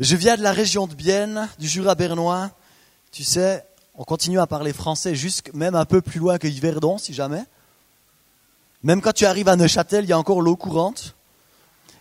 Je 0.00 0.16
viens 0.16 0.38
de 0.38 0.42
la 0.42 0.52
région 0.52 0.86
de 0.86 0.94
Bienne, 0.94 1.46
du 1.58 1.68
Jura 1.68 1.94
bernois. 1.94 2.50
Tu 3.12 3.22
sais, 3.22 3.66
on 3.94 4.04
continue 4.04 4.40
à 4.40 4.46
parler 4.46 4.72
français 4.72 5.14
jusque 5.14 5.52
même 5.52 5.74
un 5.74 5.84
peu 5.84 6.00
plus 6.00 6.18
loin 6.18 6.38
que 6.38 6.48
Yverdon, 6.48 6.96
si 6.96 7.12
jamais. 7.12 7.44
Même 8.82 9.02
quand 9.02 9.12
tu 9.12 9.26
arrives 9.26 9.48
à 9.48 9.56
Neuchâtel, 9.56 10.06
il 10.06 10.08
y 10.08 10.14
a 10.14 10.18
encore 10.18 10.40
l'eau 10.40 10.56
courante. 10.56 11.16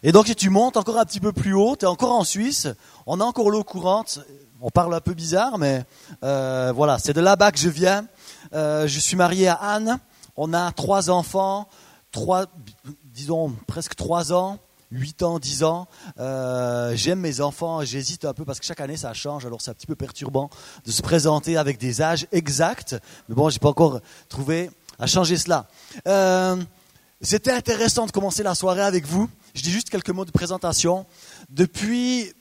Et 0.02 0.14
donc 0.14 0.28
si 0.28 0.36
tu 0.38 0.50
montes 0.50 0.78
encore 0.78 0.98
un 0.98 1.04
petit 1.04 1.20
peu 1.20 1.34
plus 1.34 1.54
haut, 1.54 1.76
tu 1.76 1.84
es 1.84 1.90
encore 1.90 2.14
en 2.14 2.24
Suisse, 2.24 2.70
on 3.06 3.20
a 3.20 3.26
encore 3.26 3.50
l'eau 3.50 3.66
courante. 3.66 4.20
On 4.62 4.70
parle 4.70 4.96
un 4.96 5.02
peu 5.02 5.14
bizarre, 5.14 5.58
mais 5.58 5.84
euh, 6.24 6.72
voilà, 6.74 7.00
c'est 7.00 7.12
de 7.12 7.20
là-bas 7.20 7.52
que 7.52 7.60
je 7.60 7.68
viens. 7.68 8.08
Euh, 8.54 8.88
je 8.88 9.00
suis 9.02 9.18
marié 9.18 9.50
à 9.50 9.56
Anne. 9.56 10.00
On 10.38 10.54
a 10.54 10.72
trois 10.72 11.10
enfants, 11.10 11.68
trois, 12.14 12.46
disons 13.04 13.54
presque 13.68 13.96
trois 13.96 14.32
ans, 14.32 14.58
huit 14.92 15.24
ans, 15.24 15.40
dix 15.40 15.64
ans. 15.64 15.88
Euh, 16.20 16.96
j'aime 16.96 17.20
mes 17.20 17.42
enfants, 17.42 17.84
j'hésite 17.84 18.26
un 18.26 18.34
peu 18.34 18.46
parce 18.46 18.60
que 18.60 18.66
chaque 18.66 18.82
année 18.82 18.98
ça 18.98 19.14
change, 19.14 19.46
alors 19.46 19.62
c'est 19.62 19.72
un 19.72 19.74
petit 19.74 19.88
peu 19.88 19.96
perturbant 19.96 20.50
de 20.86 20.92
se 20.92 21.02
présenter 21.02 21.58
avec 21.58 21.78
des 21.78 22.02
âges 22.02 22.28
exacts. 22.32 22.96
Mais 23.28 23.36
bon, 23.36 23.50
j'ai 23.50 23.60
pas 23.60 23.70
encore 23.70 24.02
trouvé 24.28 24.72
à 24.98 25.08
changer 25.08 25.38
cela. 25.38 25.68
C'était 27.22 27.52
intéressant 27.52 28.06
de 28.06 28.12
commencer 28.12 28.44
la 28.44 28.56
soirée 28.56 28.82
avec 28.82 29.06
vous. 29.06 29.30
Je 29.54 29.62
dis 29.62 29.72
juste 29.72 29.90
quelques 29.90 30.10
mots 30.10 30.26
de 30.26 30.32
présentation. 30.32 31.06
Depuis 31.50 32.32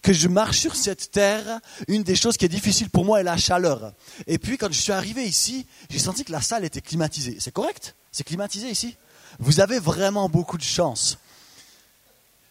que 0.00 0.12
je 0.12 0.26
marche 0.26 0.58
sur 0.58 0.74
cette 0.74 1.10
terre, 1.10 1.60
une 1.86 2.02
des 2.02 2.16
choses 2.16 2.36
qui 2.36 2.44
est 2.44 2.48
difficile 2.48 2.90
pour 2.90 3.04
moi 3.04 3.20
est 3.20 3.24
la 3.24 3.36
chaleur. 3.36 3.92
Et 4.26 4.38
puis 4.38 4.58
quand 4.58 4.72
je 4.72 4.80
suis 4.80 4.92
arrivé 4.92 5.22
ici, 5.24 5.66
j'ai 5.90 5.98
senti 5.98 6.24
que 6.24 6.32
la 6.32 6.40
salle 6.40 6.64
était 6.64 6.80
climatisée. 6.80 7.36
C'est 7.40 7.52
correct? 7.52 7.94
C'est 8.10 8.24
climatisé 8.24 8.68
ici? 8.68 8.96
Vous 9.38 9.60
avez 9.60 9.78
vraiment 9.78 10.28
beaucoup 10.28 10.58
de 10.58 10.62
chance. 10.62 11.18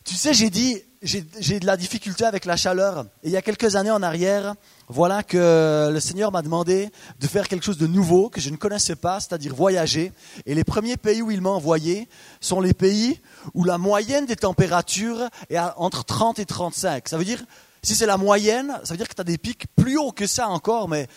Tu 0.03 0.15
sais, 0.15 0.33
j'ai 0.33 0.49
dit, 0.49 0.81
j'ai 1.01 1.59
de 1.59 1.65
la 1.65 1.77
difficulté 1.77 2.25
avec 2.25 2.45
la 2.45 2.57
chaleur. 2.57 3.05
Et 3.23 3.27
il 3.27 3.31
y 3.31 3.37
a 3.37 3.41
quelques 3.41 3.75
années 3.75 3.91
en 3.91 4.01
arrière, 4.01 4.55
voilà 4.87 5.23
que 5.23 5.89
le 5.91 5.99
Seigneur 5.99 6.31
m'a 6.31 6.41
demandé 6.41 6.89
de 7.19 7.27
faire 7.27 7.47
quelque 7.47 7.63
chose 7.63 7.77
de 7.77 7.87
nouveau 7.87 8.29
que 8.29 8.41
je 8.41 8.49
ne 8.49 8.55
connaissais 8.55 8.95
pas, 8.95 9.19
c'est-à-dire 9.19 9.55
voyager. 9.55 10.11
Et 10.45 10.55
les 10.55 10.63
premiers 10.63 10.97
pays 10.97 11.21
où 11.21 11.31
il 11.31 11.41
m'a 11.41 11.49
envoyé 11.49 12.09
sont 12.39 12.61
les 12.61 12.73
pays 12.73 13.19
où 13.53 13.63
la 13.63 13.77
moyenne 13.77 14.25
des 14.25 14.35
températures 14.35 15.29
est 15.49 15.59
entre 15.77 16.03
30 16.03 16.39
et 16.39 16.45
35. 16.45 17.07
Ça 17.07 17.17
veut 17.17 17.25
dire, 17.25 17.43
si 17.83 17.95
c'est 17.95 18.05
la 18.05 18.17
moyenne, 18.17 18.79
ça 18.83 18.93
veut 18.93 18.97
dire 18.97 19.07
que 19.07 19.15
tu 19.15 19.21
as 19.21 19.25
des 19.25 19.37
pics 19.37 19.65
plus 19.75 19.97
hauts 19.97 20.11
que 20.11 20.27
ça 20.27 20.47
encore, 20.49 20.87
mais... 20.87 21.07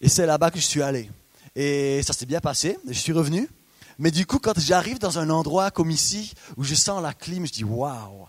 Et 0.00 0.08
c'est 0.08 0.26
là-bas 0.26 0.50
que 0.50 0.58
je 0.58 0.66
suis 0.66 0.82
allé. 0.82 1.08
Et 1.54 2.02
ça 2.02 2.12
s'est 2.12 2.26
bien 2.26 2.40
passé, 2.40 2.76
je 2.88 2.98
suis 2.98 3.12
revenu. 3.12 3.48
Mais 3.98 4.10
du 4.10 4.26
coup, 4.26 4.38
quand 4.38 4.58
j'arrive 4.58 4.98
dans 4.98 5.18
un 5.18 5.30
endroit 5.30 5.70
comme 5.70 5.90
ici, 5.90 6.34
où 6.56 6.64
je 6.64 6.74
sens 6.74 7.02
la 7.02 7.14
clim, 7.14 7.46
je 7.46 7.52
dis 7.52 7.64
waouh. 7.64 8.26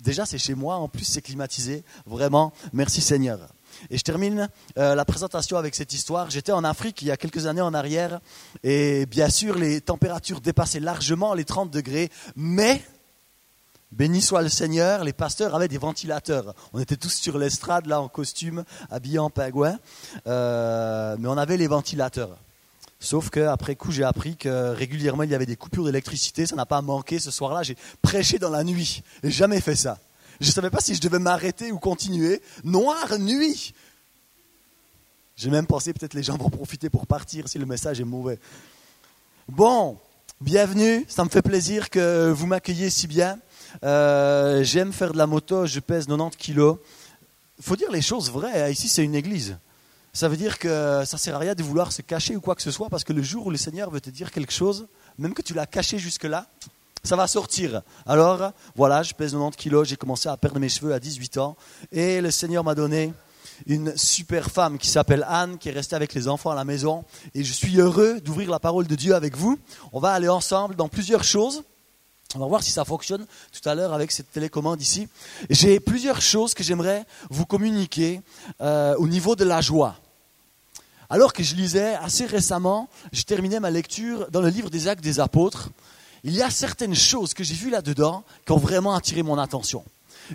Déjà, 0.00 0.26
c'est 0.26 0.38
chez 0.38 0.54
moi, 0.54 0.76
en 0.76 0.88
plus, 0.88 1.04
c'est 1.04 1.22
climatisé. 1.22 1.84
Vraiment, 2.06 2.52
merci 2.72 3.00
Seigneur. 3.00 3.38
Et 3.88 3.98
je 3.98 4.02
termine 4.02 4.48
euh, 4.78 4.94
la 4.94 5.04
présentation 5.04 5.56
avec 5.56 5.74
cette 5.74 5.92
histoire. 5.92 6.30
J'étais 6.30 6.52
en 6.52 6.64
Afrique 6.64 7.02
il 7.02 7.08
y 7.08 7.10
a 7.10 7.16
quelques 7.16 7.46
années 7.46 7.60
en 7.60 7.72
arrière, 7.72 8.20
et 8.64 9.06
bien 9.06 9.28
sûr, 9.28 9.56
les 9.56 9.80
températures 9.80 10.40
dépassaient 10.40 10.80
largement 10.80 11.34
les 11.34 11.44
30 11.44 11.70
degrés, 11.70 12.10
mais 12.34 12.82
Béni 13.92 14.22
soit 14.22 14.42
le 14.42 14.48
Seigneur, 14.48 15.02
les 15.02 15.12
pasteurs 15.12 15.54
avaient 15.54 15.66
des 15.66 15.78
ventilateurs. 15.78 16.54
On 16.72 16.78
était 16.78 16.96
tous 16.96 17.12
sur 17.12 17.38
l'estrade, 17.38 17.86
là, 17.86 18.00
en 18.00 18.08
costume, 18.08 18.64
habillés 18.88 19.18
en 19.18 19.30
pingouin, 19.30 19.78
euh, 20.28 21.16
mais 21.18 21.26
on 21.26 21.36
avait 21.36 21.56
les 21.56 21.66
ventilateurs. 21.66 22.38
Sauf 23.02 23.30
qu'après 23.30 23.76
coup, 23.76 23.90
j'ai 23.90 24.04
appris 24.04 24.36
que 24.36 24.74
régulièrement, 24.74 25.22
il 25.22 25.30
y 25.30 25.34
avait 25.34 25.46
des 25.46 25.56
coupures 25.56 25.84
d'électricité. 25.84 26.44
Ça 26.44 26.54
n'a 26.54 26.66
pas 26.66 26.82
manqué. 26.82 27.18
Ce 27.18 27.30
soir-là, 27.30 27.62
j'ai 27.62 27.76
prêché 28.02 28.38
dans 28.38 28.50
la 28.50 28.62
nuit. 28.62 29.02
J'ai 29.24 29.30
jamais 29.30 29.62
fait 29.62 29.74
ça. 29.74 29.98
Je 30.38 30.46
ne 30.46 30.52
savais 30.52 30.68
pas 30.68 30.80
si 30.80 30.94
je 30.94 31.00
devais 31.00 31.18
m'arrêter 31.18 31.72
ou 31.72 31.78
continuer. 31.78 32.42
Noire 32.62 33.18
nuit. 33.18 33.72
J'ai 35.34 35.48
même 35.48 35.66
pensé 35.66 35.94
peut-être 35.94 36.12
les 36.12 36.22
gens 36.22 36.36
vont 36.36 36.50
profiter 36.50 36.90
pour 36.90 37.06
partir 37.06 37.48
si 37.48 37.58
le 37.58 37.64
message 37.64 37.98
est 38.00 38.04
mauvais. 38.04 38.38
Bon, 39.48 39.96
bienvenue. 40.42 41.06
Ça 41.08 41.24
me 41.24 41.30
fait 41.30 41.40
plaisir 41.40 41.88
que 41.88 42.30
vous 42.30 42.46
m'accueilliez 42.46 42.90
si 42.90 43.06
bien. 43.06 43.38
Euh, 43.82 44.62
j'aime 44.62 44.92
faire 44.92 45.12
de 45.12 45.18
la 45.18 45.26
moto. 45.26 45.64
Je 45.64 45.80
pèse 45.80 46.06
90 46.06 46.36
kilos. 46.36 46.76
Il 47.58 47.64
faut 47.64 47.76
dire 47.76 47.90
les 47.90 48.02
choses 48.02 48.30
vraies. 48.30 48.70
Ici, 48.70 48.88
c'est 48.88 49.04
une 49.04 49.14
église. 49.14 49.56
Ça 50.12 50.28
veut 50.28 50.36
dire 50.36 50.58
que 50.58 51.04
ça 51.04 51.18
sert 51.18 51.36
à 51.36 51.38
rien 51.38 51.54
de 51.54 51.62
vouloir 51.62 51.92
se 51.92 52.02
cacher 52.02 52.34
ou 52.34 52.40
quoi 52.40 52.56
que 52.56 52.62
ce 52.62 52.70
soit, 52.70 52.88
parce 52.88 53.04
que 53.04 53.12
le 53.12 53.22
jour 53.22 53.46
où 53.46 53.50
le 53.50 53.56
Seigneur 53.56 53.90
veut 53.90 54.00
te 54.00 54.10
dire 54.10 54.32
quelque 54.32 54.52
chose, 54.52 54.88
même 55.18 55.34
que 55.34 55.42
tu 55.42 55.54
l'as 55.54 55.66
caché 55.66 55.98
jusque-là, 55.98 56.46
ça 57.04 57.16
va 57.16 57.26
sortir. 57.26 57.82
Alors, 58.06 58.52
voilà, 58.74 59.02
je 59.02 59.14
pèse 59.14 59.32
90 59.32 59.56
kilos, 59.56 59.88
j'ai 59.88 59.96
commencé 59.96 60.28
à 60.28 60.36
perdre 60.36 60.58
mes 60.58 60.68
cheveux 60.68 60.92
à 60.92 60.98
18 60.98 61.38
ans, 61.38 61.56
et 61.92 62.20
le 62.20 62.30
Seigneur 62.30 62.64
m'a 62.64 62.74
donné 62.74 63.12
une 63.66 63.96
super 63.96 64.50
femme 64.50 64.78
qui 64.78 64.88
s'appelle 64.88 65.24
Anne, 65.28 65.58
qui 65.58 65.68
est 65.68 65.72
restée 65.72 65.94
avec 65.94 66.12
les 66.14 66.28
enfants 66.28 66.50
à 66.50 66.54
la 66.54 66.64
maison, 66.64 67.04
et 67.34 67.44
je 67.44 67.52
suis 67.52 67.78
heureux 67.78 68.20
d'ouvrir 68.20 68.50
la 68.50 68.58
parole 68.58 68.86
de 68.86 68.94
Dieu 68.96 69.14
avec 69.14 69.36
vous. 69.36 69.58
On 69.92 70.00
va 70.00 70.12
aller 70.12 70.28
ensemble 70.28 70.74
dans 70.74 70.88
plusieurs 70.88 71.24
choses. 71.24 71.62
On 72.36 72.38
va 72.38 72.46
voir 72.46 72.62
si 72.62 72.70
ça 72.70 72.84
fonctionne 72.84 73.26
tout 73.50 73.68
à 73.68 73.74
l'heure 73.74 73.92
avec 73.92 74.12
cette 74.12 74.30
télécommande 74.30 74.80
ici. 74.80 75.08
J'ai 75.48 75.80
plusieurs 75.80 76.22
choses 76.22 76.54
que 76.54 76.62
j'aimerais 76.62 77.04
vous 77.28 77.44
communiquer 77.44 78.20
euh, 78.60 78.94
au 78.98 79.08
niveau 79.08 79.34
de 79.34 79.44
la 79.44 79.60
joie. 79.60 79.96
Alors 81.08 81.32
que 81.32 81.42
je 81.42 81.56
lisais 81.56 81.96
assez 81.96 82.26
récemment, 82.26 82.88
j'ai 83.10 83.24
terminé 83.24 83.58
ma 83.58 83.70
lecture 83.70 84.30
dans 84.30 84.40
le 84.40 84.48
livre 84.48 84.70
des 84.70 84.86
Actes 84.86 85.02
des 85.02 85.18
Apôtres. 85.18 85.70
Il 86.22 86.32
y 86.32 86.40
a 86.40 86.50
certaines 86.50 86.94
choses 86.94 87.34
que 87.34 87.42
j'ai 87.42 87.54
vues 87.54 87.70
là-dedans 87.70 88.22
qui 88.46 88.52
ont 88.52 88.58
vraiment 88.58 88.94
attiré 88.94 89.24
mon 89.24 89.36
attention. 89.36 89.84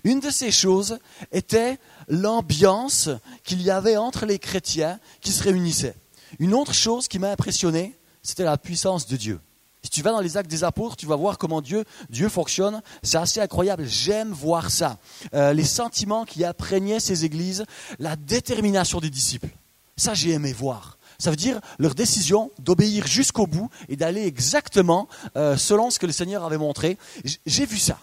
Une 0.03 0.19
de 0.19 0.29
ces 0.29 0.51
choses 0.51 0.99
était 1.31 1.79
l'ambiance 2.09 3.09
qu'il 3.45 3.61
y 3.61 3.71
avait 3.71 3.95
entre 3.95 4.25
les 4.25 4.37
chrétiens 4.37 4.99
qui 5.21 5.31
se 5.31 5.43
réunissaient. 5.43 5.95
Une 6.39 6.53
autre 6.53 6.73
chose 6.73 7.07
qui 7.07 7.19
m'a 7.19 7.31
impressionné, 7.31 7.95
c'était 8.21 8.43
la 8.43 8.57
puissance 8.57 9.07
de 9.07 9.15
Dieu. 9.15 9.39
Si 9.85 9.91
tu 9.91 10.01
vas 10.01 10.09
dans 10.09 10.19
les 10.19 10.35
actes 10.35 10.49
des 10.49 10.63
apôtres, 10.63 10.95
tu 10.95 11.05
vas 11.05 11.15
voir 11.15 11.37
comment 11.37 11.61
Dieu, 11.61 11.85
fonctionne. 12.27 12.81
C'est 13.03 13.19
assez 13.19 13.39
incroyable. 13.39 13.85
J'aime 13.85 14.31
voir 14.31 14.71
ça. 14.71 14.97
Euh, 15.35 15.53
les 15.53 15.63
sentiments 15.63 16.25
qui 16.25 16.43
imprégnaient 16.43 16.99
ces 16.99 17.23
églises, 17.23 17.65
la 17.99 18.15
détermination 18.15 18.99
des 18.99 19.11
disciples. 19.11 19.49
Ça, 19.95 20.15
j'ai 20.15 20.31
aimé 20.31 20.53
voir. 20.53 20.97
Ça 21.19 21.29
veut 21.29 21.35
dire 21.35 21.61
leur 21.77 21.93
décision 21.93 22.49
d'obéir 22.57 23.05
jusqu'au 23.05 23.45
bout 23.45 23.69
et 23.87 23.95
d'aller 23.95 24.25
exactement 24.25 25.07
euh, 25.37 25.55
selon 25.55 25.91
ce 25.91 25.99
que 25.99 26.07
le 26.07 26.11
Seigneur 26.11 26.43
avait 26.43 26.57
montré. 26.57 26.97
J'ai 27.45 27.67
vu 27.67 27.77
ça. 27.77 27.99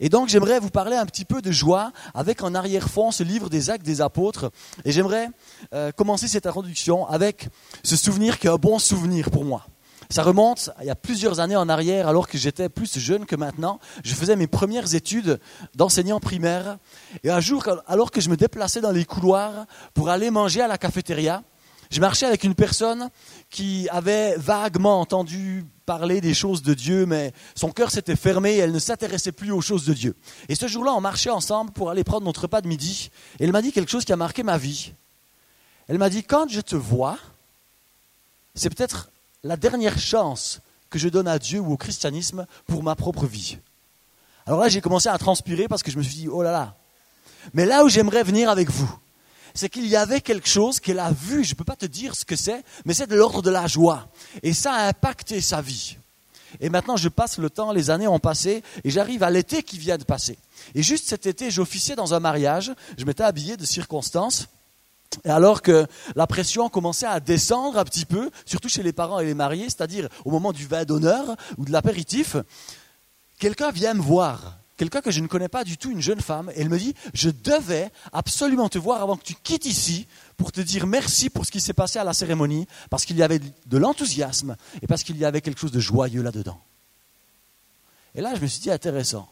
Et 0.00 0.08
donc 0.08 0.28
j'aimerais 0.28 0.58
vous 0.58 0.70
parler 0.70 0.96
un 0.96 1.06
petit 1.06 1.24
peu 1.24 1.40
de 1.40 1.52
joie 1.52 1.92
avec 2.14 2.42
en 2.42 2.52
arrière-fond 2.52 3.12
ce 3.12 3.22
livre 3.22 3.48
des 3.48 3.70
actes 3.70 3.86
des 3.86 4.00
apôtres. 4.00 4.50
Et 4.84 4.90
j'aimerais 4.90 5.28
euh, 5.72 5.92
commencer 5.92 6.26
cette 6.26 6.46
introduction 6.46 7.06
avec 7.06 7.48
ce 7.84 7.94
souvenir 7.94 8.40
qui 8.40 8.48
est 8.48 8.50
un 8.50 8.56
bon 8.56 8.80
souvenir 8.80 9.30
pour 9.30 9.44
moi. 9.44 9.64
Ça 10.10 10.22
remonte 10.22 10.70
il 10.80 10.86
y 10.86 10.90
a 10.90 10.94
plusieurs 10.94 11.40
années 11.40 11.56
en 11.56 11.68
arrière, 11.68 12.08
alors 12.08 12.28
que 12.28 12.38
j'étais 12.38 12.68
plus 12.68 12.98
jeune 12.98 13.26
que 13.26 13.36
maintenant. 13.36 13.80
Je 14.04 14.14
faisais 14.14 14.36
mes 14.36 14.46
premières 14.46 14.94
études 14.94 15.40
d'enseignant 15.74 16.20
primaire. 16.20 16.78
Et 17.24 17.30
un 17.30 17.40
jour, 17.40 17.64
alors 17.86 18.10
que 18.10 18.20
je 18.20 18.30
me 18.30 18.36
déplaçais 18.36 18.80
dans 18.80 18.92
les 18.92 19.04
couloirs 19.04 19.66
pour 19.94 20.08
aller 20.08 20.30
manger 20.30 20.60
à 20.60 20.68
la 20.68 20.78
cafétéria, 20.78 21.42
je 21.90 22.00
marchais 22.00 22.26
avec 22.26 22.44
une 22.44 22.54
personne 22.54 23.10
qui 23.50 23.88
avait 23.90 24.36
vaguement 24.36 25.00
entendu 25.00 25.64
parler 25.84 26.20
des 26.20 26.34
choses 26.34 26.62
de 26.62 26.74
Dieu, 26.74 27.06
mais 27.06 27.32
son 27.54 27.70
cœur 27.70 27.92
s'était 27.92 28.16
fermé 28.16 28.54
et 28.54 28.58
elle 28.58 28.72
ne 28.72 28.78
s'intéressait 28.78 29.32
plus 29.32 29.52
aux 29.52 29.60
choses 29.60 29.86
de 29.86 29.94
Dieu. 29.94 30.16
Et 30.48 30.56
ce 30.56 30.66
jour-là, 30.66 30.92
on 30.94 31.00
marchait 31.00 31.30
ensemble 31.30 31.70
pour 31.70 31.90
aller 31.90 32.02
prendre 32.02 32.26
notre 32.26 32.42
repas 32.42 32.60
de 32.60 32.66
midi. 32.66 33.10
Et 33.38 33.44
elle 33.44 33.52
m'a 33.52 33.62
dit 33.62 33.70
quelque 33.70 33.90
chose 33.90 34.04
qui 34.04 34.12
a 34.12 34.16
marqué 34.16 34.42
ma 34.42 34.58
vie. 34.58 34.94
Elle 35.88 35.98
m'a 35.98 36.10
dit, 36.10 36.24
quand 36.24 36.48
je 36.50 36.60
te 36.60 36.74
vois, 36.74 37.18
c'est 38.56 38.74
peut-être 38.74 39.10
la 39.46 39.56
dernière 39.56 39.98
chance 39.98 40.60
que 40.90 40.98
je 40.98 41.08
donne 41.08 41.28
à 41.28 41.38
Dieu 41.38 41.60
ou 41.60 41.72
au 41.72 41.76
christianisme 41.76 42.46
pour 42.66 42.82
ma 42.82 42.94
propre 42.94 43.26
vie. 43.26 43.58
Alors 44.46 44.60
là, 44.60 44.68
j'ai 44.68 44.80
commencé 44.80 45.08
à 45.08 45.18
transpirer 45.18 45.68
parce 45.68 45.82
que 45.82 45.90
je 45.90 45.98
me 45.98 46.02
suis 46.02 46.14
dit, 46.14 46.28
oh 46.28 46.42
là 46.42 46.52
là. 46.52 46.76
Mais 47.54 47.64
là 47.64 47.84
où 47.84 47.88
j'aimerais 47.88 48.22
venir 48.22 48.50
avec 48.50 48.70
vous, 48.70 48.92
c'est 49.54 49.68
qu'il 49.68 49.86
y 49.86 49.96
avait 49.96 50.20
quelque 50.20 50.48
chose 50.48 50.80
qu'elle 50.80 50.98
a 50.98 51.10
vu, 51.10 51.44
je 51.44 51.52
ne 51.52 51.54
peux 51.54 51.64
pas 51.64 51.76
te 51.76 51.86
dire 51.86 52.14
ce 52.14 52.24
que 52.24 52.36
c'est, 52.36 52.62
mais 52.84 52.92
c'est 52.92 53.06
de 53.06 53.16
l'ordre 53.16 53.40
de 53.40 53.50
la 53.50 53.66
joie. 53.66 54.08
Et 54.42 54.52
ça 54.52 54.72
a 54.72 54.88
impacté 54.88 55.40
sa 55.40 55.62
vie. 55.62 55.96
Et 56.60 56.68
maintenant, 56.68 56.96
je 56.96 57.08
passe 57.08 57.38
le 57.38 57.50
temps, 57.50 57.72
les 57.72 57.90
années 57.90 58.06
ont 58.06 58.18
passé, 58.18 58.62
et 58.84 58.90
j'arrive 58.90 59.22
à 59.22 59.30
l'été 59.30 59.62
qui 59.62 59.78
vient 59.78 59.98
de 59.98 60.04
passer. 60.04 60.38
Et 60.74 60.82
juste 60.82 61.08
cet 61.08 61.26
été, 61.26 61.50
j'officiais 61.50 61.96
dans 61.96 62.14
un 62.14 62.20
mariage, 62.20 62.72
je 62.98 63.04
m'étais 63.04 63.24
habillé 63.24 63.56
de 63.56 63.64
circonstances, 63.64 64.46
et 65.24 65.30
alors 65.30 65.62
que 65.62 65.86
la 66.14 66.26
pression 66.26 66.68
commençait 66.68 67.06
à 67.06 67.20
descendre 67.20 67.78
un 67.78 67.84
petit 67.84 68.04
peu, 68.04 68.30
surtout 68.44 68.68
chez 68.68 68.82
les 68.82 68.92
parents 68.92 69.18
et 69.18 69.24
les 69.24 69.34
mariés, 69.34 69.64
c'est-à-dire 69.64 70.08
au 70.24 70.30
moment 70.30 70.52
du 70.52 70.66
vin 70.66 70.84
d'honneur 70.84 71.36
ou 71.58 71.64
de 71.64 71.72
l'apéritif, 71.72 72.36
quelqu'un 73.38 73.70
vient 73.70 73.94
me 73.94 74.02
voir, 74.02 74.58
quelqu'un 74.76 75.00
que 75.00 75.10
je 75.10 75.20
ne 75.20 75.26
connais 75.26 75.48
pas 75.48 75.64
du 75.64 75.78
tout, 75.78 75.90
une 75.90 76.02
jeune 76.02 76.20
femme, 76.20 76.50
et 76.54 76.60
elle 76.60 76.68
me 76.68 76.78
dit, 76.78 76.94
je 77.14 77.30
devais 77.30 77.90
absolument 78.12 78.68
te 78.68 78.78
voir 78.78 79.02
avant 79.02 79.16
que 79.16 79.24
tu 79.24 79.34
quittes 79.34 79.66
ici 79.66 80.06
pour 80.36 80.52
te 80.52 80.60
dire 80.60 80.86
merci 80.86 81.30
pour 81.30 81.46
ce 81.46 81.50
qui 81.50 81.60
s'est 81.60 81.72
passé 81.72 81.98
à 81.98 82.04
la 82.04 82.12
cérémonie, 82.12 82.66
parce 82.90 83.04
qu'il 83.04 83.16
y 83.16 83.22
avait 83.22 83.40
de 83.40 83.78
l'enthousiasme 83.78 84.56
et 84.82 84.86
parce 84.86 85.02
qu'il 85.02 85.16
y 85.16 85.24
avait 85.24 85.40
quelque 85.40 85.60
chose 85.60 85.72
de 85.72 85.80
joyeux 85.80 86.22
là-dedans. 86.22 86.60
Et 88.14 88.20
là, 88.20 88.34
je 88.34 88.40
me 88.40 88.46
suis 88.46 88.60
dit, 88.60 88.70
intéressant. 88.70 89.28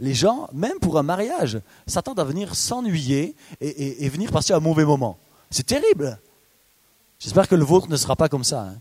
Les 0.00 0.14
gens, 0.14 0.48
même 0.52 0.78
pour 0.80 0.98
un 0.98 1.02
mariage, 1.02 1.60
s'attendent 1.86 2.20
à 2.20 2.24
venir 2.24 2.54
s'ennuyer 2.54 3.36
et, 3.60 4.08
venir 4.08 4.32
passer 4.32 4.52
un 4.52 4.60
mauvais 4.60 4.84
moment. 4.84 5.18
C'est 5.50 5.66
terrible. 5.66 6.18
J'espère 7.18 7.48
que 7.48 7.54
le 7.54 7.64
vôtre 7.64 7.88
ne 7.88 7.96
sera 7.96 8.16
pas 8.16 8.28
comme 8.28 8.44
ça. 8.44 8.62
Hein. 8.62 8.76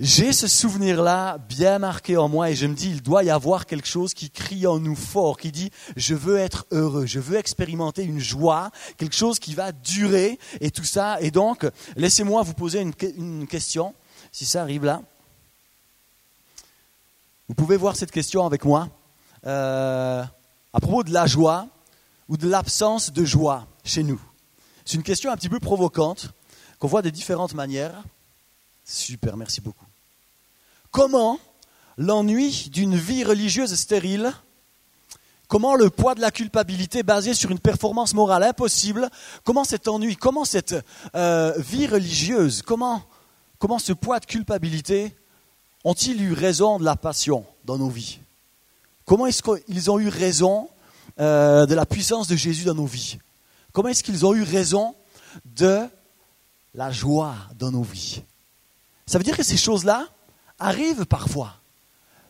J'ai 0.00 0.32
ce 0.32 0.46
souvenir-là 0.46 1.36
bien 1.36 1.78
marqué 1.78 2.16
en 2.16 2.26
moi 2.26 2.50
et 2.50 2.54
je 2.54 2.66
me 2.66 2.74
dis, 2.74 2.88
il 2.88 3.02
doit 3.02 3.22
y 3.22 3.28
avoir 3.28 3.66
quelque 3.66 3.86
chose 3.86 4.14
qui 4.14 4.30
crie 4.30 4.66
en 4.66 4.78
nous 4.78 4.96
fort, 4.96 5.36
qui 5.36 5.52
dit, 5.52 5.70
je 5.94 6.14
veux 6.14 6.38
être 6.38 6.64
heureux, 6.70 7.04
je 7.04 7.20
veux 7.20 7.36
expérimenter 7.36 8.02
une 8.02 8.18
joie, 8.18 8.70
quelque 8.96 9.14
chose 9.14 9.38
qui 9.38 9.54
va 9.54 9.72
durer 9.72 10.38
et 10.62 10.70
tout 10.70 10.84
ça. 10.84 11.20
Et 11.20 11.30
donc, 11.30 11.66
laissez-moi 11.96 12.42
vous 12.42 12.54
poser 12.54 12.80
une, 12.80 13.46
question, 13.46 13.94
si 14.32 14.46
ça 14.46 14.62
arrive 14.62 14.86
là. 14.86 15.02
Vous 17.50 17.56
pouvez 17.56 17.76
voir 17.76 17.96
cette 17.96 18.12
question 18.12 18.46
avec 18.46 18.64
moi 18.64 18.88
euh, 19.44 20.22
à 20.72 20.80
propos 20.80 21.02
de 21.02 21.12
la 21.12 21.26
joie 21.26 21.66
ou 22.28 22.36
de 22.36 22.48
l'absence 22.48 23.12
de 23.12 23.24
joie 23.24 23.66
chez 23.82 24.04
nous. 24.04 24.20
C'est 24.84 24.96
une 24.96 25.02
question 25.02 25.32
un 25.32 25.36
petit 25.36 25.48
peu 25.48 25.58
provocante 25.58 26.30
qu'on 26.78 26.86
voit 26.86 27.02
de 27.02 27.10
différentes 27.10 27.54
manières. 27.54 28.04
Super, 28.84 29.36
merci 29.36 29.60
beaucoup. 29.60 29.84
Comment 30.92 31.40
l'ennui 31.98 32.68
d'une 32.70 32.94
vie 32.94 33.24
religieuse 33.24 33.74
stérile, 33.74 34.32
comment 35.48 35.74
le 35.74 35.90
poids 35.90 36.14
de 36.14 36.20
la 36.20 36.30
culpabilité 36.30 37.02
basé 37.02 37.34
sur 37.34 37.50
une 37.50 37.58
performance 37.58 38.14
morale 38.14 38.44
impossible, 38.44 39.10
comment 39.42 39.64
cet 39.64 39.88
ennui, 39.88 40.14
comment 40.14 40.44
cette 40.44 40.76
euh, 41.16 41.52
vie 41.58 41.88
religieuse, 41.88 42.62
comment, 42.62 43.02
comment 43.58 43.80
ce 43.80 43.92
poids 43.92 44.20
de 44.20 44.26
culpabilité 44.26 45.16
ont-ils 45.84 46.20
eu 46.20 46.32
raison 46.32 46.78
de 46.78 46.84
la 46.84 46.96
passion 46.96 47.44
dans 47.64 47.78
nos 47.78 47.88
vies? 47.88 48.20
Comment 49.04 49.26
est-ce 49.26 49.42
qu'ils 49.42 49.90
ont 49.90 49.98
eu 49.98 50.08
raison 50.08 50.68
euh, 51.18 51.66
de 51.66 51.74
la 51.74 51.86
puissance 51.86 52.28
de 52.28 52.36
Jésus 52.36 52.64
dans 52.64 52.74
nos 52.74 52.86
vies? 52.86 53.18
Comment 53.72 53.88
est-ce 53.88 54.02
qu'ils 54.02 54.26
ont 54.26 54.34
eu 54.34 54.42
raison 54.42 54.94
de 55.44 55.80
la 56.74 56.90
joie 56.90 57.34
dans 57.58 57.70
nos 57.70 57.82
vies? 57.82 58.22
Ça 59.06 59.18
veut 59.18 59.24
dire 59.24 59.36
que 59.36 59.42
ces 59.42 59.56
choses-là, 59.56 60.06
arrive 60.60 61.06
parfois. 61.06 61.54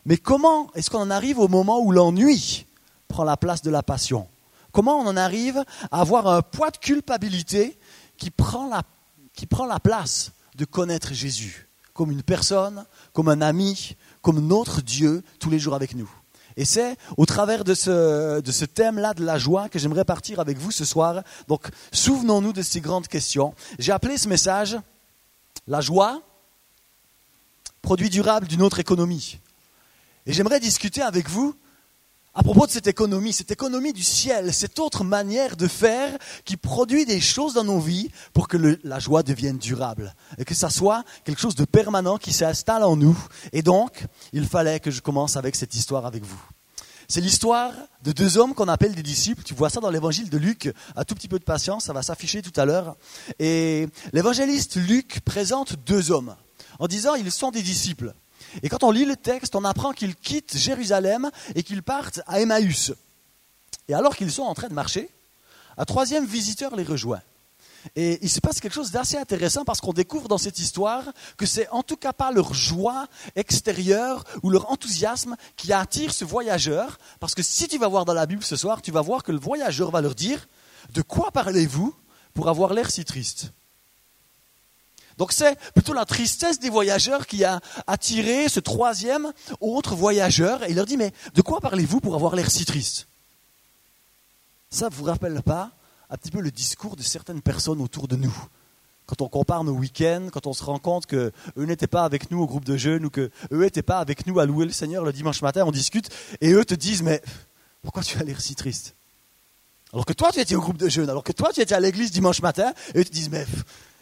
Mais 0.05 0.17
comment 0.17 0.71
est-ce 0.73 0.89
qu'on 0.89 1.01
en 1.01 1.11
arrive 1.11 1.37
au 1.37 1.47
moment 1.47 1.79
où 1.79 1.91
l'ennui 1.91 2.65
prend 3.07 3.23
la 3.23 3.37
place 3.37 3.61
de 3.61 3.69
la 3.69 3.83
passion? 3.83 4.27
Comment 4.71 4.99
on 4.99 5.05
en 5.05 5.17
arrive 5.17 5.63
à 5.91 5.99
avoir 5.99 6.27
un 6.27 6.41
poids 6.41 6.71
de 6.71 6.77
culpabilité 6.77 7.77
qui 8.17 8.31
prend 8.31 8.67
la 8.67 9.79
place 9.79 10.31
de 10.55 10.65
connaître 10.65 11.13
Jésus? 11.13 11.67
Comme 12.01 12.09
une 12.09 12.23
personne, 12.23 12.83
comme 13.13 13.29
un 13.29 13.41
ami, 13.41 13.95
comme 14.23 14.39
notre 14.39 14.81
Dieu 14.81 15.21
tous 15.37 15.51
les 15.51 15.59
jours 15.59 15.75
avec 15.75 15.93
nous 15.93 16.09
et 16.57 16.65
c'est 16.65 16.97
au 17.15 17.27
travers 17.27 17.63
de 17.63 17.75
ce, 17.75 18.41
de 18.41 18.51
ce 18.51 18.65
thème-là 18.65 19.13
de 19.13 19.23
la 19.23 19.37
joie 19.37 19.69
que 19.69 19.77
j'aimerais 19.77 20.03
partir 20.03 20.39
avec 20.39 20.57
vous 20.57 20.71
ce 20.71 20.83
soir. 20.83 21.21
Donc, 21.47 21.69
souvenons-nous 21.93 22.53
de 22.53 22.61
ces 22.63 22.81
grandes 22.81 23.07
questions. 23.07 23.53
J'ai 23.79 23.91
appelé 23.91 24.17
ce 24.17 24.27
message 24.27 24.77
La 25.67 25.79
joie, 25.79 26.21
produit 27.81 28.09
durable 28.09 28.47
d'une 28.47 28.63
autre 28.63 28.79
économie. 28.79 29.39
Et 30.25 30.33
j'aimerais 30.33 30.59
discuter 30.59 31.01
avec 31.01 31.29
vous 31.29 31.55
à 32.33 32.43
propos 32.43 32.65
de 32.65 32.71
cette 32.71 32.87
économie, 32.87 33.33
cette 33.33 33.51
économie 33.51 33.91
du 33.91 34.03
ciel, 34.03 34.53
cette 34.53 34.79
autre 34.79 35.03
manière 35.03 35.57
de 35.57 35.67
faire 35.67 36.17
qui 36.45 36.55
produit 36.55 37.05
des 37.05 37.19
choses 37.19 37.53
dans 37.53 37.63
nos 37.63 37.79
vies 37.79 38.09
pour 38.33 38.47
que 38.47 38.79
la 38.83 38.99
joie 38.99 39.21
devienne 39.21 39.57
durable 39.57 40.15
et 40.37 40.45
que 40.45 40.55
ça 40.55 40.69
soit 40.69 41.03
quelque 41.25 41.41
chose 41.41 41.55
de 41.55 41.65
permanent 41.65 42.17
qui 42.17 42.31
s'installe 42.31 42.83
en 42.83 42.95
nous. 42.95 43.17
Et 43.51 43.61
donc, 43.61 44.05
il 44.31 44.45
fallait 44.45 44.79
que 44.79 44.91
je 44.91 45.01
commence 45.01 45.35
avec 45.35 45.55
cette 45.55 45.75
histoire 45.75 46.05
avec 46.05 46.23
vous. 46.23 46.41
C'est 47.09 47.19
l'histoire 47.19 47.73
de 48.03 48.13
deux 48.13 48.37
hommes 48.37 48.53
qu'on 48.53 48.69
appelle 48.69 48.95
des 48.95 49.03
disciples. 49.03 49.43
Tu 49.43 49.53
vois 49.53 49.69
ça 49.69 49.81
dans 49.81 49.89
l'évangile 49.89 50.29
de 50.29 50.37
Luc. 50.37 50.73
Un 50.95 51.03
tout 51.03 51.13
petit 51.13 51.27
peu 51.27 51.39
de 51.39 51.43
patience, 51.43 51.85
ça 51.85 51.93
va 51.93 52.03
s'afficher 52.03 52.41
tout 52.41 52.57
à 52.57 52.63
l'heure. 52.63 52.95
Et 53.39 53.89
l'évangéliste 54.13 54.77
Luc 54.77 55.19
présente 55.25 55.75
deux 55.85 56.11
hommes 56.11 56.33
en 56.79 56.87
disant 56.87 57.15
ils 57.15 57.31
sont 57.31 57.51
des 57.51 57.61
disciples. 57.61 58.13
Et 58.63 58.69
quand 58.69 58.83
on 58.83 58.91
lit 58.91 59.05
le 59.05 59.15
texte, 59.15 59.55
on 59.55 59.63
apprend 59.63 59.93
qu'ils 59.93 60.15
quittent 60.15 60.57
Jérusalem 60.57 61.29
et 61.55 61.63
qu'ils 61.63 61.83
partent 61.83 62.21
à 62.27 62.39
Emmaüs. 62.39 62.93
Et 63.87 63.93
alors 63.93 64.15
qu'ils 64.15 64.31
sont 64.31 64.43
en 64.43 64.53
train 64.53 64.69
de 64.69 64.73
marcher, 64.73 65.09
un 65.77 65.85
troisième 65.85 66.25
visiteur 66.25 66.75
les 66.75 66.83
rejoint. 66.83 67.21
Et 67.95 68.19
il 68.21 68.29
se 68.29 68.39
passe 68.39 68.59
quelque 68.59 68.73
chose 68.73 68.91
d'assez 68.91 69.17
intéressant 69.17 69.65
parce 69.65 69.81
qu'on 69.81 69.93
découvre 69.93 70.27
dans 70.27 70.37
cette 70.37 70.59
histoire 70.59 71.03
que 71.37 71.45
c'est 71.45 71.67
en 71.69 71.83
tout 71.83 71.97
cas 71.97 72.13
pas 72.13 72.31
leur 72.31 72.53
joie 72.53 73.07
extérieure 73.35 74.23
ou 74.43 74.49
leur 74.49 74.71
enthousiasme 74.71 75.35
qui 75.55 75.73
attire 75.73 76.13
ce 76.13 76.25
voyageur. 76.25 76.99
Parce 77.19 77.33
que 77.33 77.41
si 77.41 77.67
tu 77.67 77.77
vas 77.77 77.87
voir 77.87 78.05
dans 78.05 78.13
la 78.13 78.25
Bible 78.25 78.43
ce 78.43 78.55
soir, 78.55 78.81
tu 78.81 78.91
vas 78.91 79.01
voir 79.01 79.23
que 79.23 79.31
le 79.31 79.39
voyageur 79.39 79.89
va 79.91 80.01
leur 80.01 80.15
dire 80.15 80.47
De 80.93 81.01
quoi 81.01 81.31
parlez-vous 81.31 81.95
pour 82.33 82.49
avoir 82.49 82.73
l'air 82.73 82.91
si 82.91 83.03
triste? 83.03 83.51
Donc 85.21 85.33
c'est 85.33 85.55
plutôt 85.75 85.93
la 85.93 86.05
tristesse 86.05 86.59
des 86.59 86.71
voyageurs 86.71 87.27
qui 87.27 87.43
a 87.43 87.59
attiré 87.85 88.49
ce 88.49 88.59
troisième 88.59 89.31
autre 89.59 89.93
voyageur. 89.93 90.63
Et 90.63 90.71
il 90.71 90.75
leur 90.75 90.87
dit, 90.87 90.97
mais 90.97 91.13
de 91.35 91.43
quoi 91.43 91.59
parlez-vous 91.59 91.99
pour 91.99 92.15
avoir 92.15 92.35
l'air 92.35 92.49
si 92.49 92.65
triste? 92.65 93.05
Ça 94.71 94.89
ne 94.89 94.95
vous 94.95 95.03
rappelle 95.03 95.39
pas 95.43 95.69
un 96.09 96.17
petit 96.17 96.31
peu 96.31 96.41
le 96.41 96.49
discours 96.49 96.95
de 96.95 97.03
certaines 97.03 97.43
personnes 97.43 97.81
autour 97.81 98.07
de 98.07 98.15
nous. 98.15 98.35
Quand 99.05 99.21
on 99.21 99.29
compare 99.29 99.63
nos 99.63 99.73
week-ends, 99.73 100.29
quand 100.33 100.47
on 100.47 100.53
se 100.53 100.63
rend 100.63 100.79
compte 100.79 101.05
qu'eux 101.05 101.31
n'étaient 101.55 101.85
pas 101.85 102.03
avec 102.03 102.31
nous 102.31 102.41
au 102.41 102.47
groupe 102.47 102.65
de 102.65 102.75
jeunes 102.75 103.05
ou 103.05 103.11
qu'eux 103.11 103.29
n'étaient 103.51 103.83
pas 103.83 103.99
avec 103.99 104.25
nous 104.25 104.39
à 104.39 104.47
louer 104.47 104.65
le 104.65 104.71
Seigneur 104.71 105.03
le 105.03 105.13
dimanche 105.13 105.43
matin, 105.43 105.65
on 105.67 105.71
discute 105.71 106.09
et 106.41 106.51
eux 106.51 106.65
te 106.65 106.73
disent 106.73 107.03
Mais 107.03 107.21
pourquoi 107.83 108.01
tu 108.01 108.17
as 108.17 108.23
l'air 108.23 108.41
si 108.41 108.55
triste? 108.55 108.95
Alors 109.93 110.07
que 110.07 110.13
toi 110.13 110.31
tu 110.31 110.39
étais 110.39 110.55
au 110.55 110.61
groupe 110.61 110.77
de 110.77 110.89
jeunes, 110.89 111.11
alors 111.11 111.23
que 111.23 111.31
toi 111.31 111.51
tu 111.53 111.61
étais 111.61 111.75
à 111.75 111.79
l'église 111.79 112.09
dimanche 112.09 112.41
matin, 112.41 112.73
et 112.95 112.99
eux 112.99 113.05
te 113.05 113.11
disent 113.11 113.29
Mais 113.29 113.45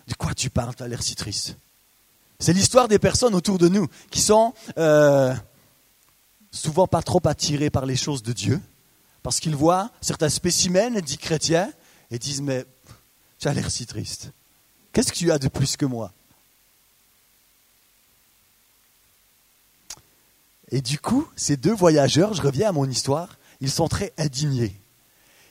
de 0.10 0.16
quoi 0.16 0.34
tu 0.34 0.50
parles 0.50 0.76
Tu 0.76 0.84
as 0.84 0.88
l'air 0.88 1.02
si 1.02 1.16
triste. 1.16 1.56
C'est 2.40 2.54
l'histoire 2.54 2.88
des 2.88 3.00
personnes 3.00 3.36
autour 3.36 3.58
de 3.58 3.70
nous 3.70 3.88
qui 4.10 4.22
sont 4.22 4.54
euh, 4.78 5.34
souvent 6.52 6.88
pas 6.88 7.02
trop 7.02 7.22
attirées 7.26 7.70
par 7.70 7.86
les 7.86 7.96
choses 7.96 8.24
de 8.24 8.34
Dieu, 8.34 8.60
parce 9.24 9.40
qu'ils 9.40 9.56
voient 9.56 9.92
certains 10.02 10.30
spécimens 10.30 11.00
dits 11.02 11.18
chrétiens 11.18 11.72
et 12.12 12.18
disent 12.18 12.42
Mais 12.42 12.66
tu 13.38 13.48
as 13.48 13.54
l'air 13.54 13.70
si 13.70 13.86
triste. 13.86 14.32
Qu'est-ce 14.92 15.12
que 15.12 15.18
tu 15.18 15.32
as 15.32 15.38
de 15.38 15.48
plus 15.48 15.78
que 15.78 15.86
moi? 15.86 16.12
Et 20.72 20.82
du 20.82 21.00
coup, 21.00 21.28
ces 21.36 21.58
deux 21.58 21.74
voyageurs, 21.74 22.34
je 22.34 22.42
reviens 22.42 22.70
à 22.70 22.72
mon 22.72 22.86
histoire, 22.86 23.38
ils 23.60 23.72
sont 23.72 23.88
très 23.88 24.14
indignés. 24.18 24.80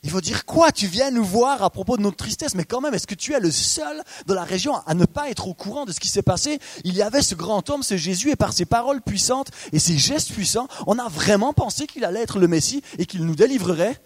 Il 0.02 0.10
faut 0.10 0.20
dire 0.20 0.44
quoi? 0.44 0.70
Tu 0.70 0.86
viens 0.86 1.10
nous 1.10 1.24
voir 1.24 1.62
à 1.62 1.70
propos 1.70 1.96
de 1.96 2.02
notre 2.02 2.16
tristesse, 2.16 2.54
mais 2.54 2.64
quand 2.64 2.80
même, 2.80 2.94
est-ce 2.94 3.06
que 3.06 3.14
tu 3.14 3.34
es 3.34 3.40
le 3.40 3.50
seul 3.50 4.02
de 4.26 4.34
la 4.34 4.44
région 4.44 4.76
à 4.86 4.94
ne 4.94 5.04
pas 5.04 5.28
être 5.28 5.48
au 5.48 5.54
courant 5.54 5.86
de 5.86 5.92
ce 5.92 6.00
qui 6.00 6.08
s'est 6.08 6.22
passé? 6.22 6.60
Il 6.84 6.94
y 6.94 7.02
avait 7.02 7.22
ce 7.22 7.34
grand 7.34 7.68
homme, 7.70 7.82
ce 7.82 7.96
Jésus, 7.96 8.30
et 8.30 8.36
par 8.36 8.52
ses 8.52 8.64
paroles 8.64 9.02
puissantes 9.02 9.50
et 9.72 9.78
ses 9.78 9.98
gestes 9.98 10.32
puissants, 10.32 10.68
on 10.86 10.98
a 10.98 11.08
vraiment 11.08 11.52
pensé 11.52 11.86
qu'il 11.86 12.04
allait 12.04 12.22
être 12.22 12.38
le 12.38 12.48
Messie 12.48 12.82
et 12.98 13.06
qu'il 13.06 13.24
nous 13.24 13.34
délivrerait? 13.34 14.00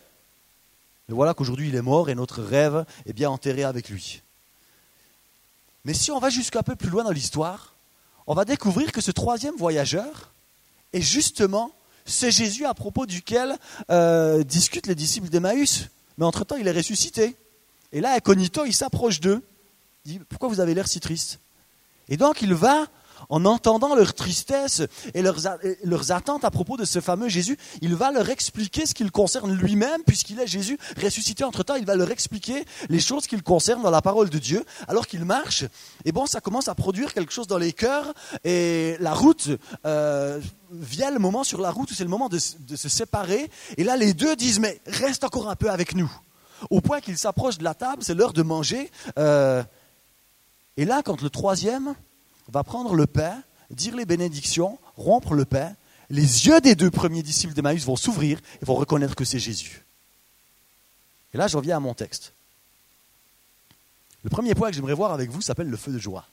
Mais 1.08 1.14
voilà 1.14 1.34
qu'aujourd'hui 1.34 1.68
il 1.68 1.74
est 1.74 1.82
mort 1.82 2.08
et 2.08 2.14
notre 2.14 2.42
rêve 2.42 2.84
est 3.06 3.12
bien 3.12 3.30
enterré 3.30 3.64
avec 3.64 3.88
lui. 3.88 4.22
Mais 5.84 5.94
si 5.94 6.10
on 6.10 6.18
va 6.18 6.30
jusqu'un 6.30 6.62
peu 6.62 6.76
plus 6.76 6.90
loin 6.90 7.04
dans 7.04 7.10
l'histoire, 7.10 7.74
on 8.26 8.34
va 8.34 8.44
découvrir 8.44 8.92
que 8.92 9.00
ce 9.00 9.10
troisième 9.10 9.56
voyageur 9.56 10.32
est 10.92 11.00
justement 11.00 11.72
c'est 12.04 12.30
Jésus 12.30 12.66
à 12.66 12.74
propos 12.74 13.06
duquel 13.06 13.56
euh, 13.90 14.42
discutent 14.44 14.86
les 14.86 14.94
disciples 14.94 15.28
d'Emmaüs. 15.28 15.88
Mais 16.18 16.24
entre-temps, 16.24 16.56
il 16.56 16.66
est 16.66 16.72
ressuscité. 16.72 17.36
Et 17.92 18.00
là, 18.00 18.14
incognito, 18.14 18.64
il 18.64 18.74
s'approche 18.74 19.20
d'eux. 19.20 19.42
Il 20.04 20.12
dit, 20.12 20.20
pourquoi 20.28 20.48
vous 20.48 20.60
avez 20.60 20.74
l'air 20.74 20.88
si 20.88 21.00
triste? 21.00 21.38
Et 22.08 22.16
donc, 22.16 22.42
il 22.42 22.54
va 22.54 22.86
en 23.28 23.44
entendant 23.44 23.94
leur 23.94 24.14
tristesse 24.14 24.82
et 25.14 25.22
leurs, 25.22 26.12
attentes 26.12 26.44
à 26.44 26.50
propos 26.50 26.76
de 26.76 26.84
ce 26.84 27.00
fameux 27.00 27.28
Jésus, 27.28 27.58
il 27.80 27.94
va 27.94 28.10
leur 28.10 28.28
expliquer 28.30 28.86
ce 28.86 28.94
qui 28.94 29.04
le 29.04 29.10
concerne 29.10 29.52
lui-même, 29.54 30.02
puisqu'il 30.06 30.40
est 30.40 30.46
Jésus 30.46 30.78
ressuscité 31.02 31.44
entre-temps, 31.44 31.76
il 31.76 31.86
va 31.86 31.96
leur 31.96 32.10
expliquer 32.10 32.64
les 32.88 33.00
choses 33.00 33.26
qui 33.26 33.36
le 33.36 33.42
concernent 33.42 33.82
dans 33.82 33.90
la 33.90 34.02
parole 34.02 34.30
de 34.30 34.38
Dieu, 34.38 34.64
alors 34.88 35.06
qu'il 35.06 35.24
marche. 35.24 35.64
Et 36.04 36.12
bon, 36.12 36.26
ça 36.26 36.40
commence 36.40 36.68
à 36.68 36.74
produire 36.74 37.14
quelque 37.14 37.32
chose 37.32 37.46
dans 37.46 37.58
les 37.58 37.72
cœurs, 37.72 38.12
et 38.44 38.96
la 39.00 39.14
route, 39.14 39.50
euh, 39.86 40.40
vient 40.72 41.10
le 41.10 41.18
moment 41.18 41.44
sur 41.44 41.60
la 41.60 41.70
route 41.70 41.90
où 41.90 41.94
c'est 41.94 42.04
le 42.04 42.10
moment 42.10 42.28
de, 42.28 42.38
se 42.38 42.88
séparer, 42.88 43.50
et 43.76 43.84
là 43.84 43.96
les 43.96 44.14
deux 44.14 44.36
disent, 44.36 44.60
mais 44.60 44.80
reste 44.86 45.24
encore 45.24 45.48
un 45.48 45.56
peu 45.56 45.70
avec 45.70 45.94
nous. 45.94 46.10
Au 46.70 46.80
point 46.80 47.00
qu'ils 47.00 47.18
s'approchent 47.18 47.58
de 47.58 47.64
la 47.64 47.74
table, 47.74 48.02
c'est 48.04 48.14
l'heure 48.14 48.32
de 48.32 48.42
manger. 48.42 48.90
Euh, 49.18 49.62
et 50.76 50.84
là, 50.84 51.02
quand 51.04 51.20
le 51.20 51.28
troisième 51.28 51.94
va 52.48 52.62
prendre 52.62 52.94
le 52.94 53.06
pain, 53.06 53.42
dire 53.70 53.96
les 53.96 54.06
bénédictions, 54.06 54.78
rompre 54.96 55.34
le 55.34 55.44
pain, 55.44 55.74
les 56.10 56.46
yeux 56.46 56.60
des 56.60 56.74
deux 56.74 56.90
premiers 56.90 57.22
disciples 57.22 57.54
d'Emmaüs 57.54 57.84
vont 57.84 57.96
s'ouvrir 57.96 58.38
et 58.60 58.64
vont 58.64 58.74
reconnaître 58.74 59.14
que 59.14 59.24
c'est 59.24 59.38
Jésus. 59.38 59.84
Et 61.34 61.38
là, 61.38 61.48
je 61.48 61.56
reviens 61.56 61.78
à 61.78 61.80
mon 61.80 61.94
texte. 61.94 62.34
Le 64.22 64.30
premier 64.30 64.54
point 64.54 64.68
que 64.68 64.76
j'aimerais 64.76 64.94
voir 64.94 65.12
avec 65.12 65.30
vous 65.30 65.40
s'appelle 65.40 65.68
le 65.68 65.76
feu 65.76 65.90
de 65.90 65.98
joie. 65.98 66.26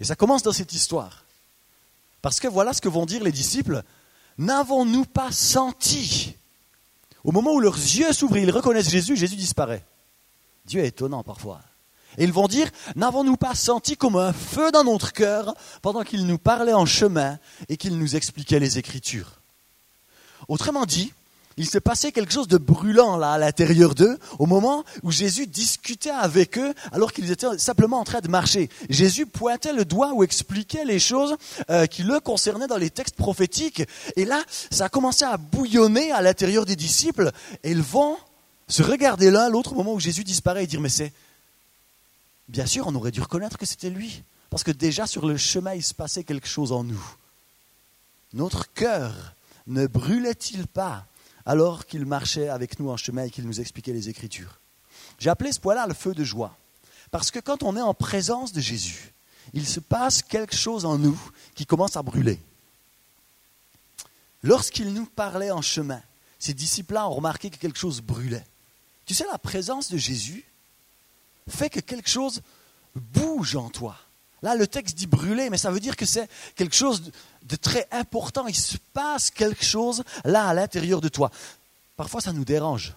Et 0.00 0.04
ça 0.04 0.14
commence 0.14 0.42
dans 0.42 0.52
cette 0.52 0.72
histoire. 0.72 1.24
Parce 2.24 2.40
que 2.40 2.48
voilà 2.48 2.72
ce 2.72 2.80
que 2.80 2.88
vont 2.88 3.04
dire 3.04 3.22
les 3.22 3.32
disciples. 3.32 3.82
n'avons-nous 4.38 5.04
pas 5.04 5.30
senti? 5.30 6.34
Au 7.22 7.32
moment 7.32 7.52
où 7.52 7.60
leurs 7.60 7.76
yeux 7.76 8.14
s'ouvrent 8.14 8.38
ils 8.38 8.50
reconnaissent 8.50 8.88
Jésus, 8.88 9.14
Jésus 9.14 9.36
disparaît. 9.36 9.84
Dieu 10.64 10.82
est 10.82 10.88
étonnant 10.88 11.22
parfois. 11.22 11.60
Et 12.16 12.24
ils 12.24 12.32
vont 12.32 12.48
dire, 12.48 12.70
n'avons-nous 12.96 13.36
pas 13.36 13.54
senti 13.54 13.98
comme 13.98 14.16
un 14.16 14.32
feu 14.32 14.72
dans 14.72 14.84
notre 14.84 15.12
cœur 15.12 15.54
pendant 15.82 16.02
qu'il 16.02 16.24
nous 16.24 16.38
parlait 16.38 16.72
en 16.72 16.86
chemin 16.86 17.38
et 17.68 17.76
qu'il 17.76 17.98
nous 17.98 18.16
expliquait 18.16 18.58
les 18.58 18.78
Écritures? 18.78 19.42
Autrement 20.48 20.86
dit, 20.86 21.12
il 21.56 21.68
s'est 21.68 21.80
passé 21.80 22.10
quelque 22.10 22.32
chose 22.32 22.48
de 22.48 22.58
brûlant 22.58 23.16
là 23.16 23.32
à 23.32 23.38
l'intérieur 23.38 23.94
d'eux 23.94 24.18
au 24.38 24.46
moment 24.46 24.84
où 25.02 25.10
Jésus 25.10 25.46
discutait 25.46 26.10
avec 26.10 26.58
eux 26.58 26.74
alors 26.92 27.12
qu'ils 27.12 27.30
étaient 27.30 27.58
simplement 27.58 28.00
en 28.00 28.04
train 28.04 28.20
de 28.20 28.28
marcher. 28.28 28.68
Jésus 28.90 29.26
pointait 29.26 29.72
le 29.72 29.84
doigt 29.84 30.12
ou 30.14 30.24
expliquait 30.24 30.84
les 30.84 30.98
choses 30.98 31.36
euh, 31.70 31.86
qui 31.86 32.02
le 32.02 32.18
concernaient 32.20 32.66
dans 32.66 32.76
les 32.76 32.90
textes 32.90 33.16
prophétiques. 33.16 33.82
Et 34.16 34.24
là, 34.24 34.42
ça 34.70 34.86
a 34.86 34.88
commencé 34.88 35.24
à 35.24 35.36
bouillonner 35.36 36.10
à 36.10 36.22
l'intérieur 36.22 36.64
des 36.64 36.76
disciples 36.76 37.30
et 37.62 37.70
ils 37.70 37.82
vont 37.82 38.16
se 38.66 38.82
regarder 38.82 39.30
l'un 39.30 39.48
l'autre 39.48 39.72
au 39.72 39.76
moment 39.76 39.94
où 39.94 40.00
Jésus 40.00 40.24
disparaît 40.24 40.64
et 40.64 40.66
dire 40.66 40.80
mais 40.80 40.88
c'est 40.88 41.12
bien 42.48 42.66
sûr 42.66 42.86
on 42.86 42.94
aurait 42.94 43.10
dû 43.10 43.20
reconnaître 43.20 43.58
que 43.58 43.66
c'était 43.66 43.90
lui 43.90 44.22
parce 44.50 44.64
que 44.64 44.70
déjà 44.70 45.06
sur 45.06 45.26
le 45.26 45.36
chemin 45.36 45.74
il 45.74 45.82
se 45.82 45.94
passait 45.94 46.24
quelque 46.24 46.48
chose 46.48 46.72
en 46.72 46.82
nous. 46.82 47.04
Notre 48.32 48.72
cœur 48.72 49.34
ne 49.66 49.86
brûlait-il 49.86 50.66
pas 50.66 51.06
alors 51.46 51.86
qu'il 51.86 52.06
marchait 52.06 52.48
avec 52.48 52.78
nous 52.78 52.90
en 52.90 52.96
chemin 52.96 53.24
et 53.24 53.30
qu'il 53.30 53.46
nous 53.46 53.60
expliquait 53.60 53.92
les 53.92 54.08
Écritures. 54.08 54.60
J'ai 55.18 55.30
appelé 55.30 55.52
ce 55.52 55.60
point-là 55.60 55.86
le 55.86 55.94
feu 55.94 56.14
de 56.14 56.24
joie. 56.24 56.56
Parce 57.10 57.30
que 57.30 57.38
quand 57.38 57.62
on 57.62 57.76
est 57.76 57.82
en 57.82 57.94
présence 57.94 58.52
de 58.52 58.60
Jésus, 58.60 59.12
il 59.52 59.66
se 59.66 59.80
passe 59.80 60.22
quelque 60.22 60.56
chose 60.56 60.84
en 60.84 60.98
nous 60.98 61.20
qui 61.54 61.66
commence 61.66 61.96
à 61.96 62.02
brûler. 62.02 62.40
Lorsqu'il 64.42 64.92
nous 64.92 65.06
parlait 65.06 65.50
en 65.50 65.62
chemin, 65.62 66.02
ces 66.38 66.54
disciples-là 66.54 67.08
ont 67.08 67.14
remarqué 67.14 67.50
que 67.50 67.56
quelque 67.56 67.78
chose 67.78 68.00
brûlait. 68.00 68.44
Tu 69.06 69.14
sais, 69.14 69.24
la 69.30 69.38
présence 69.38 69.90
de 69.90 69.96
Jésus 69.96 70.44
fait 71.48 71.70
que 71.70 71.80
quelque 71.80 72.08
chose 72.08 72.42
bouge 72.94 73.56
en 73.56 73.68
toi. 73.68 73.96
Là, 74.42 74.54
le 74.54 74.66
texte 74.66 74.96
dit 74.96 75.06
brûler, 75.06 75.48
mais 75.48 75.56
ça 75.56 75.70
veut 75.70 75.80
dire 75.80 75.96
que 75.96 76.04
c'est 76.04 76.28
quelque 76.54 76.76
chose 76.76 77.12
de 77.44 77.56
très 77.56 77.86
important. 77.90 78.46
Il 78.46 78.56
se 78.56 78.76
passe 78.92 79.30
quelque 79.30 79.64
chose 79.64 80.02
là 80.24 80.48
à 80.48 80.54
l'intérieur 80.54 81.00
de 81.00 81.08
toi. 81.08 81.30
Parfois, 81.96 82.20
ça 82.20 82.32
nous 82.32 82.44
dérange. 82.44 82.94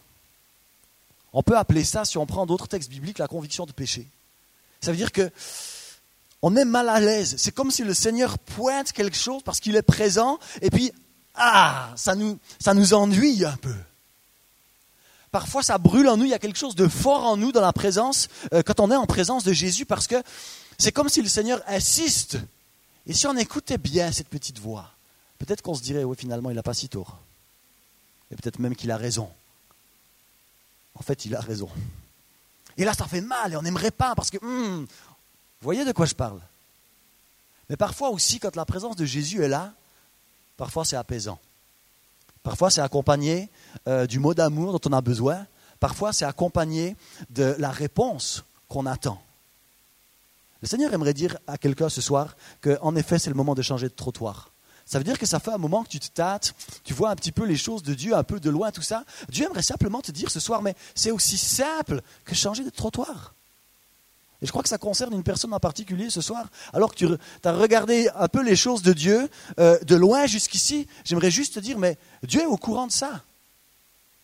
On 1.33 1.43
peut 1.43 1.57
appeler 1.57 1.83
ça, 1.83 2.05
si 2.05 2.17
on 2.17 2.25
prend 2.25 2.45
d'autres 2.45 2.67
textes 2.67 2.89
bibliques, 2.89 3.19
la 3.19 3.27
conviction 3.27 3.65
de 3.65 3.71
péché. 3.71 4.07
Ça 4.81 4.91
veut 4.91 4.97
dire 4.97 5.11
que 5.11 5.31
on 6.41 6.55
est 6.55 6.65
mal 6.65 6.87
à 6.89 6.99
l'aise. 6.99 7.35
C'est 7.37 7.51
comme 7.51 7.71
si 7.71 7.83
le 7.83 7.93
Seigneur 7.93 8.37
pointe 8.37 8.91
quelque 8.91 9.17
chose 9.17 9.41
parce 9.43 9.59
qu'il 9.59 9.75
est 9.75 9.81
présent, 9.81 10.39
et 10.61 10.69
puis, 10.69 10.91
ah, 11.35 11.91
ça 11.95 12.15
nous, 12.15 12.93
ennuie 12.93 13.43
un 13.43 13.57
peu. 13.57 13.73
Parfois, 15.31 15.61
ça 15.61 15.77
brûle 15.77 16.07
en 16.07 16.17
nous, 16.17 16.25
il 16.25 16.31
y 16.31 16.35
a 16.35 16.39
quelque 16.39 16.57
chose 16.57 16.75
de 16.75 16.87
fort 16.87 17.25
en 17.25 17.37
nous 17.37 17.51
dans 17.51 17.61
la 17.61 17.73
présence, 17.73 18.29
euh, 18.53 18.63
quand 18.63 18.79
on 18.79 18.91
est 18.91 18.95
en 18.95 19.05
présence 19.05 19.43
de 19.43 19.51
Jésus, 19.51 19.85
parce 19.85 20.07
que 20.07 20.15
c'est 20.77 20.91
comme 20.91 21.09
si 21.09 21.21
le 21.21 21.27
Seigneur 21.27 21.61
insiste. 21.67 22.37
Et 23.07 23.13
si 23.13 23.25
on 23.25 23.35
écoutait 23.37 23.77
bien 23.77 24.11
cette 24.11 24.27
petite 24.27 24.59
voix, 24.59 24.91
peut-être 25.39 25.61
qu'on 25.61 25.73
se 25.73 25.81
dirait, 25.81 26.03
oui, 26.03 26.15
finalement, 26.17 26.49
il 26.49 26.55
n'a 26.55 26.63
pas 26.63 26.73
si 26.73 26.89
tort. 26.89 27.17
Et 28.29 28.35
peut-être 28.35 28.59
même 28.59 28.75
qu'il 28.75 28.91
a 28.91 28.97
raison. 28.97 29.29
En 30.93 31.01
fait, 31.01 31.25
il 31.25 31.33
a 31.33 31.39
raison. 31.39 31.69
Et 32.77 32.83
là, 32.83 32.93
ça 32.93 33.07
fait 33.07 33.21
mal 33.21 33.53
et 33.53 33.55
on 33.55 33.61
n'aimerait 33.61 33.91
pas 33.91 34.13
parce 34.13 34.29
que, 34.29 34.37
hmm, 34.37 34.81
vous 34.81 34.87
voyez 35.61 35.85
de 35.85 35.91
quoi 35.93 36.05
je 36.05 36.13
parle. 36.13 36.41
Mais 37.69 37.77
parfois 37.77 38.09
aussi, 38.09 38.39
quand 38.39 38.55
la 38.55 38.65
présence 38.65 38.95
de 38.95 39.05
Jésus 39.05 39.43
est 39.43 39.47
là, 39.47 39.73
parfois 40.57 40.85
c'est 40.85 40.95
apaisant. 40.95 41.39
Parfois 42.43 42.69
c'est 42.69 42.81
accompagné 42.81 43.49
euh, 43.87 44.07
du 44.07 44.19
mot 44.19 44.33
d'amour 44.33 44.77
dont 44.77 44.89
on 44.89 44.93
a 44.93 45.01
besoin. 45.01 45.45
Parfois 45.79 46.13
c'est 46.13 46.25
accompagné 46.25 46.95
de 47.29 47.55
la 47.57 47.71
réponse 47.71 48.43
qu'on 48.69 48.85
attend. 48.85 49.21
Le 50.61 50.67
Seigneur 50.67 50.93
aimerait 50.93 51.13
dire 51.13 51.37
à 51.47 51.57
quelqu'un 51.57 51.89
ce 51.89 52.01
soir 52.01 52.35
qu'en 52.61 52.95
effet, 52.95 53.19
c'est 53.19 53.29
le 53.29 53.35
moment 53.35 53.55
de 53.55 53.61
changer 53.61 53.87
de 53.87 53.93
trottoir. 53.93 54.51
Ça 54.85 54.97
veut 54.97 55.03
dire 55.03 55.19
que 55.19 55.25
ça 55.25 55.39
fait 55.39 55.51
un 55.51 55.57
moment 55.57 55.83
que 55.83 55.89
tu 55.89 55.99
te 55.99 56.07
tâtes, 56.07 56.55
tu 56.83 56.93
vois 56.93 57.09
un 57.09 57.15
petit 57.15 57.33
peu 57.33 57.45
les 57.45 57.57
choses 57.57 57.83
de 57.83 57.93
Dieu, 57.93 58.15
un 58.15 58.23
peu 58.23 58.39
de 58.39 58.49
loin, 58.49 58.71
tout 58.71 58.81
ça. 58.81 59.03
Dieu 59.27 59.45
aimerait 59.45 59.61
simplement 59.61 60.01
te 60.01 60.11
dire 60.11 60.31
ce 60.31 60.39
soir, 60.39 60.61
mais 60.61 60.75
c'est 60.95 61.11
aussi 61.11 61.37
simple 61.37 62.01
que 62.23 62.33
changer 62.33 62.63
de 62.63 62.69
trottoir. 62.69 63.35
Et 64.41 64.45
je 64.45 64.51
crois 64.51 64.63
que 64.63 64.69
ça 64.69 64.77
concerne 64.77 65.13
une 65.13 65.23
personne 65.23 65.53
en 65.53 65.59
particulier 65.59 66.09
ce 66.09 66.21
soir. 66.21 66.47
Alors 66.71 66.95
que 66.95 66.95
tu 66.95 67.07
as 67.43 67.51
regardé 67.51 68.07
un 68.15 68.29
peu 68.29 68.41
les 68.43 68.55
choses 68.55 68.81
de 68.81 68.93
Dieu 68.93 69.29
euh, 69.59 69.77
de 69.79 69.95
loin 69.95 70.25
jusqu'ici, 70.25 70.87
j'aimerais 71.03 71.31
juste 71.31 71.55
te 71.55 71.59
dire, 71.59 71.77
mais 71.77 71.97
Dieu 72.23 72.41
est 72.41 72.45
au 72.45 72.57
courant 72.57 72.87
de 72.87 72.91
ça. 72.91 73.23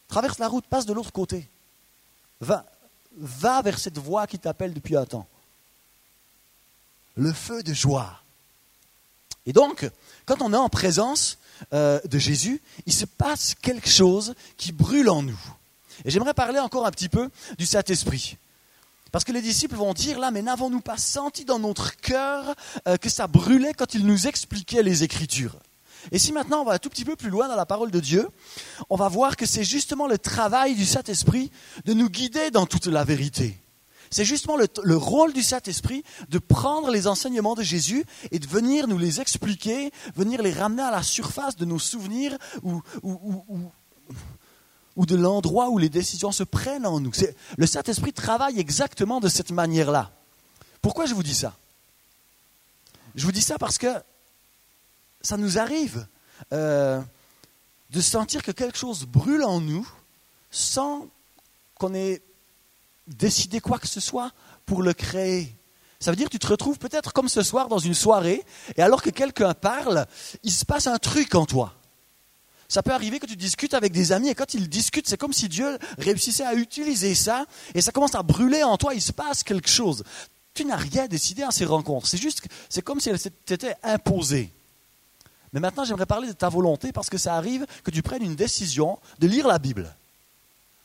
Traverse 0.08 0.40
la 0.40 0.48
route, 0.48 0.66
passe 0.68 0.86
de 0.86 0.94
l'autre 0.94 1.12
côté. 1.12 1.50
Va, 2.40 2.66
va 3.18 3.62
vers 3.62 3.80
cette 3.80 3.98
voie 3.98 4.28
qui 4.28 4.40
t'appelle 4.40 4.74
depuis 4.74 4.96
un 4.96 5.06
temps 5.06 5.28
le 7.16 7.32
feu 7.34 7.64
de 7.64 7.74
joie. 7.74 8.22
Et 9.46 9.54
donc, 9.54 9.90
quand 10.26 10.42
on 10.42 10.54
est 10.54 10.58
en 10.58 10.70
présence 10.70 11.38
euh, 11.74 12.00
de 12.06 12.18
Jésus, 12.18 12.62
il 12.86 12.94
se 12.94 13.06
passe 13.06 13.56
quelque 13.62 13.90
chose 13.90 14.36
qui 14.58 14.72
brûle 14.72 15.10
en 15.10 15.22
nous. 15.24 15.40
Et 16.06 16.12
j'aimerais 16.12 16.34
parler 16.34 16.60
encore 16.60 16.86
un 16.86 16.92
petit 16.92 17.10
peu 17.10 17.30
du 17.58 17.66
Saint-Esprit. 17.66 18.38
Parce 19.12 19.24
que 19.24 19.32
les 19.32 19.42
disciples 19.42 19.76
vont 19.76 19.94
dire 19.94 20.18
là, 20.18 20.32
mais 20.32 20.42
n'avons-nous 20.42 20.82
pas 20.82 20.98
senti 20.98 21.46
dans 21.46 21.60
notre 21.60 21.96
cœur 21.98 22.56
euh, 22.88 22.98
que 22.98 23.10
ça 23.10 23.28
brûlait 23.28 23.74
quand 23.74 23.94
il 23.94 24.06
nous 24.06 24.28
expliquait 24.28 24.82
les 24.82 25.04
Écritures? 25.04 25.56
Et 26.12 26.20
si 26.20 26.34
maintenant 26.34 26.62
on 26.62 26.66
va 26.66 26.74
un 26.74 26.78
tout 26.80 26.90
petit 26.90 27.06
peu 27.06 27.16
plus 27.16 27.30
loin 27.30 27.48
dans 27.48 27.56
la 27.56 27.66
parole 27.66 27.92
de 27.92 28.00
Dieu, 28.00 28.28
on 28.90 28.96
va 28.96 29.08
voir 29.08 29.38
que 29.38 29.46
c'est 29.46 29.64
justement 29.64 30.08
le 30.08 30.18
travail 30.18 30.76
du 30.76 30.86
Saint-Esprit 30.86 31.52
de 31.86 31.94
nous 31.94 32.10
guider 32.10 32.52
dans 32.52 32.66
toute 32.66 32.88
la 32.88 33.04
vérité. 33.04 33.58
C'est 34.14 34.26
justement 34.26 34.58
le, 34.58 34.96
rôle 34.96 35.34
du 35.34 35.42
Saint-Esprit 35.42 36.04
de 36.30 36.38
prendre 36.38 36.92
les 36.92 37.08
enseignements 37.08 37.56
de 37.56 37.64
Jésus 37.64 38.06
et 38.32 38.38
de 38.38 38.48
venir 38.48 38.88
nous 38.88 39.00
les 39.00 39.20
expliquer, 39.20 39.92
venir 40.16 40.44
les 40.44 40.54
ramener 40.54 40.84
à 40.84 40.92
la 40.92 41.02
surface 41.02 41.56
de 41.56 41.66
nos 41.66 41.80
souvenirs 41.80 42.38
ou, 42.62 42.84
de 44.98 45.16
l'endroit 45.16 45.70
où 45.70 45.80
les 45.80 45.90
décisions 45.90 46.32
se 46.32 46.44
prennent 46.44 46.86
en 46.86 47.00
nous. 47.00 47.12
Le 47.58 47.66
Saint-Esprit 47.66 48.14
travaille 48.14 48.60
exactement 48.60 49.20
de 49.20 49.28
cette 49.30 49.50
manière-là. 49.50 50.12
Pourquoi 50.84 51.08
je 51.08 51.16
vous 51.16 51.24
dis 51.24 51.34
ça? 51.34 51.58
Je 53.16 53.26
vous 53.26 53.32
dis 53.32 53.42
ça 53.42 53.58
parce 53.58 53.80
que 53.80 53.88
ça 55.22 55.38
nous 55.38 55.58
arrive 55.58 56.06
euh, 56.52 57.02
de 57.90 58.02
sentir 58.02 58.44
que 58.44 58.52
quelque 58.52 58.78
chose 58.78 59.06
brûle 59.06 59.44
en 59.44 59.60
nous 59.60 59.90
sans 60.52 61.08
qu'on 61.80 61.96
ait 61.96 62.22
décider 63.08 63.60
quoi 63.60 63.80
que 63.80 63.88
ce 63.88 64.00
soit 64.00 64.32
pour 64.66 64.84
le 64.84 64.94
créer. 64.94 65.56
Ça 66.00 66.12
veut 66.12 66.18
dire 66.18 66.28
que 66.28 66.32
tu 66.32 66.40
te 66.40 66.48
retrouves 66.48 66.78
peut-être 66.78 67.14
comme 67.14 67.30
ce 67.30 67.44
soir 67.44 67.70
dans 67.70 67.80
une 67.80 67.94
soirée, 67.94 68.44
et 68.76 68.82
alors 68.82 69.02
que 69.02 69.10
quelqu'un 69.10 69.54
parle, 69.54 70.06
il 70.44 70.52
se 70.52 70.66
passe 70.66 70.88
un 70.88 70.98
truc 70.98 71.34
en 71.36 71.46
toi. 71.46 71.74
Ça 72.68 72.84
peut 72.84 72.92
arriver 72.92 73.20
que 73.20 73.26
tu 73.26 73.36
discutes 73.36 73.74
avec 73.74 73.94
des 73.94 74.12
amis, 74.12 74.30
et 74.30 74.36
quand 74.36 74.54
ils 74.54 74.68
discutent, 74.68 75.08
c'est 75.08 75.18
comme 75.18 75.32
si 75.32 75.48
Dieu 75.48 75.78
réussissait 75.98 76.46
à 76.46 76.56
utiliser 76.56 77.16
ça, 77.16 77.46
et 77.74 77.82
ça 77.82 77.92
commence 77.92 78.16
à 78.16 78.24
brûler 78.24 78.64
en 78.64 78.78
toi, 78.78 78.94
il 78.94 79.02
se 79.02 79.12
passe 79.12 79.44
quelque 79.44 79.70
chose. 79.70 80.04
Tu 80.54 80.66
n'as 80.66 80.76
rien 80.76 81.08
décidé 81.08 81.44
à 81.44 81.52
ces 81.52 81.66
rencontres, 81.66 82.08
c'est 82.08 82.18
juste, 82.18 82.42
c'est 82.68 82.82
comme 82.82 83.00
si 83.00 83.10
elle 83.10 83.20
t'était 83.20 83.76
imposée. 83.84 84.52
Mais 85.54 85.60
maintenant, 85.60 85.86
j'aimerais 85.86 86.06
parler 86.06 86.28
de 86.28 86.34
ta 86.34 86.50
volonté, 86.50 86.92
parce 86.92 87.10
que 87.10 87.18
ça 87.18 87.36
arrive 87.36 87.66
que 87.84 87.92
tu 87.92 88.02
prennes 88.02 88.24
une 88.24 88.36
décision 88.36 89.00
de 89.20 89.28
lire 89.28 89.48
la 89.48 89.60
Bible 89.60 89.96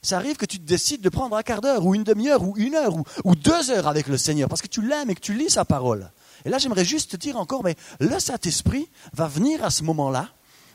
ça 0.03 0.17
arrive 0.17 0.37
que 0.37 0.47
tu 0.47 0.59
décides 0.59 1.01
de 1.01 1.09
prendre 1.09 1.37
un 1.37 1.43
quart 1.43 1.61
d'heure 1.61 1.85
ou 1.85 1.95
une 1.95 2.05
demi-heure 2.05 2.43
ou 2.43 2.57
une 2.57 2.75
heure 2.75 2.95
ou, 3.25 3.35
deux 3.35 3.71
heures 3.71 3.89
avec 3.89 4.07
le 4.07 4.17
Seigneur 4.17 4.49
parce 4.49 4.63
que 4.63 4.69
tu 4.69 4.83
l'aimes 4.83 5.11
et 5.11 5.15
que 5.15 5.21
tu 5.21 5.35
lis 5.35 5.51
sa 5.51 5.65
parole. 5.65 6.11
Et 6.45 6.51
là, 6.51 6.59
j'aimerais 6.59 6.85
juste 6.85 7.13
te 7.13 7.17
dire 7.17 7.37
encore, 7.37 7.65
mais 7.65 7.75
le 7.99 8.19
Saint-Esprit 8.21 8.89
va 9.13 9.27
venir 9.27 9.65
à 9.65 9.71
ce 9.71 9.83
moment-là 9.83 10.33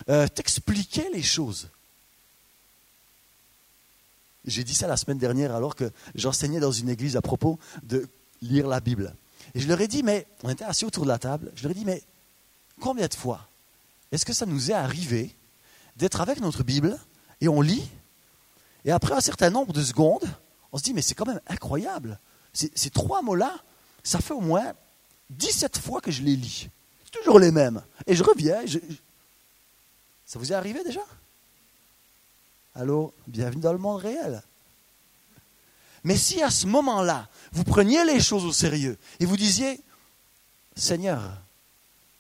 euh, 0.09 0.27
t'expliquer 0.27 1.07
les 1.13 1.23
choses. 1.23 1.69
J'ai 4.45 4.65
dit 4.65 4.75
ça 4.75 4.87
la 4.87 4.97
semaine 4.97 5.17
dernière 5.17 5.55
alors 5.55 5.75
que 5.75 5.89
j'enseignais 6.15 6.59
dans 6.59 6.71
une 6.71 6.89
église 6.89 7.15
à 7.15 7.21
propos 7.21 7.59
de 7.83 8.07
lire 8.41 8.67
la 8.67 8.81
Bible. 8.81 9.15
Et 9.55 9.61
je 9.61 9.67
leur 9.69 9.79
ai 9.79 9.87
dit, 9.87 10.03
mais 10.03 10.27
on 10.43 10.49
était 10.49 10.65
assis 10.65 10.83
autour 10.83 11.03
de 11.03 11.09
la 11.09 11.19
table, 11.19 11.51
je 11.55 11.63
leur 11.63 11.71
ai 11.71 11.75
dit, 11.75 11.85
mais 11.85 12.03
combien 12.81 13.07
de 13.07 13.13
fois 13.13 13.47
est-ce 14.11 14.25
que 14.25 14.33
ça 14.33 14.45
nous 14.45 14.69
est 14.69 14.75
arrivé 14.75 15.33
d'être 15.95 16.21
avec 16.21 16.39
notre 16.39 16.63
Bible 16.63 16.99
et 17.41 17.47
on 17.47 17.61
lit 17.61 17.89
et 18.85 18.91
après 18.91 19.13
un 19.13 19.21
certain 19.21 19.49
nombre 19.49 19.73
de 19.73 19.83
secondes, 19.83 20.27
on 20.71 20.77
se 20.77 20.83
dit, 20.83 20.93
mais 20.93 21.01
c'est 21.01 21.15
quand 21.15 21.25
même 21.25 21.41
incroyable. 21.47 22.19
Ces 22.53 22.89
trois 22.89 23.21
mots-là, 23.21 23.53
ça 24.03 24.19
fait 24.19 24.33
au 24.33 24.41
moins 24.41 24.73
17 25.31 25.77
fois 25.77 26.01
que 26.01 26.11
je 26.11 26.21
les 26.21 26.35
lis. 26.35 26.69
C'est 27.05 27.19
toujours 27.19 27.39
les 27.39 27.51
mêmes. 27.51 27.81
Et 28.05 28.15
je 28.15 28.23
reviens. 28.23 28.61
Ça 30.25 30.39
vous 30.39 30.51
est 30.51 30.55
arrivé 30.55 30.83
déjà? 30.83 31.01
Allô? 32.75 33.13
Bienvenue 33.27 33.61
dans 33.61 33.71
le 33.71 33.79
monde 33.79 34.01
réel. 34.01 34.41
Mais 36.03 36.17
si 36.17 36.41
à 36.41 36.51
ce 36.51 36.67
moment-là, 36.67 37.29
vous 37.53 37.63
preniez 37.63 38.03
les 38.03 38.19
choses 38.19 38.45
au 38.45 38.51
sérieux 38.51 38.97
et 39.19 39.25
vous 39.25 39.37
disiez, 39.37 39.79
Seigneur, 40.75 41.21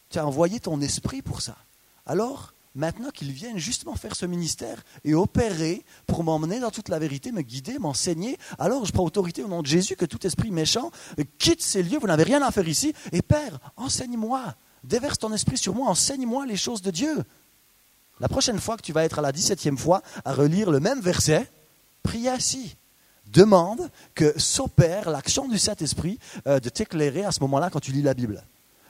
tu 0.09 0.19
as 0.19 0.25
envoyé 0.25 0.59
ton 0.59 0.79
esprit 0.79 1.21
pour 1.21 1.41
ça, 1.41 1.57
alors 2.05 2.53
maintenant 2.75 3.09
qu'il 3.09 3.31
vienne 3.31 3.57
justement 3.57 3.95
faire 3.95 4.15
ce 4.15 4.25
ministère 4.25 4.83
et 5.03 5.13
opérer 5.13 5.85
pour 6.07 6.23
m'emmener 6.23 6.59
dans 6.59 6.71
toute 6.71 6.89
la 6.89 6.99
vérité, 6.99 7.31
me 7.31 7.41
guider, 7.41 7.79
m'enseigner. 7.79 8.37
Alors 8.57 8.85
je 8.85 8.91
prends 8.91 9.03
autorité 9.03 9.43
au 9.43 9.47
nom 9.47 9.61
de 9.61 9.67
Jésus 9.67 9.95
que 9.95 10.05
tout 10.05 10.25
esprit 10.25 10.51
méchant 10.51 10.91
quitte 11.37 11.61
ces 11.61 11.83
lieux, 11.83 11.99
vous 11.99 12.07
n'avez 12.07 12.23
rien 12.23 12.41
à 12.41 12.51
faire 12.51 12.67
ici. 12.67 12.93
Et 13.11 13.21
Père, 13.21 13.59
enseigne-moi, 13.77 14.55
déverse 14.83 15.19
ton 15.19 15.33
esprit 15.33 15.57
sur 15.57 15.75
moi, 15.75 15.89
enseigne-moi 15.89 16.45
les 16.45 16.57
choses 16.57 16.81
de 16.81 16.91
Dieu. 16.91 17.23
La 18.19 18.29
prochaine 18.29 18.59
fois 18.59 18.77
que 18.77 18.83
tu 18.83 18.93
vas 18.93 19.03
être 19.03 19.19
à 19.19 19.21
la 19.21 19.31
17e 19.31 19.77
fois 19.77 20.01
à 20.23 20.33
relire 20.33 20.71
le 20.71 20.79
même 20.79 21.01
verset, 21.01 21.49
prie 22.03 22.29
ainsi. 22.29 22.75
Demande 23.27 23.89
que 24.13 24.37
s'opère 24.39 25.09
l'action 25.09 25.47
du 25.47 25.57
Saint-Esprit 25.57 26.19
euh, 26.47 26.59
de 26.59 26.69
t'éclairer 26.69 27.25
à 27.25 27.31
ce 27.31 27.39
moment-là 27.41 27.69
quand 27.69 27.79
tu 27.79 27.91
lis 27.91 28.01
la 28.01 28.13
Bible. 28.13 28.43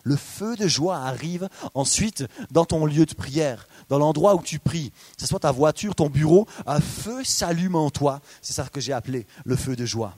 Le 0.03 0.15
feu 0.15 0.55
de 0.55 0.67
joie 0.67 0.97
arrive 0.97 1.49
ensuite 1.73 2.25
dans 2.51 2.65
ton 2.65 2.85
lieu 2.85 3.05
de 3.05 3.13
prière, 3.13 3.67
dans 3.89 3.99
l'endroit 3.99 4.35
où 4.35 4.41
tu 4.41 4.59
pries. 4.59 4.91
Que 5.15 5.21
ce 5.21 5.27
soit 5.27 5.39
ta 5.39 5.51
voiture, 5.51 5.95
ton 5.95 6.09
bureau, 6.09 6.45
un 6.67 6.81
feu 6.81 7.23
s'allume 7.23 7.75
en 7.75 7.89
toi. 7.89 8.21
C'est 8.41 8.53
ça 8.53 8.67
que 8.71 8.81
j'ai 8.81 8.93
appelé 8.93 9.25
le 9.45 9.55
feu 9.55 9.75
de 9.75 9.85
joie. 9.85 10.15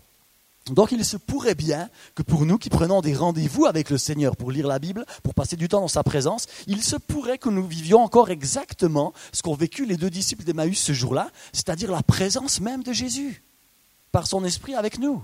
Donc 0.72 0.92
il 0.92 1.06
se 1.06 1.18
pourrait 1.18 1.54
bien 1.54 1.90
que 2.16 2.24
pour 2.24 2.44
nous 2.48 2.58
qui 2.58 2.72
prenons 2.72 3.02
des 3.02 3.14
rendez-vous 3.14 3.68
avec 3.68 3.92
le 3.92 4.00
Seigneur 4.00 4.36
pour 4.36 4.50
lire 4.50 4.66
la 4.66 4.80
Bible, 4.80 5.06
pour 5.22 5.36
passer 5.36 5.56
du 5.56 5.68
temps 5.68 5.82
dans 5.82 5.88
sa 5.88 6.02
présence, 6.02 6.48
il 6.66 6.82
se 6.82 6.96
pourrait 6.96 7.38
que 7.38 7.50
nous 7.50 7.68
vivions 7.68 8.02
encore 8.02 8.32
exactement 8.32 9.14
ce 9.32 9.44
qu'ont 9.44 9.54
vécu 9.54 9.86
les 9.86 9.96
deux 9.96 10.10
disciples 10.10 10.44
d'Emmaüs 10.44 10.80
ce 10.80 10.92
jour-là, 10.92 11.30
c'est-à-dire 11.54 11.92
la 11.92 12.02
présence 12.02 12.62
même 12.62 12.82
de 12.82 12.94
Jésus, 12.94 13.44
par 14.12 14.26
son 14.26 14.44
esprit 14.44 14.74
avec 14.74 14.98
nous 14.98 15.22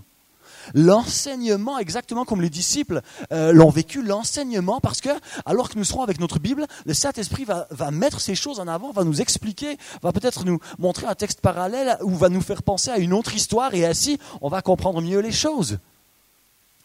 l'enseignement, 0.73 1.77
exactement 1.79 2.25
comme 2.25 2.41
les 2.41 2.49
disciples 2.49 3.01
euh, 3.31 3.51
l'ont 3.53 3.69
vécu, 3.69 4.01
l'enseignement, 4.01 4.79
parce 4.79 5.01
que 5.01 5.09
alors 5.45 5.69
que 5.69 5.77
nous 5.77 5.83
serons 5.83 6.03
avec 6.03 6.19
notre 6.19 6.39
Bible, 6.39 6.65
le 6.85 6.93
Saint-Esprit 6.93 7.45
va, 7.45 7.67
va, 7.71 7.91
mettre 7.91 8.19
ces 8.19 8.35
choses 8.35 8.59
en 8.59 8.67
avant, 8.67 8.91
va 8.91 9.03
nous 9.03 9.21
expliquer, 9.21 9.77
va 10.01 10.11
peut-être 10.11 10.45
nous 10.45 10.59
montrer 10.79 11.07
un 11.07 11.15
texte 11.15 11.41
parallèle 11.41 11.97
ou 12.01 12.15
va 12.15 12.29
nous 12.29 12.41
faire 12.41 12.63
penser 12.63 12.89
à 12.91 12.97
une 12.97 13.13
autre 13.13 13.33
histoire 13.33 13.73
et 13.73 13.85
ainsi 13.85 14.19
on 14.41 14.49
va 14.49 14.61
comprendre 14.61 15.01
mieux 15.01 15.19
les 15.19 15.31
choses. 15.31 15.79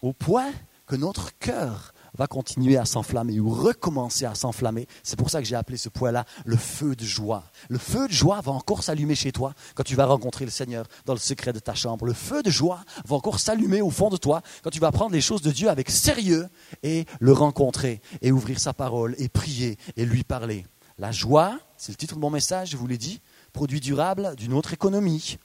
Au 0.03 0.13
point 0.13 0.51
que 0.87 0.97
notre 0.97 1.37
cœur 1.39 1.93
va 2.17 2.27
continuer 2.27 2.77
à 2.77 2.85
s'enflammer 2.85 3.41
ou 3.41 3.51
recommencer 3.51 4.25
à 4.25 4.35
s'enflammer. 4.35 4.87
C'est 5.03 5.17
pour 5.17 5.31
ça 5.31 5.41
que 5.41 5.47
j'ai 5.47 5.57
appelé 5.57 5.79
ce 5.79 5.89
point-là 5.89 6.25
le 6.45 6.57
feu 6.57 6.97
de 6.97 7.05
joie. 7.05 7.45
Le 7.69 7.79
feu 7.79 8.09
de 8.09 8.13
joie 8.13 8.41
va 8.41 8.53
encore 8.53 8.83
s'allumer 8.83 9.15
chez 9.15 9.33
toi 9.33 9.55
quand 9.75 9.85
tu 9.85 9.97
vas 9.97 10.07
rencontrer 10.07 10.45
le 10.45 10.51
Seigneur 10.51 10.87
dans 11.05 11.13
le 11.13 11.19
secret 11.19 11.53
de 11.53 11.59
ta 11.59 11.75
chambre. 11.75 12.07
Le 12.07 12.13
feu 12.13 12.43
de 12.43 12.51
joie 12.51 12.85
va 13.05 13.17
encore 13.17 13.39
s'allumer 13.39 13.81
au 13.81 13.91
fond 13.91 14.11
de 14.11 14.17
toi 14.17 14.43
quand 14.63 14.71
tu 14.71 14.81
vas 14.81 14.93
prendre 14.93 15.13
les 15.13 15.21
choses 15.21 15.43
de 15.43 15.51
Dieu 15.51 15.69
avec 15.69 15.91
sérieux 15.91 16.49
et 16.83 17.07
le 17.21 17.33
rencontrer 17.33 18.01
et 18.23 18.33
ouvrir 18.33 18.59
sa 18.61 18.73
parole 18.73 19.15
et 19.19 19.29
prier 19.29 19.79
et 19.97 20.05
lui 20.05 20.25
parler. 20.25 20.67
La 20.99 21.13
joie, 21.13 21.59
c'est 21.77 21.93
le 21.93 21.97
titre 21.97 22.15
de 22.15 22.21
mon 22.21 22.31
message, 22.31 22.71
je 22.71 22.77
vous 22.79 22.87
l'ai 22.87 22.97
dit, 22.97 23.21
produit 23.53 23.81
durable 23.81 24.35
d'une 24.37 24.55
autre 24.55 24.73
économie. 24.73 25.39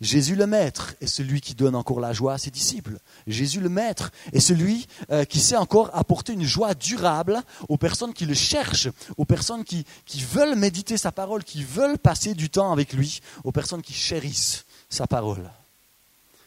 Jésus 0.00 0.36
le 0.36 0.46
Maître 0.46 0.94
est 1.00 1.06
celui 1.06 1.40
qui 1.40 1.54
donne 1.54 1.74
encore 1.74 2.00
la 2.00 2.12
joie 2.12 2.34
à 2.34 2.38
ses 2.38 2.50
disciples. 2.50 2.98
Jésus 3.26 3.60
le 3.60 3.70
Maître 3.70 4.10
est 4.32 4.40
celui 4.40 4.86
euh, 5.10 5.24
qui 5.24 5.40
sait 5.40 5.56
encore 5.56 5.90
apporter 5.94 6.34
une 6.34 6.44
joie 6.44 6.74
durable 6.74 7.42
aux 7.68 7.78
personnes 7.78 8.12
qui 8.12 8.26
le 8.26 8.34
cherchent, 8.34 8.88
aux 9.16 9.24
personnes 9.24 9.64
qui, 9.64 9.86
qui 10.04 10.20
veulent 10.20 10.56
méditer 10.56 10.98
sa 10.98 11.12
parole, 11.12 11.44
qui 11.44 11.64
veulent 11.64 11.98
passer 11.98 12.34
du 12.34 12.50
temps 12.50 12.72
avec 12.72 12.92
lui, 12.92 13.20
aux 13.44 13.52
personnes 13.52 13.82
qui 13.82 13.94
chérissent 13.94 14.66
sa 14.90 15.06
parole. 15.06 15.50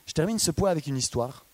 Je 0.05 0.13
termine 0.13 0.39
ce 0.39 0.51
point 0.51 0.69
avec 0.69 0.85
une 0.85 0.97
histoire. 0.97 1.45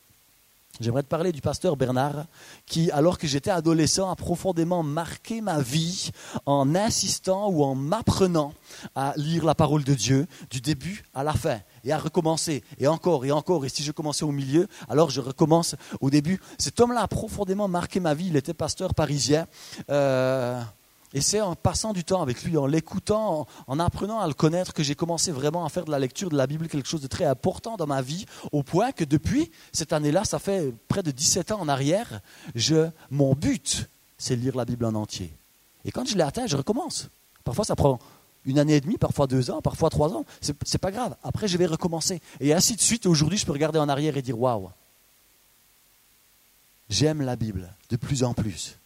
J'aimerais 0.81 1.03
te 1.03 1.07
parler 1.07 1.31
du 1.31 1.39
pasteur 1.39 1.77
Bernard, 1.77 2.25
qui, 2.65 2.91
alors 2.91 3.17
que 3.17 3.27
j'étais 3.27 3.51
adolescent, 3.51 4.09
a 4.09 4.15
profondément 4.17 4.83
marqué 4.83 5.39
ma 5.39 5.61
vie 5.61 6.11
en 6.45 6.75
insistant 6.75 7.47
ou 7.49 7.63
en 7.63 7.75
m'apprenant 7.75 8.53
à 8.93 9.13
lire 9.15 9.45
la 9.45 9.55
parole 9.55 9.85
de 9.85 9.93
Dieu 9.93 10.27
du 10.49 10.59
début 10.59 11.05
à 11.13 11.23
la 11.23 11.31
fin 11.31 11.59
et 11.86 11.92
à 11.92 11.98
recommencer, 11.98 12.63
et 12.80 12.88
encore, 12.88 13.25
et 13.25 13.32
encore, 13.32 13.65
et 13.65 13.69
si 13.69 13.84
je 13.84 13.91
commençais 13.91 14.26
au 14.26 14.32
milieu, 14.32 14.67
alors 14.89 15.10
je 15.12 15.21
recommence 15.21 15.76
au 16.02 16.10
début. 16.10 16.41
Cet 16.58 16.80
homme-là 16.80 17.02
a 17.02 17.08
profondément 17.08 17.67
marqué 17.67 18.00
ma 18.00 18.13
vie, 18.13 18.28
il 18.28 18.36
était 18.36 18.54
pasteur 18.54 18.93
parisien. 18.93 19.48
Euh, 19.89 20.62
et 21.13 21.21
c'est 21.21 21.39
en 21.39 21.56
passant 21.56 21.93
du 21.93 22.04
temps 22.04 22.21
avec 22.21 22.43
lui, 22.43 22.58
en 22.58 22.65
l'écoutant, 22.65 23.48
en, 23.67 23.80
apprenant 23.80 24.19
à 24.19 24.28
le 24.28 24.34
connaître, 24.34 24.74
que 24.74 24.84
j'ai 24.84 24.95
commencé 24.95 25.32
vraiment 25.32 25.63
à 25.63 25.69
faire 25.69 25.86
de 25.86 25.91
la 25.91 26.00
lecture 26.00 26.30
de 26.30 26.36
la 26.36 26.45
Bible 26.45 26.67
quelque 26.67 26.89
chose 26.89 27.02
de 27.02 27.08
très 27.08 27.24
important 27.24 27.78
dans 27.78 27.88
ma 27.88 28.02
vie, 28.02 28.26
au 28.52 28.63
point 28.63 28.91
que 28.91 29.06
depuis 29.06 29.50
cette 29.71 29.93
année-là, 29.93 30.26
ça 30.26 30.39
fait 30.39 30.74
près 30.89 31.04
de 31.04 31.12
17 31.12 31.54
ans 31.54 31.62
en 31.62 31.69
arrière, 31.69 32.19
je, 32.54 32.89
mon 33.12 33.34
but, 33.34 33.89
c'est 34.17 34.36
lire 34.36 34.58
la 34.58 34.65
Bible 34.65 34.84
en 34.84 34.95
entier. 34.95 35.32
Et 35.86 35.91
quand 35.91 36.06
je 36.06 36.17
l'ai 36.17 36.24
atteint, 36.24 36.48
je 36.48 36.58
recommence. 36.58 37.10
Parfois, 37.45 37.63
ça 37.63 37.76
prend 37.76 38.00
une 38.45 38.60
année 38.60 38.75
et 38.75 38.81
demie, 38.81 38.97
parfois 38.97 39.27
deux 39.27 39.49
ans, 39.51 39.62
parfois 39.62 39.89
trois 39.89 40.13
ans. 40.13 40.25
C'est, 40.41 40.77
pas 40.77 40.91
grave. 40.91 41.15
Après, 41.23 41.47
je 41.47 41.58
vais 41.58 41.65
recommencer. 41.65 42.21
Et 42.39 42.53
ainsi 42.53 42.75
de 42.75 42.81
suite. 42.81 43.05
Aujourd'hui, 43.05 43.38
je 43.38 43.45
peux 43.45 43.51
regarder 43.51 43.79
en 43.79 43.89
arrière 43.89 44.17
et 44.17 44.21
dire 44.21 44.39
waouh, 44.39 44.69
j'aime 46.89 47.21
la 47.21 47.36
Bible 47.36 47.73
de 47.89 47.95
plus 47.95 48.23
en 48.23 48.34
plus. 48.34 48.77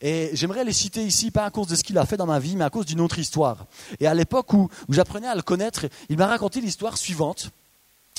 Et 0.00 0.30
j'aimerais 0.34 0.64
les 0.64 0.72
citer 0.72 1.04
ici, 1.04 1.30
pas 1.30 1.44
à 1.44 1.50
cause 1.50 1.68
de 1.68 1.76
ce 1.76 1.84
qu'il 1.84 1.98
a 1.98 2.06
fait 2.06 2.16
dans 2.16 2.26
ma 2.26 2.38
vie, 2.38 2.56
mais 2.56 2.64
à 2.64 2.70
cause 2.70 2.86
d'une 2.86 3.00
autre 3.00 3.18
histoire. 3.18 3.66
Et 4.00 4.06
à 4.06 4.14
l'époque 4.14 4.52
où, 4.52 4.68
j'apprenais 4.88 5.28
à 5.28 5.34
le 5.34 5.42
connaître, 5.42 5.86
il 6.08 6.16
m'a 6.16 6.26
raconté 6.26 6.60
l'histoire 6.60 6.98
suivante 6.98 7.50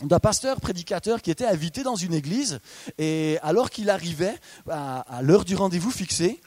d'un 0.03 0.19
pasteur 0.19 0.61
prédicateur 0.61 1.21
qui 1.21 1.31
était 1.31 1.45
invité 1.45 1.83
dans 1.83 1.95
une 1.95 2.13
église. 2.13 2.59
Et 2.97 3.37
alors 3.41 3.69
qu'il 3.69 3.89
arrivait 3.89 4.35
à, 4.69 5.21
l'heure 5.21 5.43
du 5.43 5.55
rendez-vous 5.55 5.91
fixé, 5.91 6.39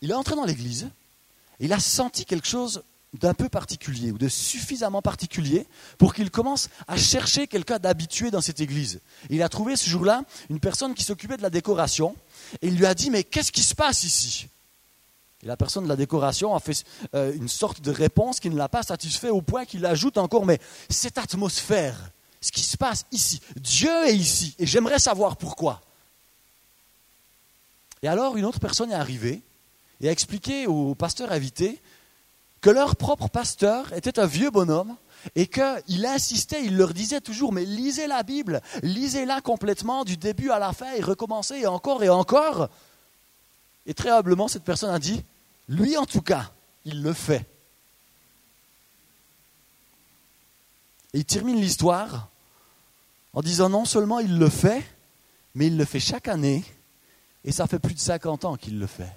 il 0.00 0.10
est 0.10 0.14
entré 0.14 0.36
dans 0.36 0.44
l'église. 0.44 0.88
Il 1.60 1.72
a 1.72 1.80
senti 1.80 2.24
quelque 2.24 2.46
chose 2.46 2.82
d'un 3.20 3.34
peu 3.34 3.48
particulier 3.48 4.10
ou 4.10 4.18
de 4.18 4.28
suffisamment 4.28 5.02
particulier 5.02 5.66
pour 5.98 6.14
qu'il 6.14 6.30
commence 6.30 6.68
à 6.88 6.96
chercher 6.96 7.46
quelqu'un 7.46 7.78
d'habitué 7.78 8.30
dans 8.30 8.40
cette 8.40 8.60
église. 8.60 9.00
Il 9.30 9.42
a 9.42 9.48
trouvé 9.48 9.76
ce 9.76 9.88
jour-là 9.88 10.24
une 10.50 10.60
personne 10.60 10.94
qui 10.94 11.04
s'occupait 11.04 11.36
de 11.36 11.42
la 11.42 11.50
décoration 11.50 12.16
et 12.60 12.68
il 12.68 12.76
lui 12.76 12.86
a 12.86 12.94
dit 12.94 13.10
Mais 13.10 13.24
qu'est-ce 13.24 13.52
qui 13.52 13.62
se 13.62 13.74
passe 13.74 14.02
ici? 14.04 14.48
Et 15.42 15.46
la 15.46 15.56
personne 15.56 15.84
de 15.84 15.88
la 15.88 15.96
décoration 15.96 16.54
a 16.54 16.60
fait 16.60 16.84
euh, 17.14 17.32
une 17.34 17.48
sorte 17.48 17.80
de 17.80 17.90
réponse 17.90 18.40
qui 18.40 18.50
ne 18.50 18.56
l'a 18.56 18.68
pas 18.68 18.82
satisfait 18.82 19.30
au 19.30 19.42
point 19.42 19.64
qu'il 19.64 19.86
ajoute 19.86 20.18
encore 20.18 20.44
Mais 20.44 20.58
cette 20.88 21.18
atmosphère, 21.18 22.10
ce 22.40 22.50
qui 22.50 22.62
se 22.62 22.76
passe 22.76 23.04
ici, 23.12 23.40
Dieu 23.56 24.06
est 24.06 24.16
ici 24.16 24.56
et 24.58 24.66
j'aimerais 24.66 24.98
savoir 24.98 25.36
pourquoi. 25.36 25.80
Et 28.02 28.08
alors 28.08 28.36
une 28.36 28.44
autre 28.44 28.60
personne 28.60 28.90
est 28.90 28.96
arrivée 28.96 29.40
et 30.00 30.08
a 30.08 30.12
expliqué 30.12 30.66
au 30.66 30.94
pasteur 30.94 31.32
invité 31.32 31.80
que 32.60 32.70
leur 32.70 32.96
propre 32.96 33.28
pasteur 33.28 33.92
était 33.92 34.18
un 34.18 34.26
vieux 34.26 34.50
bonhomme 34.50 34.96
et 35.34 35.46
qu'il 35.46 36.06
insistait, 36.06 36.64
il 36.64 36.76
leur 36.76 36.94
disait 36.94 37.20
toujours, 37.20 37.52
mais 37.52 37.64
lisez 37.64 38.06
la 38.06 38.22
Bible, 38.22 38.62
lisez-la 38.82 39.40
complètement 39.40 40.04
du 40.04 40.16
début 40.16 40.50
à 40.50 40.58
la 40.58 40.72
fin 40.72 40.92
et 40.94 41.00
recommencez 41.00 41.56
et 41.56 41.66
encore 41.66 42.02
et 42.02 42.08
encore. 42.08 42.68
Et 43.86 43.94
très 43.94 44.10
humblement, 44.10 44.48
cette 44.48 44.64
personne 44.64 44.94
a 44.94 44.98
dit, 44.98 45.22
lui 45.68 45.96
en 45.96 46.06
tout 46.06 46.22
cas, 46.22 46.52
il 46.84 47.02
le 47.02 47.12
fait. 47.12 47.46
Et 51.12 51.18
il 51.18 51.24
termine 51.24 51.60
l'histoire 51.60 52.28
en 53.34 53.42
disant 53.42 53.68
non 53.68 53.84
seulement 53.84 54.20
il 54.20 54.38
le 54.38 54.48
fait, 54.48 54.82
mais 55.54 55.66
il 55.66 55.76
le 55.76 55.84
fait 55.84 56.00
chaque 56.00 56.28
année, 56.28 56.64
et 57.44 57.52
ça 57.52 57.66
fait 57.66 57.78
plus 57.78 57.94
de 57.94 58.00
50 58.00 58.44
ans 58.44 58.56
qu'il 58.56 58.78
le 58.78 58.86
fait. 58.86 59.12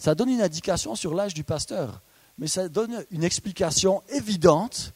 Ça 0.00 0.14
donne 0.14 0.30
une 0.30 0.40
indication 0.40 0.94
sur 0.94 1.12
l'âge 1.12 1.34
du 1.34 1.44
pasteur, 1.44 2.00
mais 2.38 2.48
ça 2.48 2.70
donne 2.70 3.04
une 3.10 3.22
explication 3.22 4.02
évidente 4.08 4.94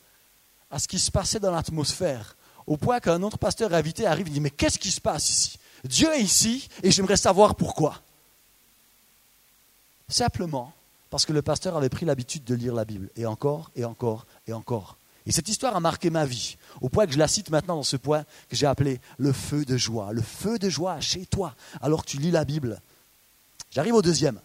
à 0.70 0.78
ce 0.78 0.88
qui 0.88 0.98
se 0.98 1.10
passait 1.10 1.38
dans 1.38 1.52
l'atmosphère. 1.52 2.36
Au 2.66 2.78
point 2.78 3.00
qu'un 3.00 3.22
autre 3.22 3.36
pasteur 3.36 3.74
invité 3.74 4.06
arrive 4.06 4.28
et 4.28 4.30
dit, 4.30 4.40
mais 4.40 4.48
qu'est-ce 4.48 4.78
qui 4.78 4.90
se 4.90 5.02
passe 5.02 5.28
ici? 5.28 5.58
Dieu 5.84 6.08
est 6.14 6.22
ici 6.22 6.70
et 6.82 6.90
j'aimerais 6.90 7.18
savoir 7.18 7.54
pourquoi. 7.54 8.00
Simplement 10.08 10.72
parce 11.10 11.26
que 11.26 11.34
le 11.34 11.42
pasteur 11.42 11.76
avait 11.76 11.90
pris 11.90 12.06
l'habitude 12.06 12.44
de 12.44 12.54
lire 12.54 12.74
la 12.74 12.86
Bible, 12.86 13.10
et 13.14 13.26
encore, 13.26 13.70
et 13.76 13.84
encore, 13.84 14.24
et 14.46 14.54
encore. 14.54 14.96
Et 15.26 15.32
cette 15.32 15.50
histoire 15.50 15.76
a 15.76 15.80
marqué 15.80 16.08
ma 16.08 16.24
vie, 16.24 16.56
au 16.80 16.88
point 16.88 17.04
que 17.04 17.12
je 17.12 17.18
la 17.18 17.28
cite 17.28 17.50
maintenant 17.50 17.76
dans 17.76 17.82
ce 17.82 17.98
point 17.98 18.24
que 18.48 18.56
j'ai 18.56 18.66
appelé 18.66 19.02
le 19.18 19.34
feu 19.34 19.66
de 19.66 19.76
joie. 19.76 20.14
Le 20.14 20.22
feu 20.22 20.58
de 20.58 20.70
joie 20.70 20.98
chez 21.00 21.26
toi, 21.26 21.54
alors 21.82 22.06
que 22.06 22.10
tu 22.10 22.16
lis 22.16 22.30
la 22.30 22.46
Bible. 22.46 22.80
J'arrive 23.70 23.94
au 23.94 24.02
deuxième 24.02 24.40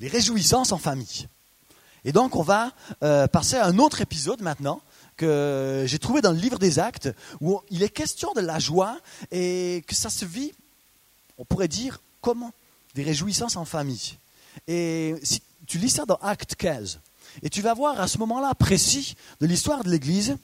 les 0.00 0.08
réjouissances 0.08 0.72
en 0.72 0.78
famille. 0.78 1.28
Et 2.04 2.12
donc 2.12 2.36
on 2.36 2.42
va 2.42 2.72
euh, 3.02 3.26
passer 3.26 3.56
à 3.56 3.66
un 3.66 3.78
autre 3.78 4.00
épisode 4.00 4.40
maintenant 4.40 4.80
que 5.16 5.84
j'ai 5.86 5.98
trouvé 5.98 6.20
dans 6.20 6.32
le 6.32 6.38
livre 6.38 6.58
des 6.58 6.78
actes 6.78 7.08
où 7.40 7.60
il 7.70 7.82
est 7.82 7.88
question 7.88 8.32
de 8.34 8.40
la 8.40 8.58
joie 8.58 8.98
et 9.30 9.82
que 9.86 9.94
ça 9.94 10.10
se 10.10 10.24
vit, 10.24 10.52
on 11.38 11.44
pourrait 11.44 11.68
dire, 11.68 12.00
comme 12.20 12.50
des 12.94 13.02
réjouissances 13.02 13.56
en 13.56 13.64
famille. 13.64 14.18
Et 14.68 15.14
si 15.22 15.42
tu 15.66 15.78
lis 15.78 15.90
ça 15.90 16.04
dans 16.04 16.16
Acte 16.16 16.54
15, 16.54 17.00
et 17.42 17.50
tu 17.50 17.62
vas 17.62 17.74
voir 17.74 18.00
à 18.00 18.08
ce 18.08 18.18
moment-là 18.18 18.54
précis 18.54 19.14
de 19.40 19.46
l'histoire 19.46 19.84
de 19.84 19.90
l'Église 19.90 20.36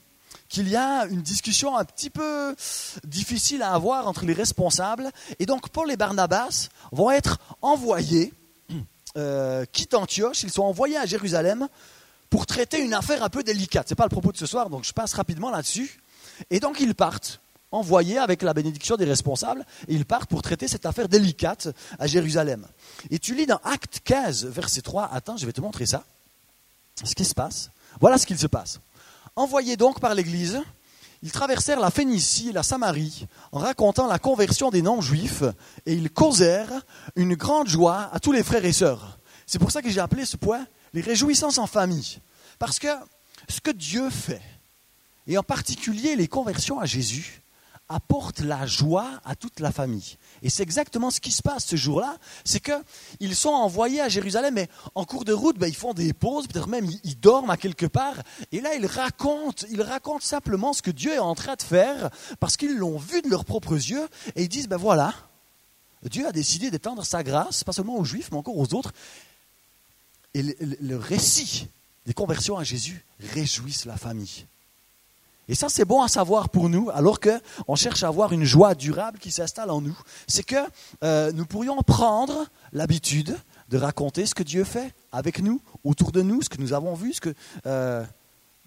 qu'il 0.48 0.68
y 0.68 0.76
a 0.76 1.06
une 1.06 1.22
discussion 1.22 1.76
un 1.76 1.84
petit 1.84 2.10
peu 2.10 2.54
difficile 3.04 3.62
à 3.62 3.72
avoir 3.72 4.06
entre 4.06 4.26
les 4.26 4.34
responsables. 4.34 5.10
Et 5.38 5.46
donc 5.46 5.70
Paul 5.70 5.90
et 5.90 5.96
Barnabas 5.96 6.68
vont 6.90 7.10
être 7.10 7.38
envoyés, 7.62 8.34
euh, 9.16 9.64
quittent 9.70 9.94
Antioche, 9.94 10.42
ils 10.42 10.50
sont 10.50 10.62
envoyés 10.62 10.96
à 10.96 11.06
Jérusalem 11.06 11.68
pour 12.30 12.46
traiter 12.46 12.78
une 12.78 12.94
affaire 12.94 13.22
un 13.22 13.28
peu 13.28 13.42
délicate. 13.42 13.88
Ce 13.88 13.92
n'est 13.92 13.96
pas 13.96 14.04
le 14.04 14.10
propos 14.10 14.32
de 14.32 14.36
ce 14.36 14.46
soir, 14.46 14.70
donc 14.70 14.84
je 14.84 14.92
passe 14.92 15.14
rapidement 15.14 15.50
là-dessus. 15.50 16.00
Et 16.50 16.60
donc 16.60 16.80
ils 16.80 16.94
partent, 16.94 17.40
envoyés 17.72 18.18
avec 18.18 18.42
la 18.42 18.54
bénédiction 18.54 18.96
des 18.96 19.04
responsables, 19.04 19.64
et 19.88 19.94
ils 19.94 20.04
partent 20.04 20.30
pour 20.30 20.42
traiter 20.42 20.68
cette 20.68 20.86
affaire 20.86 21.08
délicate 21.08 21.68
à 21.98 22.06
Jérusalem. 22.06 22.66
Et 23.10 23.18
tu 23.18 23.34
lis 23.34 23.46
dans 23.46 23.60
Acte 23.64 24.00
15, 24.04 24.46
verset 24.46 24.82
3, 24.82 25.10
attends, 25.12 25.36
je 25.36 25.46
vais 25.46 25.52
te 25.52 25.60
montrer 25.60 25.86
ça, 25.86 26.04
ce 27.02 27.14
qui 27.14 27.24
se 27.24 27.34
passe. 27.34 27.70
Voilà 28.00 28.18
ce 28.18 28.26
qu'il 28.26 28.38
se 28.38 28.46
passe. 28.46 28.80
Envoyés 29.36 29.76
donc 29.76 30.00
par 30.00 30.14
l'Église, 30.14 30.62
ils 31.22 31.32
traversèrent 31.32 31.80
la 31.80 31.90
Phénicie 31.90 32.48
et 32.48 32.52
la 32.52 32.62
Samarie 32.62 33.26
en 33.52 33.60
racontant 33.60 34.06
la 34.06 34.18
conversion 34.18 34.70
des 34.70 34.82
non-juifs, 34.82 35.44
et 35.86 35.94
ils 35.94 36.10
causèrent 36.10 36.82
une 37.16 37.34
grande 37.34 37.68
joie 37.68 38.10
à 38.12 38.18
tous 38.18 38.32
les 38.32 38.42
frères 38.42 38.64
et 38.64 38.72
sœurs. 38.72 39.18
C'est 39.46 39.58
pour 39.58 39.70
ça 39.70 39.82
que 39.82 39.90
j'ai 39.90 40.00
appelé 40.00 40.24
ce 40.24 40.36
point 40.36 40.66
les 40.92 41.00
réjouissances 41.00 41.58
en 41.58 41.66
famille. 41.66 42.18
Parce 42.58 42.78
que 42.78 42.88
ce 43.48 43.60
que 43.60 43.70
Dieu 43.70 44.10
fait, 44.10 44.42
et 45.26 45.38
en 45.38 45.42
particulier 45.42 46.16
les 46.16 46.28
conversions 46.28 46.80
à 46.80 46.86
Jésus, 46.86 47.42
apporte 47.92 48.40
la 48.40 48.66
joie 48.66 49.08
à 49.24 49.34
toute 49.34 49.60
la 49.60 49.72
famille. 49.72 50.16
Et 50.42 50.50
c'est 50.50 50.62
exactement 50.62 51.10
ce 51.10 51.20
qui 51.20 51.30
se 51.30 51.42
passe 51.42 51.66
ce 51.66 51.76
jour-là, 51.76 52.16
c'est 52.44 52.60
qu'ils 52.60 53.36
sont 53.36 53.50
envoyés 53.50 54.00
à 54.00 54.08
Jérusalem, 54.08 54.54
mais 54.54 54.68
en 54.94 55.04
cours 55.04 55.24
de 55.24 55.32
route, 55.32 55.58
ben, 55.58 55.66
ils 55.66 55.76
font 55.76 55.94
des 55.94 56.12
pauses, 56.12 56.46
peut-être 56.46 56.68
même 56.68 56.88
ils, 57.04 57.18
dorment 57.20 57.50
à 57.50 57.56
quelque 57.56 57.86
part, 57.86 58.16
et 58.50 58.60
là 58.60 58.74
ils 58.74 58.86
racontent, 58.86 59.66
ils 59.70 59.82
racontent 59.82 60.24
simplement 60.24 60.72
ce 60.72 60.82
que 60.82 60.90
Dieu 60.90 61.12
est 61.12 61.18
en 61.18 61.34
train 61.34 61.54
de 61.54 61.62
faire, 61.62 62.10
parce 62.40 62.56
qu'ils 62.56 62.76
l'ont 62.76 62.98
vu 62.98 63.22
de 63.22 63.28
leurs 63.28 63.44
propres 63.44 63.74
yeux, 63.74 64.08
et 64.34 64.42
ils 64.42 64.48
disent, 64.48 64.68
ben 64.68 64.76
voilà, 64.76 65.14
Dieu 66.10 66.26
a 66.26 66.32
décidé 66.32 66.70
d'étendre 66.70 67.04
sa 67.04 67.22
grâce, 67.22 67.62
pas 67.62 67.72
seulement 67.72 67.96
aux 67.96 68.04
Juifs, 68.04 68.30
mais 68.32 68.38
encore 68.38 68.58
aux 68.58 68.74
autres. 68.74 68.92
Et 70.34 70.42
le 70.42 70.96
récit 70.96 71.68
des 72.06 72.14
conversions 72.14 72.56
à 72.56 72.64
Jésus 72.64 73.04
réjouissent 73.20 73.84
la 73.84 73.96
famille. 73.96 74.46
Et 75.52 75.54
ça, 75.54 75.68
c'est 75.68 75.84
bon 75.84 76.00
à 76.00 76.08
savoir 76.08 76.48
pour 76.48 76.70
nous, 76.70 76.88
alors 76.94 77.20
qu'on 77.20 77.76
cherche 77.76 78.02
à 78.04 78.08
avoir 78.08 78.32
une 78.32 78.42
joie 78.42 78.74
durable 78.74 79.18
qui 79.18 79.30
s'installe 79.30 79.70
en 79.70 79.82
nous. 79.82 79.98
C'est 80.26 80.44
que 80.44 80.56
euh, 81.04 81.30
nous 81.32 81.44
pourrions 81.44 81.76
prendre 81.82 82.46
l'habitude 82.72 83.36
de 83.68 83.76
raconter 83.76 84.24
ce 84.24 84.34
que 84.34 84.42
Dieu 84.42 84.64
fait 84.64 84.94
avec 85.12 85.42
nous, 85.42 85.60
autour 85.84 86.10
de 86.10 86.22
nous, 86.22 86.40
ce 86.40 86.48
que 86.48 86.56
nous 86.58 86.72
avons 86.72 86.94
vu. 86.94 87.12
Ce 87.12 87.20
que, 87.20 87.34
euh, 87.66 88.02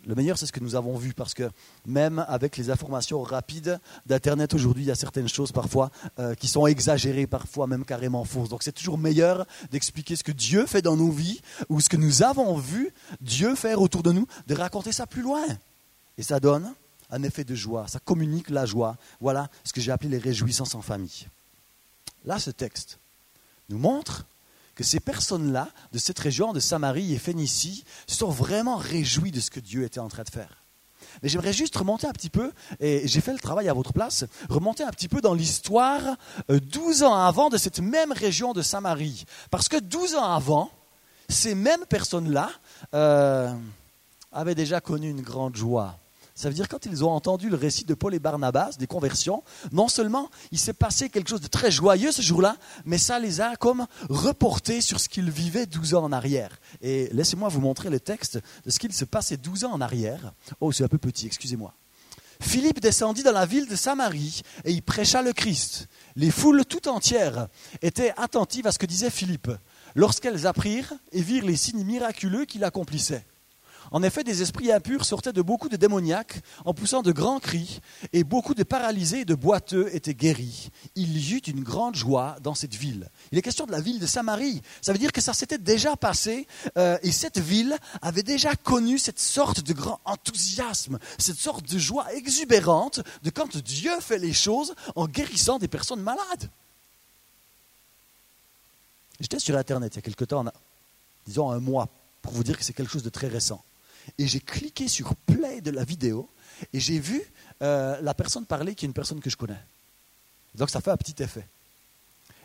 le 0.05 0.13
meilleur, 0.13 0.37
c'est 0.37 0.45
ce 0.45 0.51
que 0.51 0.59
nous 0.59 0.75
avons 0.75 0.95
vu, 0.95 1.15
parce 1.15 1.33
que 1.33 1.49
même 1.87 2.23
avec 2.27 2.55
les 2.55 2.69
informations 2.69 3.23
rapides 3.23 3.79
d'Internet 4.05 4.53
aujourd'hui, 4.53 4.83
il 4.83 4.87
y 4.87 4.91
a 4.91 4.95
certaines 4.95 5.27
choses 5.27 5.51
parfois 5.51 5.89
euh, 6.19 6.35
qui 6.35 6.47
sont 6.47 6.67
exagérées, 6.67 7.25
parfois 7.25 7.65
même 7.65 7.83
carrément 7.83 8.23
fausses. 8.25 8.49
Donc 8.49 8.61
c'est 8.61 8.73
toujours 8.73 8.99
meilleur 8.99 9.47
d'expliquer 9.71 10.15
ce 10.15 10.23
que 10.23 10.31
Dieu 10.31 10.67
fait 10.67 10.83
dans 10.83 10.97
nos 10.97 11.09
vies, 11.09 11.41
ou 11.67 11.81
ce 11.81 11.89
que 11.89 11.97
nous 11.97 12.21
avons 12.21 12.55
vu 12.57 12.93
Dieu 13.21 13.55
faire 13.55 13.81
autour 13.81 14.03
de 14.03 14.11
nous, 14.11 14.27
de 14.45 14.53
raconter 14.53 14.91
ça 14.91 15.07
plus 15.07 15.23
loin. 15.23 15.41
Et 16.17 16.23
ça 16.23 16.39
donne 16.39 16.73
un 17.11 17.23
effet 17.23 17.43
de 17.43 17.55
joie, 17.55 17.87
ça 17.87 17.99
communique 17.99 18.49
la 18.49 18.65
joie. 18.65 18.97
Voilà 19.21 19.49
ce 19.63 19.73
que 19.73 19.81
j'ai 19.81 19.91
appelé 19.91 20.09
les 20.09 20.17
réjouissances 20.17 20.75
en 20.75 20.81
famille. 20.81 21.27
Là, 22.25 22.39
ce 22.39 22.51
texte 22.51 22.99
nous 23.69 23.77
montre 23.77 24.25
que 24.75 24.83
ces 24.83 24.99
personnes-là, 24.99 25.69
de 25.93 25.97
cette 25.97 26.19
région 26.19 26.51
de 26.51 26.59
Samarie 26.59 27.13
et 27.13 27.17
Phénicie, 27.17 27.85
sont 28.07 28.29
vraiment 28.29 28.75
réjouies 28.75 29.31
de 29.31 29.39
ce 29.39 29.49
que 29.49 29.59
Dieu 29.59 29.83
était 29.83 29.99
en 29.99 30.09
train 30.09 30.23
de 30.23 30.29
faire. 30.29 30.61
Mais 31.23 31.29
j'aimerais 31.29 31.53
juste 31.53 31.75
remonter 31.77 32.07
un 32.07 32.11
petit 32.11 32.29
peu, 32.29 32.51
et 32.81 33.07
j'ai 33.07 33.21
fait 33.21 33.31
le 33.31 33.39
travail 33.39 33.69
à 33.69 33.73
votre 33.73 33.93
place, 33.93 34.25
remonter 34.49 34.83
un 34.83 34.91
petit 34.91 35.07
peu 35.07 35.21
dans 35.21 35.33
l'histoire 35.33 36.01
12 36.49 37.03
euh, 37.03 37.05
ans 37.05 37.15
avant 37.15 37.49
de 37.49 37.57
cette 37.57 37.79
même 37.79 38.11
région 38.11 38.51
de 38.51 38.61
Samarie. 38.61 39.25
Parce 39.49 39.69
que 39.69 39.77
12 39.77 40.15
ans 40.15 40.33
avant, 40.33 40.69
ces 41.29 41.55
mêmes 41.55 41.85
personnes-là 41.85 42.49
euh, 42.93 43.53
avaient 44.33 44.55
déjà 44.55 44.81
connu 44.81 45.09
une 45.09 45.21
grande 45.21 45.55
joie 45.55 45.97
ça 46.35 46.49
veut 46.49 46.53
dire 46.53 46.67
quand 46.67 46.85
ils 46.85 47.05
ont 47.05 47.11
entendu 47.11 47.49
le 47.49 47.55
récit 47.55 47.85
de 47.85 47.93
Paul 47.93 48.13
et 48.13 48.19
Barnabas, 48.19 48.71
des 48.77 48.87
conversions, 48.87 49.41
non 49.71 49.87
seulement 49.87 50.29
il 50.51 50.59
s'est 50.59 50.73
passé 50.73 51.09
quelque 51.09 51.29
chose 51.29 51.39
de 51.39 51.47
très 51.47 51.71
joyeux 51.71 52.11
ce 52.11 52.21
jour-là, 52.21 52.57
mais 52.83 52.97
ça 52.97 53.19
les 53.19 53.39
a 53.39 53.55
comme 53.55 53.87
reportés 54.09 54.81
sur 54.81 54.99
ce 54.99 55.07
qu'ils 55.07 55.31
vivaient 55.31 55.65
12 55.65 55.95
ans 55.95 56.03
en 56.03 56.11
arrière. 56.11 56.59
Et 56.81 57.07
laissez-moi 57.13 57.47
vous 57.47 57.61
montrer 57.61 57.89
le 57.89 58.01
texte 58.01 58.39
de 58.65 58.69
ce 58.69 58.79
qu'il 58.79 58.91
se 58.91 59.05
passait 59.05 59.37
12 59.37 59.63
ans 59.63 59.71
en 59.71 59.79
arrière. 59.79 60.33
Oh, 60.59 60.73
c'est 60.73 60.83
un 60.83 60.89
peu 60.89 60.97
petit, 60.97 61.25
excusez-moi. 61.25 61.73
Philippe 62.41 62.81
descendit 62.81 63.23
dans 63.23 63.31
la 63.31 63.45
ville 63.45 63.69
de 63.69 63.77
Samarie 63.77 64.41
et 64.65 64.73
y 64.73 64.81
prêcha 64.81 65.21
le 65.21 65.31
Christ. 65.31 65.87
Les 66.17 66.31
foules 66.31 66.65
tout 66.65 66.89
entières 66.89 67.47
étaient 67.81 68.13
attentives 68.17 68.67
à 68.67 68.73
ce 68.73 68.79
que 68.79 68.85
disait 68.85 69.09
Philippe 69.09 69.51
lorsqu'elles 69.95 70.45
apprirent 70.45 70.93
et 71.13 71.21
virent 71.21 71.45
les 71.45 71.55
signes 71.55 71.85
miraculeux 71.85 72.43
qu'il 72.43 72.65
accomplissait. 72.65 73.25
En 73.91 74.03
effet, 74.03 74.23
des 74.23 74.41
esprits 74.41 74.71
impurs 74.71 75.05
sortaient 75.05 75.33
de 75.33 75.41
beaucoup 75.41 75.69
de 75.69 75.75
démoniaques 75.75 76.41
en 76.65 76.73
poussant 76.73 77.01
de 77.01 77.11
grands 77.11 77.39
cris, 77.39 77.79
et 78.13 78.23
beaucoup 78.23 78.53
de 78.53 78.63
paralysés 78.63 79.21
et 79.21 79.25
de 79.25 79.35
boiteux 79.35 79.89
étaient 79.93 80.13
guéris. 80.13 80.69
Il 80.95 81.17
y 81.17 81.35
eut 81.35 81.39
une 81.39 81.63
grande 81.63 81.95
joie 81.95 82.37
dans 82.41 82.55
cette 82.55 82.75
ville. 82.75 83.09
Il 83.31 83.37
est 83.37 83.41
question 83.41 83.65
de 83.65 83.71
la 83.71 83.81
ville 83.81 83.99
de 83.99 84.05
Samarie. 84.05 84.61
Ça 84.81 84.91
veut 84.91 84.99
dire 84.99 85.11
que 85.11 85.21
ça 85.21 85.33
s'était 85.33 85.57
déjà 85.57 85.95
passé, 85.95 86.47
euh, 86.77 86.97
et 87.03 87.11
cette 87.11 87.39
ville 87.39 87.77
avait 88.01 88.23
déjà 88.23 88.55
connu 88.55 88.97
cette 88.97 89.19
sorte 89.19 89.61
de 89.61 89.73
grand 89.73 89.99
enthousiasme, 90.05 90.99
cette 91.17 91.37
sorte 91.37 91.69
de 91.69 91.77
joie 91.77 92.13
exubérante 92.13 93.01
de 93.23 93.29
quand 93.29 93.57
Dieu 93.57 93.91
fait 94.01 94.19
les 94.19 94.33
choses 94.33 94.73
en 94.95 95.07
guérissant 95.07 95.59
des 95.59 95.67
personnes 95.67 96.01
malades. 96.01 96.49
J'étais 99.19 99.39
sur 99.39 99.55
Internet 99.55 99.93
il 99.93 99.97
y 99.97 99.99
a 99.99 100.01
quelque 100.01 100.25
temps, 100.25 100.43
disons 101.25 101.51
un 101.51 101.59
mois, 101.59 101.87
pour 102.21 102.33
vous 102.33 102.43
dire 102.43 102.57
que 102.57 102.63
c'est 102.63 102.73
quelque 102.73 102.91
chose 102.91 103.03
de 103.03 103.09
très 103.09 103.27
récent 103.27 103.63
et 104.17 104.27
j'ai 104.27 104.39
cliqué 104.39 104.87
sur 104.87 105.15
play 105.15 105.61
de 105.61 105.71
la 105.71 105.83
vidéo 105.83 106.29
et 106.73 106.79
j'ai 106.79 106.99
vu 106.99 107.21
euh, 107.61 107.99
la 108.01 108.13
personne 108.13 108.45
parler 108.45 108.75
qui 108.75 108.85
est 108.85 108.87
une 108.87 108.93
personne 108.93 109.19
que 109.19 109.29
je 109.29 109.37
connais. 109.37 109.59
Donc 110.55 110.69
ça 110.69 110.81
fait 110.81 110.91
un 110.91 110.97
petit 110.97 111.21
effet. 111.21 111.47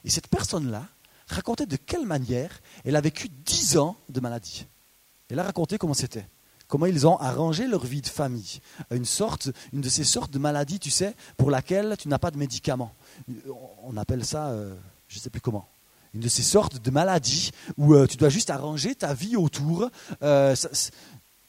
Et 0.04 0.10
cette 0.10 0.28
personne-là 0.28 0.86
racontait 1.28 1.66
de 1.66 1.76
quelle 1.76 2.06
manière 2.06 2.60
elle 2.84 2.96
a 2.96 3.00
vécu 3.00 3.28
dix 3.28 3.76
ans 3.76 3.96
de 4.08 4.20
maladie. 4.20 4.66
Elle 5.28 5.38
a 5.38 5.44
raconté 5.44 5.78
comment 5.78 5.94
c'était, 5.94 6.26
comment 6.66 6.86
ils 6.86 7.06
ont 7.06 7.16
arrangé 7.18 7.66
leur 7.66 7.84
vie 7.84 8.00
de 8.00 8.08
famille. 8.08 8.60
Une 8.90 9.04
sorte, 9.04 9.50
une 9.72 9.80
de 9.80 9.88
ces 9.88 10.04
sortes 10.04 10.32
de 10.32 10.38
maladies, 10.38 10.80
tu 10.80 10.90
sais, 10.90 11.14
pour 11.36 11.50
laquelle 11.50 11.96
tu 11.98 12.08
n'as 12.08 12.18
pas 12.18 12.30
de 12.30 12.38
médicaments. 12.38 12.92
On 13.84 13.96
appelle 13.96 14.24
ça, 14.24 14.48
euh, 14.48 14.74
je 15.08 15.18
ne 15.18 15.20
sais 15.20 15.30
plus 15.30 15.40
comment 15.40 15.68
une 16.14 16.20
de 16.20 16.28
ces 16.28 16.42
sortes 16.42 16.82
de 16.82 16.90
maladies 16.90 17.52
où 17.76 17.94
euh, 17.94 18.06
tu 18.06 18.16
dois 18.16 18.30
juste 18.30 18.50
arranger 18.50 18.94
ta 18.94 19.14
vie 19.14 19.36
autour. 19.36 19.88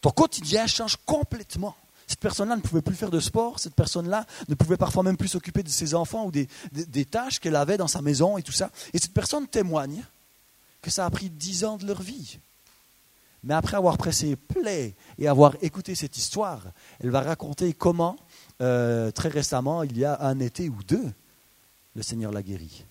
Ton 0.01 0.09
quotidien 0.09 0.67
change 0.67 0.97
complètement. 1.05 1.75
Cette 2.07 2.19
personne-là 2.19 2.57
ne 2.57 2.61
pouvait 2.61 2.81
plus 2.81 2.95
faire 2.95 3.09
de 3.09 3.21
sport, 3.21 3.59
cette 3.59 3.75
personne-là 3.75 4.25
ne 4.49 4.55
pouvait 4.55 4.75
parfois 4.75 5.01
même 5.01 5.15
plus 5.15 5.29
s'occuper 5.29 5.63
de 5.63 5.69
ses 5.69 5.95
enfants 5.95 6.25
ou 6.25 6.31
des, 6.31 7.05
tâches 7.05 7.39
qu'elle 7.39 7.55
avait 7.55 7.77
dans 7.77 7.87
sa 7.87 8.01
maison 8.01 8.37
et 8.37 8.43
tout 8.43 8.51
ça. 8.51 8.69
Et 8.93 8.97
cette 8.97 9.13
personne 9.13 9.47
témoigne 9.47 10.03
que 10.81 10.91
ça 10.91 11.05
a 11.05 11.09
pris 11.09 11.29
dix 11.29 11.63
ans 11.63 11.77
de 11.77 11.85
leur 11.85 12.01
vie. 12.01 12.37
Mais 13.43 13.53
après 13.53 13.77
avoir 13.77 13.97
pressé 13.97 14.35
play 14.35 14.93
et 15.17 15.27
avoir 15.27 15.55
écouté 15.61 15.95
cette 15.95 16.17
histoire, 16.17 16.63
elle 16.99 17.11
va 17.11 17.21
raconter 17.21 17.73
comment, 17.73 18.17
euh, 18.61 19.09
très 19.11 19.29
récemment, 19.29 19.83
il 19.83 19.97
y 19.97 20.03
a 20.03 20.21
un 20.21 20.39
été 20.39 20.67
ou 20.67 20.83
deux, 20.83 21.13
le 21.95 22.03
Seigneur 22.03 22.31
l'a 22.31 22.43
guéri. 22.43 22.83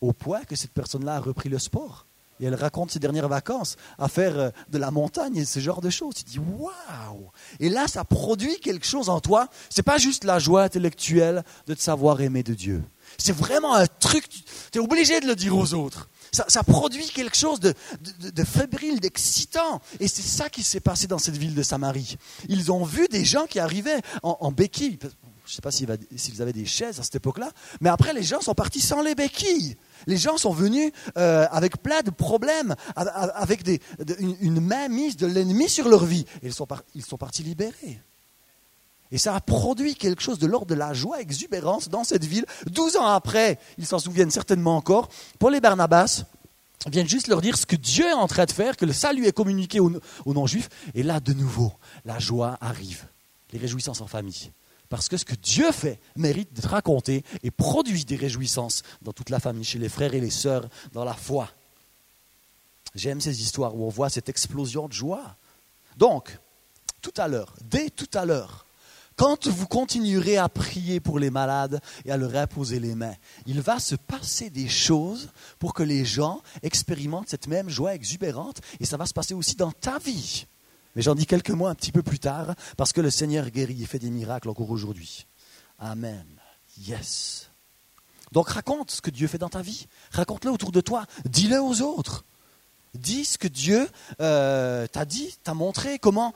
Au 0.00 0.12
point 0.12 0.44
que 0.44 0.56
cette 0.56 0.72
personne-là 0.72 1.16
a 1.16 1.20
repris 1.20 1.48
le 1.48 1.60
sport. 1.60 2.06
Et 2.40 2.46
elle 2.46 2.54
raconte 2.54 2.90
ses 2.90 2.98
dernières 2.98 3.28
vacances 3.28 3.76
à 3.98 4.08
faire 4.08 4.38
euh, 4.38 4.50
de 4.68 4.78
la 4.78 4.90
montagne 4.90 5.36
et 5.36 5.44
ce 5.44 5.60
genre 5.60 5.80
de 5.80 5.90
choses. 5.90 6.14
Tu 6.14 6.24
dis 6.24 6.38
waouh 6.38 7.30
Et 7.60 7.68
là, 7.68 7.88
ça 7.88 8.04
produit 8.04 8.58
quelque 8.60 8.86
chose 8.86 9.08
en 9.08 9.20
toi. 9.20 9.48
C'est 9.70 9.82
pas 9.82 9.98
juste 9.98 10.24
la 10.24 10.38
joie 10.38 10.62
intellectuelle 10.62 11.44
de 11.66 11.74
te 11.74 11.80
savoir 11.80 12.20
aimer 12.20 12.42
de 12.42 12.54
Dieu. 12.54 12.82
C'est 13.18 13.34
vraiment 13.34 13.74
un 13.74 13.86
truc. 13.86 14.26
Tu 14.72 14.78
es 14.78 14.80
obligé 14.80 15.20
de 15.20 15.26
le 15.26 15.34
dire 15.34 15.56
aux 15.56 15.74
autres. 15.74 16.08
Ça, 16.32 16.62
produit 16.62 17.06
quelque 17.06 17.36
chose 17.36 17.60
de, 17.60 17.72
de, 18.20 18.44
fébrile, 18.44 19.00
d'excitant. 19.00 19.80
Et 20.00 20.08
c'est 20.08 20.22
ça 20.22 20.50
qui 20.50 20.62
s'est 20.62 20.80
passé 20.80 21.06
dans 21.06 21.18
cette 21.18 21.36
ville 21.36 21.54
de 21.54 21.62
Samarie. 21.62 22.18
Ils 22.48 22.70
ont 22.70 22.84
vu 22.84 23.08
des 23.08 23.24
gens 23.24 23.46
qui 23.46 23.58
arrivaient 23.58 24.02
en, 24.22 24.36
en 24.40 24.52
béquilles. 24.52 24.98
Je 25.46 25.52
ne 25.52 25.54
sais 25.54 25.62
pas 25.62 25.70
s'ils 25.70 26.42
avaient 26.42 26.52
des 26.52 26.66
chaises 26.66 26.98
à 26.98 27.04
cette 27.04 27.14
époque-là, 27.14 27.50
mais 27.80 27.88
après 27.88 28.12
les 28.12 28.24
gens 28.24 28.40
sont 28.40 28.54
partis 28.54 28.80
sans 28.80 29.00
les 29.00 29.14
béquilles. 29.14 29.76
Les 30.08 30.16
gens 30.16 30.38
sont 30.38 30.52
venus 30.52 30.90
euh, 31.16 31.46
avec 31.52 31.80
plein 31.80 32.02
de 32.02 32.10
problèmes, 32.10 32.74
avec 32.96 33.62
une, 34.18 34.60
main 34.60 34.88
mise 34.88 35.16
de 35.16 35.26
l'ennemi 35.26 35.68
sur 35.68 35.88
leur 35.88 36.04
vie. 36.04 36.26
Et 36.42 36.48
ils 36.48 36.52
sont, 36.52 36.66
ils 36.96 37.04
sont 37.04 37.16
partis 37.16 37.44
libérés. 37.44 38.00
Et 39.12 39.18
ça 39.18 39.36
a 39.36 39.40
produit 39.40 39.94
quelque 39.94 40.20
chose 40.20 40.40
de 40.40 40.48
l'ordre 40.48 40.66
de 40.66 40.74
la 40.74 40.92
joie 40.92 41.20
exubérance 41.20 41.88
dans 41.88 42.02
cette 42.02 42.24
ville. 42.24 42.44
Douze 42.66 42.96
ans 42.96 43.06
après, 43.06 43.60
ils 43.78 43.86
s'en 43.86 44.00
souviennent 44.00 44.32
certainement 44.32 44.76
encore, 44.76 45.08
Paul 45.38 45.54
et 45.54 45.60
Barnabas 45.60 46.24
viennent 46.88 47.08
juste 47.08 47.28
leur 47.28 47.40
dire 47.40 47.56
ce 47.56 47.66
que 47.66 47.76
Dieu 47.76 48.06
est 48.06 48.12
en 48.12 48.26
train 48.26 48.46
de 48.46 48.52
faire, 48.52 48.76
que 48.76 48.84
le 48.84 48.92
salut 48.92 49.26
est 49.26 49.32
communiqué 49.32 49.78
aux 49.78 49.92
non-juifs. 50.26 50.68
Et 50.94 51.04
là, 51.04 51.20
de 51.20 51.32
nouveau, 51.32 51.72
la 52.04 52.18
joie 52.18 52.58
arrive. 52.60 53.04
les 53.52 53.60
réjouissances 53.60 54.00
en 54.00 54.08
famille. 54.08 54.50
Parce 54.88 55.08
que 55.08 55.16
ce 55.16 55.24
que 55.24 55.34
Dieu 55.34 55.72
fait 55.72 56.00
mérite 56.16 56.52
d'être 56.52 56.70
raconté 56.70 57.24
et 57.42 57.50
produit 57.50 58.04
des 58.04 58.16
réjouissances 58.16 58.82
dans 59.02 59.12
toute 59.12 59.30
la 59.30 59.40
famille, 59.40 59.64
chez 59.64 59.78
les 59.78 59.88
frères 59.88 60.14
et 60.14 60.20
les 60.20 60.30
sœurs, 60.30 60.68
dans 60.92 61.04
la 61.04 61.14
foi. 61.14 61.50
J'aime 62.94 63.20
ces 63.20 63.42
histoires 63.42 63.74
où 63.74 63.84
on 63.84 63.90
voit 63.90 64.10
cette 64.10 64.28
explosion 64.28 64.88
de 64.88 64.92
joie. 64.92 65.36
Donc, 65.96 66.38
tout 67.02 67.14
à 67.16 67.28
l'heure, 67.28 67.54
dès 67.64 67.90
tout 67.90 68.08
à 68.14 68.24
l'heure, 68.24 68.66
quand 69.16 69.46
vous 69.46 69.66
continuerez 69.66 70.36
à 70.36 70.48
prier 70.48 71.00
pour 71.00 71.18
les 71.18 71.30
malades 71.30 71.80
et 72.04 72.12
à 72.12 72.18
leur 72.18 72.36
imposer 72.36 72.78
les 72.78 72.94
mains, 72.94 73.14
il 73.46 73.62
va 73.62 73.78
se 73.78 73.94
passer 73.94 74.50
des 74.50 74.68
choses 74.68 75.30
pour 75.58 75.72
que 75.72 75.82
les 75.82 76.04
gens 76.04 76.42
expérimentent 76.62 77.30
cette 77.30 77.48
même 77.48 77.70
joie 77.70 77.94
exubérante 77.94 78.60
et 78.78 78.84
ça 78.84 78.98
va 78.98 79.06
se 79.06 79.14
passer 79.14 79.32
aussi 79.32 79.56
dans 79.56 79.72
ta 79.72 79.98
vie. 79.98 80.46
Mais 80.96 81.02
j'en 81.02 81.14
dis 81.14 81.26
quelques 81.26 81.50
mots 81.50 81.66
un 81.66 81.74
petit 81.74 81.92
peu 81.92 82.02
plus 82.02 82.18
tard, 82.18 82.54
parce 82.78 82.94
que 82.94 83.02
le 83.02 83.10
Seigneur 83.10 83.50
guérit 83.50 83.82
et 83.82 83.86
fait 83.86 83.98
des 83.98 84.10
miracles 84.10 84.48
encore 84.48 84.70
aujourd'hui. 84.70 85.26
Amen. 85.78 86.26
Yes. 86.86 87.50
Donc 88.32 88.48
raconte 88.48 88.90
ce 88.90 89.02
que 89.02 89.10
Dieu 89.10 89.28
fait 89.28 89.38
dans 89.38 89.50
ta 89.50 89.60
vie. 89.60 89.86
Raconte-le 90.12 90.50
autour 90.50 90.72
de 90.72 90.80
toi. 90.80 91.04
Dis-le 91.26 91.60
aux 91.60 91.82
autres. 91.82 92.24
Dis 92.94 93.26
ce 93.26 93.36
que 93.36 93.46
Dieu 93.46 93.86
euh, 94.22 94.86
t'a 94.86 95.04
dit, 95.04 95.36
t'a 95.44 95.52
montré, 95.52 95.98
comment, 95.98 96.32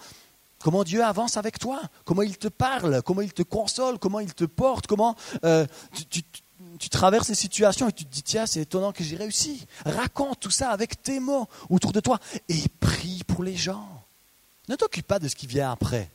comment 0.63 0.85
Dieu 0.85 1.03
avance 1.03 1.39
avec 1.39 1.59
toi, 1.59 1.81
comment 2.05 2.21
il 2.21 2.37
te 2.37 2.49
parle, 2.49 3.01
comment 3.03 3.23
il 3.23 3.33
te 3.33 3.43
console, 3.43 3.99
comment 3.99 4.21
il 4.21 4.35
te 4.35 4.45
porte, 4.45 4.87
comment 4.87 5.17
euh, 5.43 5.67
tu, 6.11 6.91
traverses 6.91 7.29
ces 7.29 7.35
situations 7.35 7.89
et 7.89 7.93
tu 7.93 8.05
te 8.05 8.13
dis, 8.13 8.23
tiens, 8.23 8.45
c'est 8.45 8.61
étonnant 8.61 8.93
que 8.93 9.03
j'ai 9.03 9.17
réussi. 9.17 9.67
Raconte 9.87 10.39
tout 10.39 10.51
ça 10.51 10.71
avec 10.71 11.03
tes 11.03 11.19
mots 11.19 11.49
autour 11.71 11.93
de 11.93 12.01
toi 12.01 12.19
et 12.51 12.63
prie 12.79 13.23
pour 13.27 13.43
les 13.43 13.57
gens. 13.57 14.00
Ne 14.71 14.77
t'occupe 14.77 15.07
pas 15.07 15.19
de 15.19 15.27
ce 15.27 15.35
qui 15.35 15.49
vient 15.49 15.73
après. 15.73 16.09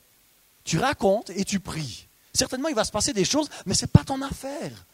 Tu 0.64 0.80
racontes 0.80 1.30
et 1.32 1.44
tu 1.44 1.60
pries. 1.60 2.08
Certainement, 2.34 2.70
il 2.70 2.76
va 2.76 2.86
se 2.86 2.92
passer 2.92 3.12
des 3.12 3.26
choses, 3.26 3.50
mais 3.66 3.74
ce 3.74 3.84
n'est 3.84 3.92
pas 3.92 4.06
ton 4.06 4.22
affaire. 4.22 4.86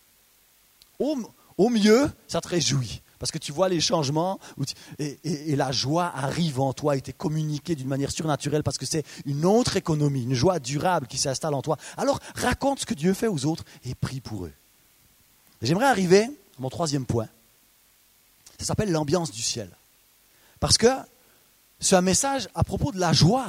Au, 0.97 1.69
mieux, 1.69 2.11
ça 2.27 2.41
te 2.41 2.47
réjouit. 2.47 3.03
Parce 3.19 3.31
que 3.31 3.37
tu 3.37 3.51
vois 3.51 3.69
les 3.69 3.79
changements 3.79 4.39
et, 4.97 5.55
la 5.55 5.71
joie 5.71 6.11
arrive 6.15 6.59
en 6.59 6.73
toi 6.73 6.95
et 6.95 7.01
t'est 7.01 7.13
communiquée 7.13 7.75
d'une 7.75 7.87
manière 7.87 8.11
surnaturelle 8.11 8.63
parce 8.63 8.79
que 8.79 8.87
c'est 8.87 9.05
une 9.25 9.45
autre 9.45 9.77
économie, 9.77 10.23
une 10.23 10.33
joie 10.33 10.57
durable 10.57 11.05
qui 11.05 11.19
s'installe 11.19 11.53
en 11.53 11.61
toi. 11.61 11.77
Alors 11.97 12.19
raconte 12.33 12.79
ce 12.79 12.85
que 12.87 12.95
Dieu 12.95 13.13
fait 13.13 13.27
aux 13.27 13.45
autres 13.45 13.63
et 13.85 13.93
prie 13.93 14.21
pour 14.21 14.45
eux. 14.45 14.53
J'aimerais 15.61 15.85
arriver 15.85 16.23
à 16.23 16.29
mon 16.61 16.69
troisième 16.69 17.05
point. 17.05 17.27
Ça 18.57 18.65
s'appelle 18.65 18.91
l'ambiance 18.91 19.31
du 19.31 19.43
ciel. 19.43 19.69
Parce 20.59 20.79
que 20.79 20.87
c'est 21.81 21.95
un 21.95 22.01
message 22.01 22.47
à 22.55 22.63
propos 22.63 22.91
de 22.91 22.99
la 22.99 23.11
joie. 23.11 23.47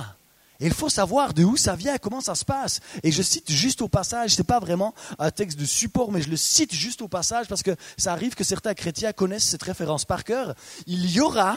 Et 0.58 0.66
il 0.66 0.72
faut 0.72 0.88
savoir 0.88 1.34
de 1.34 1.42
où 1.42 1.56
ça 1.56 1.74
vient, 1.74 1.98
comment 1.98 2.20
ça 2.20 2.36
se 2.36 2.44
passe. 2.44 2.80
Et 3.02 3.10
je 3.10 3.20
cite 3.20 3.50
juste 3.50 3.82
au 3.82 3.88
passage, 3.88 4.30
ce 4.30 4.40
n'est 4.40 4.46
pas 4.46 4.60
vraiment 4.60 4.94
un 5.18 5.30
texte 5.30 5.58
de 5.58 5.64
support, 5.64 6.12
mais 6.12 6.22
je 6.22 6.30
le 6.30 6.36
cite 6.36 6.72
juste 6.72 7.02
au 7.02 7.08
passage 7.08 7.48
parce 7.48 7.62
que 7.62 7.74
ça 7.96 8.12
arrive 8.12 8.34
que 8.34 8.44
certains 8.44 8.74
chrétiens 8.74 9.12
connaissent 9.12 9.48
cette 9.48 9.64
référence 9.64 10.04
par 10.04 10.22
cœur. 10.22 10.54
Il 10.86 11.10
y 11.10 11.20
aura 11.20 11.56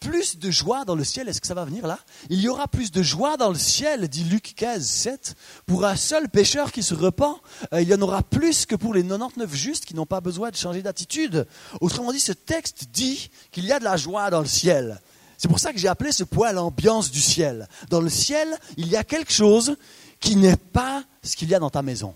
plus 0.00 0.38
de 0.38 0.50
joie 0.50 0.84
dans 0.84 0.94
le 0.94 1.04
ciel. 1.04 1.28
Est-ce 1.28 1.40
que 1.40 1.46
ça 1.46 1.54
va 1.54 1.64
venir 1.64 1.86
là? 1.86 1.98
Il 2.28 2.40
y 2.40 2.48
aura 2.48 2.68
plus 2.68 2.92
de 2.92 3.02
joie 3.02 3.38
dans 3.38 3.48
le 3.48 3.58
ciel, 3.58 4.08
dit 4.08 4.24
Luc 4.24 4.54
15, 4.54 4.84
7, 4.84 5.34
pour 5.64 5.86
un 5.86 5.96
seul 5.96 6.28
pécheur 6.28 6.70
qui 6.70 6.82
se 6.82 6.94
repent. 6.94 7.40
Euh, 7.72 7.80
il 7.80 7.88
y 7.88 7.94
en 7.94 8.02
aura 8.02 8.22
plus 8.22 8.66
que 8.66 8.76
pour 8.76 8.92
les 8.92 9.02
99 9.02 9.54
justes 9.54 9.86
qui 9.86 9.94
n'ont 9.94 10.04
pas 10.04 10.20
besoin 10.20 10.50
de 10.50 10.56
changer 10.56 10.82
d'attitude. 10.82 11.46
Autrement 11.80 12.12
dit, 12.12 12.20
ce 12.20 12.32
texte 12.32 12.88
dit 12.92 13.30
qu'il 13.50 13.64
y 13.64 13.72
a 13.72 13.78
de 13.78 13.84
la 13.84 13.96
joie 13.96 14.28
dans 14.28 14.40
le 14.40 14.46
ciel. 14.46 15.00
C'est 15.44 15.48
pour 15.48 15.60
ça 15.60 15.74
que 15.74 15.78
j'ai 15.78 15.88
appelé 15.88 16.10
ce 16.10 16.24
point 16.24 16.52
l'ambiance 16.52 17.10
du 17.10 17.20
ciel. 17.20 17.68
Dans 17.90 18.00
le 18.00 18.08
ciel, 18.08 18.48
il 18.78 18.88
y 18.88 18.96
a 18.96 19.04
quelque 19.04 19.30
chose 19.30 19.76
qui 20.18 20.36
n'est 20.36 20.56
pas 20.56 21.04
ce 21.22 21.36
qu'il 21.36 21.50
y 21.50 21.54
a 21.54 21.58
dans 21.58 21.68
ta 21.68 21.82
maison. 21.82 22.14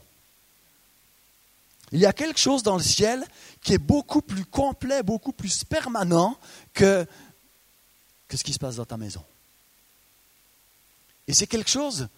Il 1.93 2.01
y 2.01 2.07
a 2.07 2.15
quelque 2.15 2.41
chose 2.41 2.63
dans 2.63 2.79
le 2.79 2.83
ciel 2.83 3.23
qui 3.61 3.75
est 3.75 3.79
beaucoup 3.79 4.23
plus 4.23 4.47
complet, 4.47 5.03
beaucoup 5.03 5.33
plus 5.33 5.63
permanent 5.63 6.39
que, 6.73 7.07
que 8.29 8.39
ce 8.39 8.43
qui 8.43 8.55
se 8.55 8.59
passe 8.59 8.77
dans 8.77 8.87
ta 8.87 8.97
maison. 8.97 9.23
Et 11.27 11.35
c'est 11.35 11.47
quelque 11.47 11.69
chose 11.69 12.09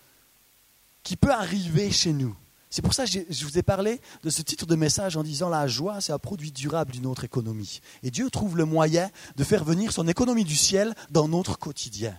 qui 1.02 1.16
peut 1.16 1.32
arriver 1.32 1.90
chez 1.90 2.12
nous. 2.12 2.36
C'est 2.70 2.82
pour 2.82 2.94
ça 2.94 3.04
que 3.04 3.10
je 3.28 3.44
vous 3.44 3.58
ai 3.58 3.62
parlé 3.62 4.00
de 4.22 4.30
ce 4.30 4.42
titre 4.42 4.64
de 4.64 4.76
message 4.76 5.16
en 5.16 5.24
disant 5.24 5.48
la 5.48 5.66
joie, 5.66 6.00
c'est 6.00 6.12
un 6.12 6.18
produit 6.20 6.52
durable 6.52 6.92
d'une 6.92 7.06
autre 7.06 7.24
économie. 7.24 7.80
Et 8.04 8.12
Dieu 8.12 8.30
trouve 8.30 8.56
le 8.56 8.64
moyen 8.64 9.10
de 9.36 9.42
faire 9.42 9.64
venir 9.64 9.90
son 9.90 10.06
économie 10.06 10.44
du 10.44 10.54
ciel 10.54 10.94
dans 11.10 11.26
notre 11.26 11.58
quotidien. 11.58 12.16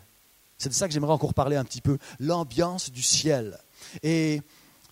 C'est 0.57 0.67
de 0.67 0.73
ça 0.73 0.87
que 0.87 0.93
j'aimerais 0.93 1.13
encore 1.13 1.33
parler 1.33 1.55
un 1.55 1.63
petit 1.63 1.79
peu, 1.79 1.97
l'ambiance 2.19 2.91
du 2.91 3.01
ciel. 3.01 3.57
Et 4.03 4.41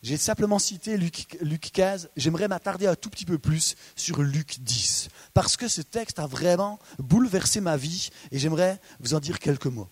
j'ai 0.01 0.15
simplement 0.15 0.59
cité 0.59 0.95
Luc, 0.95 1.37
Luc 1.41 1.71
15, 1.73 2.09
j'aimerais 2.15 2.47
m'attarder 2.47 2.87
un 2.87 2.95
tout 2.95 3.09
petit 3.09 3.25
peu 3.25 3.37
plus 3.37 3.75
sur 3.97 4.21
Luc 4.21 4.59
10, 4.61 5.09
parce 5.33 5.57
que 5.57 5.67
ce 5.67 5.81
texte 5.81 6.19
a 6.19 6.25
vraiment 6.25 6.79
bouleversé 6.99 7.59
ma 7.59 7.75
vie 7.75 8.09
et 8.31 8.39
j'aimerais 8.39 8.79
vous 9.01 9.13
en 9.13 9.19
dire 9.19 9.39
quelques 9.39 9.65
mots. 9.65 9.89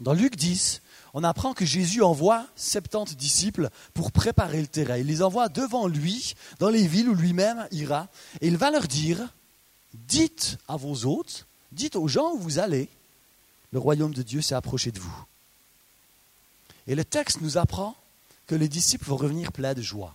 Dans 0.00 0.12
Luc 0.12 0.36
10, 0.36 0.80
on 1.18 1.24
apprend 1.24 1.52
que 1.52 1.64
Jésus 1.64 2.00
envoie 2.00 2.46
70 2.54 3.16
disciples 3.16 3.70
pour 3.92 4.12
préparer 4.12 4.60
le 4.60 4.68
terrain. 4.68 4.98
Il 4.98 5.08
les 5.08 5.20
envoie 5.20 5.48
devant 5.48 5.88
lui, 5.88 6.34
dans 6.60 6.68
les 6.68 6.86
villes 6.86 7.08
où 7.08 7.14
lui-même 7.16 7.66
ira, 7.72 8.06
et 8.40 8.46
il 8.46 8.56
va 8.56 8.70
leur 8.70 8.86
dire, 8.86 9.18
dites 9.94 10.58
à 10.68 10.76
vos 10.76 11.06
hôtes, 11.06 11.48
dites 11.72 11.96
aux 11.96 12.06
gens 12.06 12.34
où 12.34 12.38
vous 12.38 12.60
allez, 12.60 12.88
le 13.72 13.80
royaume 13.80 14.14
de 14.14 14.22
Dieu 14.22 14.40
s'est 14.40 14.54
approché 14.54 14.92
de 14.92 15.00
vous. 15.00 15.24
Et 16.86 16.94
le 16.94 17.04
texte 17.04 17.40
nous 17.40 17.58
apprend 17.58 17.96
que 18.46 18.54
les 18.54 18.68
disciples 18.68 19.06
vont 19.06 19.16
revenir 19.16 19.50
pleins 19.50 19.74
de 19.74 19.82
joie. 19.82 20.14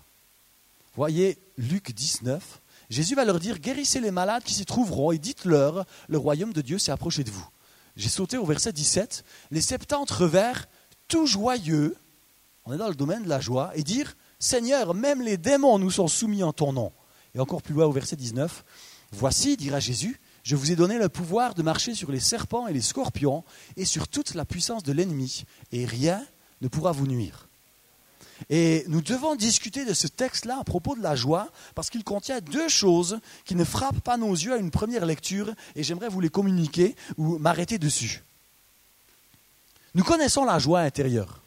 Voyez 0.95 1.37
Luc 1.57 1.93
19, 1.93 2.61
Jésus 2.89 3.15
va 3.15 3.25
leur 3.25 3.41
dire, 3.41 3.59
guérissez 3.59 3.99
les 3.99 4.11
malades 4.11 4.43
qui 4.43 4.53
s'y 4.53 4.65
trouveront 4.65 5.11
et 5.11 5.17
dites-leur, 5.17 5.85
le 6.07 6.17
royaume 6.17 6.53
de 6.53 6.61
Dieu 6.61 6.79
s'est 6.79 6.93
approché 6.93 7.25
de 7.25 7.31
vous. 7.31 7.49
J'ai 7.97 8.07
sauté 8.07 8.37
au 8.37 8.45
verset 8.45 8.71
17, 8.71 9.25
les 9.51 9.59
70 9.59 10.13
revers 10.13 10.65
tout 11.13 11.27
joyeux, 11.27 11.95
on 12.65 12.73
est 12.73 12.77
dans 12.77 12.87
le 12.87 12.95
domaine 12.95 13.21
de 13.21 13.29
la 13.29 13.39
joie, 13.39 13.71
et 13.75 13.83
dire 13.83 14.15
Seigneur, 14.39 14.95
même 14.95 15.21
les 15.21 15.37
démons 15.37 15.77
nous 15.77 15.91
sont 15.91 16.07
soumis 16.07 16.41
en 16.41 16.53
ton 16.53 16.73
nom. 16.73 16.91
Et 17.35 17.39
encore 17.39 17.61
plus 17.61 17.75
loin 17.75 17.85
au 17.85 17.91
verset 17.91 18.15
19, 18.15 18.65
Voici, 19.11 19.55
dira 19.55 19.79
Jésus, 19.79 20.19
je 20.41 20.55
vous 20.55 20.71
ai 20.71 20.75
donné 20.75 20.97
le 20.97 21.09
pouvoir 21.09 21.53
de 21.53 21.61
marcher 21.61 21.93
sur 21.93 22.11
les 22.11 22.19
serpents 22.19 22.67
et 22.67 22.73
les 22.73 22.81
scorpions 22.81 23.43
et 23.77 23.85
sur 23.85 24.07
toute 24.07 24.33
la 24.33 24.43
puissance 24.43 24.81
de 24.81 24.91
l'ennemi, 24.91 25.43
et 25.71 25.85
rien 25.85 26.25
ne 26.61 26.67
pourra 26.67 26.91
vous 26.93 27.05
nuire. 27.05 27.47
Et 28.49 28.83
nous 28.87 29.01
devons 29.01 29.35
discuter 29.35 29.85
de 29.85 29.93
ce 29.93 30.07
texte-là 30.07 30.57
à 30.59 30.63
propos 30.63 30.95
de 30.95 31.03
la 31.03 31.15
joie, 31.15 31.51
parce 31.75 31.91
qu'il 31.91 32.03
contient 32.03 32.41
deux 32.41 32.69
choses 32.69 33.19
qui 33.45 33.53
ne 33.53 33.63
frappent 33.63 34.01
pas 34.01 34.17
nos 34.17 34.33
yeux 34.33 34.53
à 34.53 34.57
une 34.57 34.71
première 34.71 35.05
lecture, 35.05 35.53
et 35.75 35.83
j'aimerais 35.83 36.09
vous 36.09 36.21
les 36.21 36.29
communiquer 36.29 36.95
ou 37.17 37.37
m'arrêter 37.37 37.77
dessus. 37.77 38.23
Nous 39.95 40.03
connaissons 40.03 40.43
la 40.43 40.57
joie 40.57 40.79
intérieure. 40.79 41.39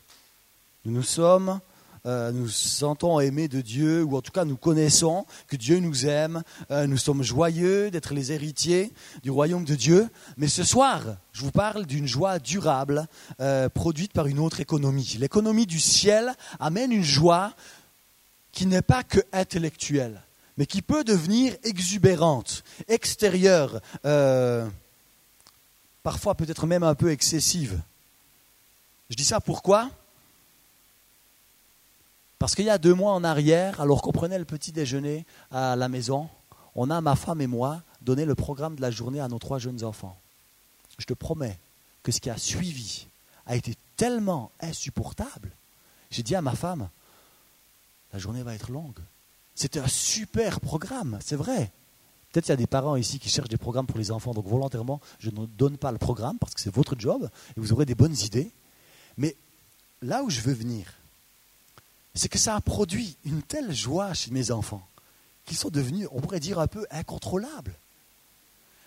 Nous 0.85 0.93
nous 0.93 1.03
sommes, 1.03 1.59
euh, 2.07 2.31
nous 2.31 2.49
sentons 2.49 3.19
aimés 3.19 3.49
de 3.49 3.61
Dieu, 3.61 4.05
ou 4.05 4.17
en 4.17 4.21
tout 4.23 4.31
cas 4.31 4.45
nous 4.45 4.57
connaissons 4.57 5.27
que 5.49 5.57
Dieu 5.57 5.81
nous 5.81 6.07
aime. 6.07 6.45
Euh, 6.71 6.87
nous 6.87 6.97
sommes 6.97 7.25
joyeux 7.25 7.91
d'être 7.91 8.15
les 8.15 8.31
héritiers 8.31 8.93
du 9.25 9.33
royaume 9.33 9.65
de 9.65 9.75
Dieu. 9.75 10.09
Mais 10.37 10.47
ce 10.47 10.63
soir, 10.63 11.03
je 11.33 11.43
vous 11.43 11.51
parle 11.51 11.87
d'une 11.87 12.07
joie 12.07 12.39
durable 12.39 13.09
euh, 13.41 13.69
produite 13.69 14.13
par 14.13 14.29
une 14.29 14.39
autre 14.39 14.61
économie. 14.61 15.17
L'économie 15.19 15.67
du 15.67 15.81
ciel 15.81 16.33
amène 16.61 16.93
une 16.93 17.03
joie 17.03 17.53
qui 18.53 18.67
n'est 18.67 18.81
pas 18.81 19.03
que 19.03 19.19
intellectuelle, 19.33 20.23
mais 20.57 20.67
qui 20.67 20.83
peut 20.83 21.03
devenir 21.03 21.57
exubérante, 21.65 22.63
extérieure, 22.87 23.81
parfois 26.05 26.37
peut-être 26.37 26.67
même 26.69 26.85
un 26.85 26.95
peu 26.95 27.11
excessive. 27.11 27.83
Je 29.11 29.17
dis 29.17 29.25
ça 29.25 29.41
pourquoi? 29.41 29.91
Parce 32.39 32.55
qu'il 32.55 32.67
y 32.67 32.71
a 32.71 32.79
deux 32.79 32.95
mois 32.95 33.13
en 33.13 33.25
arrière, 33.25 33.81
alors 33.81 34.03
qu'on 34.03 34.13
prenait 34.13 34.39
le 34.39 34.45
petit 34.45 34.73
déjeuner 34.73 35.25
à 35.51 35.77
la 35.77 35.89
maison, 35.89 36.29
on 36.75 36.91
a, 36.91 37.01
ma 37.01 37.17
femme 37.17 37.41
et 37.41 37.47
moi, 37.47 37.83
donné 38.03 38.25
le 38.25 38.35
programme 38.35 38.77
de 38.77 38.83
la 38.83 38.91
journée 38.91 39.21
à 39.21 39.29
nos 39.29 39.39
trois 39.39 39.59
jeunes 39.59 39.85
enfants. 39.85 40.19
Je 40.99 41.07
te 41.07 41.15
promets 41.15 41.59
que 42.03 42.13
ce 42.13 42.21
qui 42.21 42.31
a 42.31 42.37
suivi 42.37 43.07
a 43.47 43.57
été 43.57 43.75
tellement 43.97 44.51
insupportable. 44.61 45.51
J'ai 46.11 46.23
dit 46.23 46.35
à 46.35 46.43
ma 46.43 46.55
femme, 46.55 46.89
la 48.13 48.19
journée 48.19 48.43
va 48.43 48.55
être 48.55 48.71
longue. 48.71 48.99
C'était 49.55 49.81
un 49.81 49.89
super 49.89 50.61
programme, 50.61 51.19
c'est 51.25 51.37
vrai. 51.37 51.71
Peut-être 52.31 52.45
qu'il 52.45 52.53
y 52.53 52.55
a 52.55 52.57
des 52.57 52.67
parents 52.67 52.97
ici 52.97 53.19
qui 53.19 53.31
cherchent 53.31 53.49
des 53.49 53.57
programmes 53.57 53.87
pour 53.87 53.99
les 53.99 54.11
enfants, 54.11 54.35
donc 54.35 54.47
volontairement, 54.47 55.01
je 55.19 55.31
ne 55.31 55.47
donne 55.47 55.79
pas 55.79 55.91
le 55.91 55.99
programme 55.99 56.37
parce 56.39 56.55
que 56.55 56.61
c'est 56.61 56.75
votre 56.75 56.95
job 56.99 57.31
et 57.57 57.61
vous 57.61 57.73
aurez 57.73 57.87
des 57.87 57.95
bonnes 57.95 58.17
idées. 58.17 58.51
Mais 59.17 59.37
là 60.03 60.23
où 60.23 60.31
je 60.31 60.41
veux 60.41 60.53
venir, 60.53 60.87
c'est 62.15 62.29
que 62.29 62.39
ça 62.39 62.57
a 62.57 62.61
produit 62.61 63.17
une 63.25 63.43
telle 63.43 63.75
joie 63.75 64.15
chez 64.15 64.31
mes 64.31 64.51
enfants 64.51 64.87
qu'ils 65.45 65.57
sont 65.57 65.71
devenus, 65.71 66.09
on 66.11 66.21
pourrait 66.21 66.41
dire, 66.41 66.59
un 66.59 66.67
peu 66.67 66.87
incontrôlables. 66.91 67.75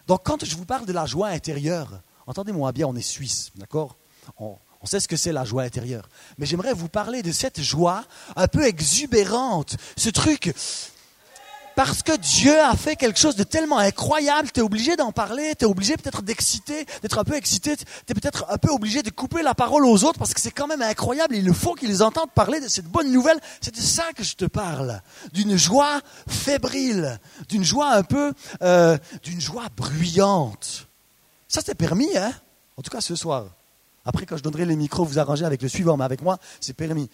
Donc 0.07 0.21
quand 0.23 0.43
je 0.43 0.55
vous 0.55 0.65
parle 0.65 0.85
de 0.85 0.93
la 0.93 1.05
joie 1.05 1.27
intérieure, 1.29 2.01
entendez-moi 2.27 2.71
bien, 2.71 2.87
on 2.87 2.95
est 2.95 3.01
suisse, 3.01 3.51
d'accord? 3.55 3.95
On, 4.37 4.57
On 4.81 4.85
sait 4.85 4.99
ce 4.99 5.07
que 5.07 5.17
c'est 5.17 5.33
la 5.33 5.43
joie 5.43 5.63
intérieure. 5.63 6.07
Mais 6.37 6.45
j'aimerais 6.45 6.73
vous 6.73 6.87
parler 6.87 7.21
de 7.21 7.31
cette 7.31 7.61
joie 7.61 8.05
un 8.35 8.47
peu 8.47 8.65
exubérante, 8.65 9.75
ce 9.97 10.09
truc 10.09 10.53
parce 11.79 12.03
que 12.03 12.17
Dieu 12.17 12.59
a 12.59 12.75
fait 12.75 12.97
quelque 12.97 13.17
chose 13.17 13.37
de 13.37 13.45
tellement 13.45 13.77
incroyable, 13.77 14.51
tu 14.51 14.59
es 14.59 14.63
obligé 14.63 14.97
d'en 14.97 15.13
parler, 15.13 15.53
tu 15.57 15.63
es 15.63 15.65
obligé 15.65 15.95
peut-être 15.95 16.21
d'exciter, 16.21 16.85
d'être 17.01 17.19
un 17.19 17.23
peu 17.23 17.35
excité, 17.35 17.77
tu 17.77 17.85
es 18.09 18.13
peut-être 18.13 18.45
un 18.49 18.57
peu 18.57 18.69
obligé 18.69 19.01
de 19.01 19.09
couper 19.09 19.43
la 19.43 19.55
parole 19.55 19.85
aux 19.85 20.03
autres 20.03 20.19
parce 20.19 20.33
que 20.33 20.41
c'est 20.41 20.51
quand 20.51 20.67
même 20.67 20.81
incroyable, 20.81 21.37
il 21.37 21.53
faut 21.53 21.75
qu'ils 21.75 22.03
entendent 22.03 22.31
parler 22.35 22.59
de 22.59 22.67
cette 22.67 22.87
bonne 22.87 23.09
nouvelle. 23.13 23.39
C'est 23.61 23.73
de 23.73 23.79
ça 23.79 24.11
que 24.13 24.25
je 24.25 24.35
te 24.35 24.43
parle, 24.43 25.01
d'une 25.31 25.55
joie 25.55 26.01
fébrile, 26.27 27.17
d'une 27.47 27.63
joie 27.63 27.93
un 27.93 28.03
peu, 28.03 28.33
euh, 28.61 28.97
d'une 29.23 29.39
joie 29.39 29.67
bruyante. 29.77 30.89
Ça 31.47 31.61
c'est 31.65 31.75
permis, 31.75 32.17
hein? 32.17 32.33
En 32.75 32.81
tout 32.81 32.91
cas 32.91 32.99
ce 32.99 33.15
soir. 33.15 33.45
Après, 34.03 34.25
quand 34.25 34.35
je 34.35 34.43
donnerai 34.43 34.65
les 34.65 34.75
micros, 34.75 35.05
vous 35.05 35.17
arrangez 35.17 35.45
avec 35.45 35.61
le 35.61 35.69
suivant, 35.69 35.95
mais 35.95 36.03
avec 36.03 36.21
moi, 36.21 36.39
c'est 36.59 36.73
permis. 36.73 37.09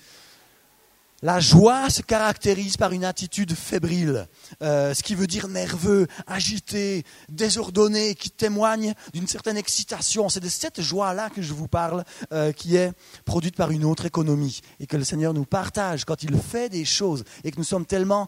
La 1.22 1.40
joie 1.40 1.90
se 1.90 2.02
caractérise 2.02 2.76
par 2.76 2.92
une 2.92 3.06
attitude 3.06 3.54
fébrile, 3.54 4.28
euh, 4.62 4.94
ce 4.94 5.02
qui 5.02 5.16
veut 5.16 5.28
dire 5.28 5.48
nerveux, 5.48 6.08
agité, 6.28 7.06
désordonné, 7.30 8.16
qui 8.16 8.30
témoigne 8.30 8.94
d'une 9.14 9.28
certaine 9.28 9.56
excitation. 9.56 10.28
C'est 10.28 10.42
de 10.42 10.50
cette 10.50 10.82
joie-là 10.82 11.30
que 11.30 11.42
je 11.42 11.54
vous 11.54 11.70
parle, 11.70 12.04
euh, 12.34 12.52
qui 12.52 12.76
est 12.76 12.92
produite 13.24 13.56
par 13.56 13.72
une 13.72 13.86
autre 13.86 14.06
économie, 14.06 14.60
et 14.82 14.88
que 14.88 14.98
le 14.98 15.06
Seigneur 15.06 15.34
nous 15.34 15.46
partage 15.46 16.04
quand 16.04 16.22
il 16.22 16.38
fait 16.38 16.68
des 16.68 16.86
choses, 16.86 17.24
et 17.46 17.52
que 17.52 17.58
nous 17.58 17.64
sommes 17.64 17.86
tellement, 17.86 18.28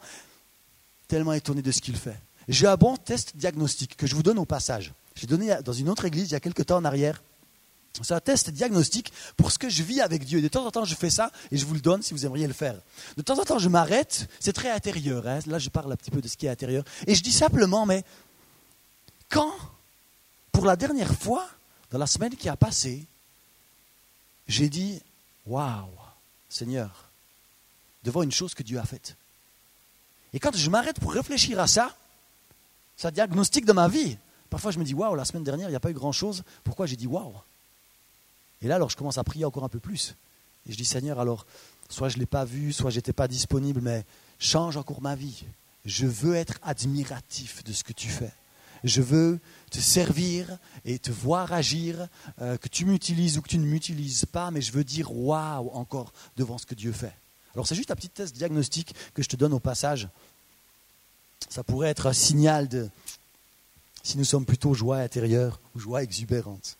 tellement 1.10 1.34
étonnés 1.34 1.62
de 1.62 1.72
ce 1.72 1.82
qu'il 1.82 1.98
fait. 1.98 2.18
J'ai 2.48 2.68
un 2.68 2.78
bon 2.78 2.96
test 2.96 3.36
diagnostique 3.36 3.98
que 3.98 4.08
je 4.08 4.16
vous 4.16 4.24
donne 4.24 4.40
au 4.40 4.46
passage. 4.46 4.94
J'ai 5.14 5.28
donné 5.28 5.54
dans 5.64 5.74
une 5.74 5.90
autre 5.90 6.06
église 6.06 6.30
il 6.30 6.32
y 6.32 6.36
a 6.36 6.40
quelques 6.40 6.66
temps 6.66 6.78
en 6.78 6.86
arrière. 6.86 7.22
C'est 8.02 8.14
un 8.14 8.20
test 8.20 8.50
diagnostique 8.50 9.12
pour 9.36 9.52
ce 9.52 9.58
que 9.58 9.70
je 9.70 9.84
vis 9.84 10.02
avec 10.02 10.24
Dieu. 10.24 10.42
De 10.42 10.48
temps 10.48 10.66
en 10.66 10.72
temps, 10.72 10.86
je 10.86 10.96
fais 10.96 11.10
ça 11.10 11.32
et 11.52 11.58
je 11.58 11.66
vous 11.66 11.74
le 11.74 11.80
donne 11.80 12.02
si 12.02 12.14
vous 12.14 12.26
aimeriez 12.26 12.48
le 12.48 12.54
faire. 12.54 12.80
De 13.16 13.22
temps 13.22 13.40
en 13.40 13.44
temps, 13.44 13.60
je 13.60 13.70
m'arrête. 13.70 14.30
C'est 14.40 14.54
très 14.54 14.70
intérieur. 14.70 15.28
Hein. 15.28 15.40
Là, 15.48 15.60
je 15.60 15.70
parle 15.70 15.92
un 15.92 15.96
petit 15.96 16.12
peu 16.12 16.22
de 16.22 16.28
ce 16.28 16.38
qui 16.38 16.46
est 16.46 16.50
intérieur. 16.50 16.84
Et 17.08 17.16
je 17.16 17.24
dis 17.24 17.32
simplement, 17.32 17.86
mais 17.86 18.04
quand, 19.30 19.52
pour 20.52 20.66
la 20.66 20.76
dernière 20.76 21.14
fois, 21.14 21.48
dans 21.92 21.98
la 21.98 22.08
semaine 22.08 22.36
qui 22.36 22.50
a 22.50 22.56
passé, 22.56 23.06
j'ai 24.48 24.70
dit, 24.70 25.02
waouh, 25.46 25.88
Seigneur, 26.50 27.10
devant 28.04 28.24
une 28.24 28.32
chose 28.32 28.54
que 28.54 28.64
Dieu 28.64 28.80
a 28.80 28.86
faite. 28.86 29.16
Et 30.34 30.40
quand 30.40 30.56
je 30.56 30.70
m'arrête 30.70 31.00
pour 31.00 31.14
réfléchir 31.14 31.60
à 31.60 31.68
ça, 31.68 31.96
ça 32.96 33.12
diagnostique 33.12 33.66
de 33.66 33.74
ma 33.74 33.88
vie. 33.88 34.18
Parfois, 34.50 34.72
je 34.72 34.80
me 34.80 34.84
dis, 34.84 34.94
waouh, 34.94 35.16
la 35.16 35.26
semaine 35.26 35.44
dernière, 35.44 35.68
il 35.68 35.72
n'y 35.72 35.78
a 35.78 35.80
pas 35.80 35.90
eu 35.90 35.94
grand-chose. 35.94 36.44
Pourquoi 36.64 36.86
j'ai 36.86 36.96
dit 36.96 37.08
waouh? 37.08 37.34
Et 38.62 38.68
là, 38.68 38.76
alors, 38.76 38.90
je 38.90 38.98
commence 38.98 39.18
à 39.18 39.24
prier 39.24 39.46
encore 39.46 39.64
un 39.64 39.70
peu 39.70 39.80
plus. 39.80 40.16
Et 40.68 40.72
je 40.72 40.78
dis, 40.78 40.86
Seigneur, 40.86 41.20
alors, 41.20 41.46
soit 41.90 42.10
je 42.10 42.16
ne 42.16 42.22
l'ai 42.22 42.26
pas 42.26 42.46
vu, 42.46 42.74
soit 42.74 42.90
je 42.90 42.98
n'étais 42.98 43.14
pas 43.14 43.28
disponible, 43.28 43.82
mais 43.82 44.06
change 44.40 44.78
encore 44.78 45.02
ma 45.02 45.16
vie. 45.16 45.44
Je 45.86 46.06
veux 46.06 46.36
être 46.36 46.56
admiratif 46.64 47.64
de 47.64 47.72
ce 47.72 47.84
que 47.84 47.94
tu 47.94 48.10
fais. 48.10 48.34
Je 48.84 49.02
veux 49.02 49.40
te 49.72 49.80
servir 49.80 50.58
et 50.86 51.00
te 51.00 51.12
voir 51.12 51.52
agir, 51.54 52.08
euh, 52.42 52.58
que 52.58 52.68
tu 52.68 52.86
m'utilises 52.86 53.38
ou 53.38 53.42
que 53.42 53.50
tu 53.50 53.58
ne 53.58 53.66
m'utilises 53.66 54.26
pas, 54.26 54.52
mais 54.52 54.62
je 54.62 54.72
veux 54.72 54.84
dire 54.84 55.12
waouh 55.12 55.70
encore 55.74 56.14
devant 56.36 56.58
ce 56.58 56.66
que 56.66 56.76
Dieu 56.76 56.92
fait. 56.92 57.14
Alors 57.56 57.68
c'est 57.68 57.76
juste 57.76 57.90
un 57.90 57.96
petit 57.96 58.10
test 58.10 58.36
diagnostic 58.36 58.94
que 59.16 59.24
je 59.24 59.30
te 59.30 59.36
donne 59.36 59.54
au 59.54 59.60
passage. 59.60 60.10
Ça 61.50 61.64
pourrait 61.64 61.90
être 61.90 62.06
un 62.06 62.14
signal 62.14 62.68
de 62.68 62.88
si 64.04 64.18
nous 64.18 64.26
sommes 64.26 64.46
plutôt 64.46 64.74
joie 64.74 64.98
intérieure 64.98 65.60
ou 65.76 65.80
joie 65.80 66.04
exubérante. 66.04 66.78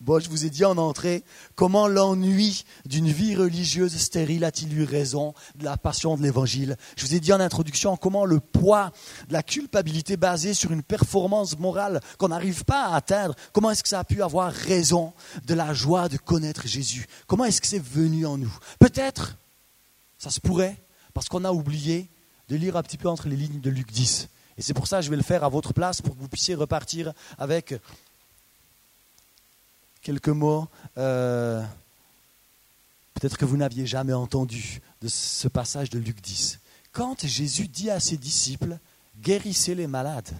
Bon, 0.00 0.18
je 0.18 0.28
vous 0.28 0.44
ai 0.44 0.50
dit 0.50 0.64
en 0.64 0.76
entrée, 0.78 1.24
comment 1.54 1.86
l'ennui 1.86 2.64
d'une 2.86 3.10
vie 3.10 3.36
religieuse 3.36 3.96
stérile 3.96 4.44
a-t-il 4.44 4.72
eu 4.72 4.84
raison 4.84 5.34
de 5.56 5.64
la 5.64 5.76
passion 5.76 6.16
de 6.16 6.22
l'évangile? 6.22 6.76
Je 6.96 7.06
vous 7.06 7.14
ai 7.14 7.20
dit 7.20 7.32
en 7.32 7.40
introduction 7.40 7.96
comment 7.96 8.24
le 8.24 8.40
poids 8.40 8.92
de 9.28 9.32
la 9.32 9.42
culpabilité 9.42 10.16
basée 10.16 10.54
sur 10.54 10.72
une 10.72 10.82
performance 10.82 11.58
morale 11.58 12.00
qu'on 12.18 12.28
n'arrive 12.28 12.64
pas 12.64 12.86
à 12.86 12.96
atteindre, 12.96 13.34
comment 13.52 13.70
est-ce 13.70 13.82
que 13.82 13.88
ça 13.88 14.00
a 14.00 14.04
pu 14.04 14.22
avoir 14.22 14.52
raison 14.52 15.12
de 15.46 15.54
la 15.54 15.72
joie 15.74 16.08
de 16.08 16.16
connaître 16.16 16.66
Jésus? 16.66 17.06
Comment 17.26 17.44
est-ce 17.44 17.60
que 17.60 17.66
c'est 17.66 17.82
venu 17.82 18.26
en 18.26 18.38
nous? 18.38 18.56
Peut-être, 18.78 19.36
ça 20.18 20.30
se 20.30 20.40
pourrait, 20.40 20.82
parce 21.14 21.28
qu'on 21.28 21.44
a 21.44 21.52
oublié 21.52 22.08
de 22.48 22.56
lire 22.56 22.76
un 22.76 22.82
petit 22.82 22.98
peu 22.98 23.08
entre 23.08 23.28
les 23.28 23.36
lignes 23.36 23.60
de 23.60 23.70
Luc 23.70 23.90
10. 23.92 24.28
Et 24.58 24.62
c'est 24.62 24.74
pour 24.74 24.86
ça 24.86 24.98
que 24.98 25.04
je 25.04 25.10
vais 25.10 25.16
le 25.16 25.22
faire 25.22 25.44
à 25.44 25.48
votre 25.48 25.72
place 25.72 26.02
pour 26.02 26.14
que 26.14 26.20
vous 26.20 26.28
puissiez 26.28 26.54
repartir 26.54 27.12
avec 27.38 27.74
quelques 30.02 30.28
mots. 30.28 30.68
Euh, 30.98 31.62
peut-être 33.14 33.36
que 33.36 33.44
vous 33.44 33.56
n'aviez 33.56 33.86
jamais 33.86 34.12
entendu 34.12 34.80
de 35.02 35.08
ce 35.08 35.48
passage 35.48 35.90
de 35.90 35.98
Luc 35.98 36.20
10. 36.20 36.58
Quand 36.92 37.26
Jésus 37.26 37.68
dit 37.68 37.90
à 37.90 38.00
ses 38.00 38.16
disciples, 38.16 38.78
guérissez 39.22 39.74
les 39.74 39.86
malades, 39.86 40.30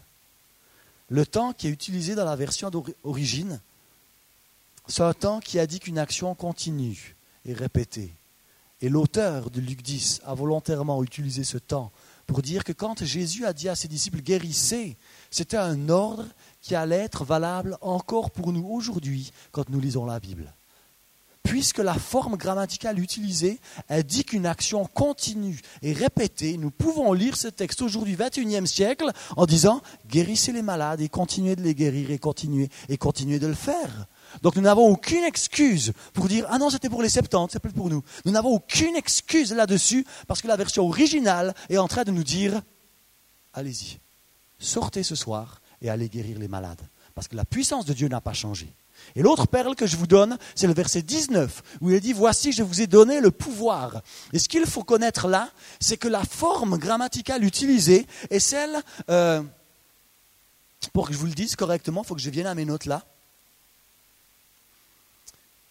le 1.08 1.26
temps 1.26 1.52
qui 1.52 1.66
est 1.66 1.70
utilisé 1.70 2.14
dans 2.14 2.24
la 2.24 2.36
version 2.36 2.70
d'origine, 2.70 3.60
c'est 4.86 5.02
un 5.02 5.14
temps 5.14 5.40
qui 5.40 5.58
a 5.58 5.66
dit 5.66 5.80
qu'une 5.80 5.98
action 5.98 6.34
continue 6.34 7.16
et 7.44 7.52
répétée. 7.52 8.12
Et 8.80 8.88
l'auteur 8.88 9.50
de 9.50 9.60
Luc 9.60 9.82
10 9.82 10.22
a 10.24 10.34
volontairement 10.34 11.02
utilisé 11.02 11.44
ce 11.44 11.58
temps 11.58 11.92
pour 12.26 12.42
dire 12.42 12.64
que 12.64 12.72
quand 12.72 13.04
Jésus 13.04 13.44
a 13.44 13.52
dit 13.52 13.68
à 13.68 13.74
ses 13.74 13.88
disciples 13.88 14.20
guérissez, 14.20 14.96
c'était 15.30 15.56
un 15.56 15.88
ordre 15.88 16.26
qui 16.60 16.74
allait 16.74 16.96
être 16.96 17.24
valable 17.24 17.76
encore 17.80 18.30
pour 18.30 18.52
nous 18.52 18.66
aujourd'hui 18.68 19.32
quand 19.52 19.70
nous 19.70 19.80
lisons 19.80 20.04
la 20.04 20.20
Bible. 20.20 20.54
Puisque 21.42 21.78
la 21.78 21.94
forme 21.94 22.36
grammaticale 22.36 22.98
utilisée 22.98 23.60
indique 23.88 24.34
une 24.34 24.44
action 24.44 24.84
continue 24.84 25.58
et 25.80 25.94
répétée, 25.94 26.58
nous 26.58 26.70
pouvons 26.70 27.14
lire 27.14 27.34
ce 27.34 27.48
texte 27.48 27.80
aujourd'hui, 27.80 28.14
21e 28.14 28.66
siècle, 28.66 29.10
en 29.36 29.46
disant 29.46 29.80
guérissez 30.06 30.52
les 30.52 30.60
malades 30.60 31.00
et 31.00 31.08
continuez 31.08 31.56
de 31.56 31.62
les 31.62 31.74
guérir 31.74 32.10
et 32.10 32.18
continuez 32.18 32.68
et 32.90 32.98
continuez 32.98 33.38
de 33.38 33.46
le 33.46 33.54
faire. 33.54 34.06
Donc 34.42 34.56
nous 34.56 34.62
n'avons 34.62 34.86
aucune 34.86 35.24
excuse 35.24 35.92
pour 36.12 36.28
dire 36.28 36.46
ah 36.50 36.58
non 36.58 36.68
c'était 36.68 36.90
pour 36.90 37.02
les 37.02 37.08
70, 37.08 37.52
c'est 37.52 37.58
plus 37.58 37.72
pour 37.72 37.88
nous. 37.88 38.04
Nous 38.26 38.32
n'avons 38.32 38.50
aucune 38.50 38.94
excuse 38.94 39.52
là-dessus 39.54 40.06
parce 40.28 40.42
que 40.42 40.48
la 40.48 40.56
version 40.56 40.86
originale 40.86 41.54
est 41.70 41.78
en 41.78 41.88
train 41.88 42.04
de 42.04 42.10
nous 42.10 42.22
dire 42.22 42.60
allez-y, 43.54 43.98
sortez 44.58 45.02
ce 45.02 45.14
soir 45.14 45.60
et 45.82 45.90
allez 45.90 46.08
guérir 46.08 46.38
les 46.38 46.48
malades. 46.48 46.80
Parce 47.14 47.28
que 47.28 47.36
la 47.36 47.44
puissance 47.44 47.84
de 47.84 47.92
Dieu 47.92 48.08
n'a 48.08 48.20
pas 48.20 48.32
changé. 48.32 48.72
Et 49.16 49.22
l'autre 49.22 49.46
perle 49.46 49.74
que 49.74 49.86
je 49.86 49.96
vous 49.96 50.06
donne, 50.06 50.38
c'est 50.54 50.66
le 50.66 50.74
verset 50.74 51.02
19, 51.02 51.62
où 51.80 51.90
il 51.90 52.00
dit, 52.00 52.12
voici, 52.12 52.52
je 52.52 52.62
vous 52.62 52.80
ai 52.80 52.86
donné 52.86 53.20
le 53.20 53.30
pouvoir. 53.30 54.02
Et 54.32 54.38
ce 54.38 54.48
qu'il 54.48 54.66
faut 54.66 54.84
connaître 54.84 55.26
là, 55.26 55.50
c'est 55.80 55.96
que 55.96 56.08
la 56.08 56.24
forme 56.24 56.78
grammaticale 56.78 57.44
utilisée 57.44 58.06
est 58.30 58.40
celle, 58.40 58.82
euh, 59.08 59.42
pour 60.92 61.08
que 61.08 61.12
je 61.12 61.18
vous 61.18 61.26
le 61.26 61.32
dise 61.32 61.56
correctement, 61.56 62.02
il 62.02 62.06
faut 62.06 62.14
que 62.14 62.20
je 62.20 62.30
vienne 62.30 62.46
à 62.46 62.54
mes 62.54 62.64
notes 62.64 62.86
là. 62.86 63.04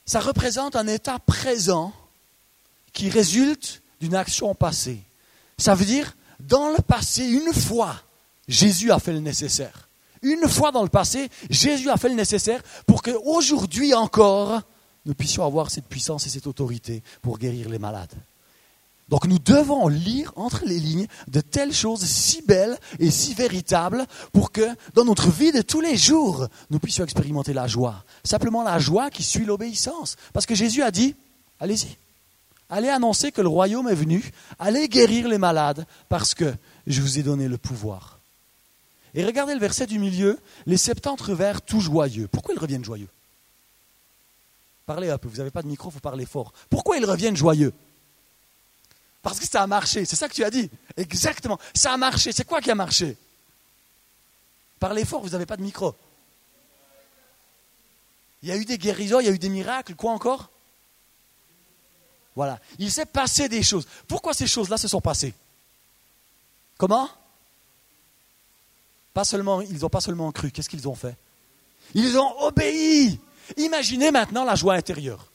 Ça 0.05 0.19
représente 0.19 0.75
un 0.75 0.87
état 0.87 1.19
présent 1.19 1.93
qui 2.93 3.09
résulte 3.09 3.81
d'une 4.01 4.15
action 4.15 4.55
passée. 4.55 5.01
Ça 5.57 5.75
veut 5.75 5.85
dire, 5.85 6.15
dans 6.39 6.69
le 6.69 6.81
passé, 6.81 7.25
une 7.25 7.53
fois, 7.53 8.01
Jésus 8.47 8.91
a 8.91 8.99
fait 8.99 9.13
le 9.13 9.19
nécessaire. 9.19 9.88
Une 10.21 10.47
fois 10.47 10.71
dans 10.71 10.83
le 10.83 10.89
passé, 10.89 11.29
Jésus 11.49 11.89
a 11.89 11.97
fait 11.97 12.09
le 12.09 12.15
nécessaire 12.15 12.61
pour 12.85 13.01
qu'aujourd'hui 13.01 13.93
encore, 13.93 14.61
nous 15.05 15.13
puissions 15.13 15.45
avoir 15.45 15.71
cette 15.71 15.85
puissance 15.85 16.27
et 16.27 16.29
cette 16.29 16.47
autorité 16.47 17.03
pour 17.21 17.37
guérir 17.37 17.69
les 17.69 17.79
malades. 17.79 18.13
Donc 19.09 19.25
nous 19.25 19.39
devons 19.39 19.87
lire 19.87 20.31
entre 20.35 20.65
les 20.65 20.79
lignes 20.79 21.07
de 21.27 21.41
telles 21.41 21.73
choses 21.73 22.03
si 22.03 22.43
belles 22.43 22.77
et 22.99 23.09
si 23.09 23.33
véritables 23.33 24.05
pour 24.31 24.51
que 24.51 24.67
dans 24.93 25.03
notre 25.03 25.31
vie 25.31 25.51
de 25.51 25.63
tous 25.63 25.81
les 25.81 25.97
jours, 25.97 26.47
nous 26.69 26.79
puissions 26.79 27.03
expérimenter 27.03 27.53
la 27.53 27.65
joie. 27.65 28.03
Simplement 28.23 28.61
la 28.61 28.77
joie 28.77 29.09
qui 29.09 29.23
suit 29.23 29.45
l'obéissance. 29.45 30.15
Parce 30.31 30.45
que 30.45 30.53
Jésus 30.53 30.83
a 30.83 30.91
dit, 30.91 31.15
allez-y, 31.59 31.97
allez 32.69 32.89
annoncer 32.89 33.31
que 33.31 33.41
le 33.41 33.47
royaume 33.47 33.89
est 33.89 33.95
venu, 33.95 34.31
allez 34.59 34.87
guérir 34.87 35.27
les 35.27 35.39
malades 35.39 35.87
parce 36.07 36.35
que 36.35 36.53
je 36.85 37.01
vous 37.01 37.17
ai 37.17 37.23
donné 37.23 37.47
le 37.47 37.57
pouvoir. 37.57 38.18
Et 39.15 39.25
regardez 39.25 39.53
le 39.53 39.59
verset 39.59 39.87
du 39.87 39.99
milieu, 39.99 40.39
les 40.65 40.77
septante 40.77 41.21
revinrent 41.21 41.61
tout 41.61 41.81
joyeux. 41.81 42.27
Pourquoi 42.27 42.53
ils 42.53 42.59
reviennent 42.59 42.85
joyeux? 42.85 43.09
Parlez 44.85 45.09
un 45.09 45.17
peu, 45.17 45.27
vous 45.27 45.37
n'avez 45.37 45.51
pas 45.51 45.61
de 45.61 45.67
micro, 45.67 45.89
il 45.89 45.93
faut 45.93 45.99
parler 45.99 46.25
fort. 46.25 46.53
Pourquoi 46.69 46.97
ils 46.97 47.05
reviennent 47.05 47.35
joyeux? 47.35 47.73
Parce 49.21 49.39
que 49.39 49.47
ça 49.47 49.61
a 49.61 49.67
marché, 49.67 50.05
c'est 50.05 50.15
ça 50.15 50.29
que 50.29 50.33
tu 50.33 50.43
as 50.43 50.49
dit. 50.49 50.69
Exactement, 50.97 51.59
ça 51.73 51.93
a 51.93 51.97
marché. 51.97 52.31
C'est 52.31 52.45
quoi 52.45 52.61
qui 52.61 52.71
a 52.71 52.75
marché? 52.75 53.17
Parlez 54.79 55.05
fort, 55.05 55.21
vous 55.21 55.29
n'avez 55.29 55.45
pas 55.45 55.57
de 55.57 55.61
micro. 55.61 55.95
Il 58.41 58.49
y 58.49 58.51
a 58.51 58.55
eu 58.55 58.63
des 58.63 58.77
guérisons, 58.77 59.19
il 59.19 59.25
y 59.25 59.29
a 59.29 59.31
eu 59.31 59.39
des 59.39 59.49
miracles, 59.49 59.95
quoi 59.95 60.11
encore? 60.11 60.49
Voilà, 62.35 62.59
il 62.77 62.89
s'est 62.89 63.05
passé 63.05 63.49
des 63.49 63.63
choses. 63.63 63.85
Pourquoi 64.07 64.33
ces 64.33 64.47
choses-là 64.47 64.77
se 64.77 64.87
sont 64.87 65.01
passées? 65.01 65.33
Comment? 66.77 67.09
Seulement, 69.23 69.61
ils 69.61 69.79
n'ont 69.79 69.89
pas 69.89 70.01
seulement 70.01 70.31
cru, 70.31 70.51
qu'est-ce 70.51 70.69
qu'ils 70.69 70.87
ont 70.87 70.95
fait? 70.95 71.15
Ils 71.93 72.17
ont 72.17 72.41
obéi. 72.41 73.19
Imaginez 73.57 74.11
maintenant 74.11 74.43
la 74.43 74.55
joie 74.55 74.75
intérieure. 74.75 75.27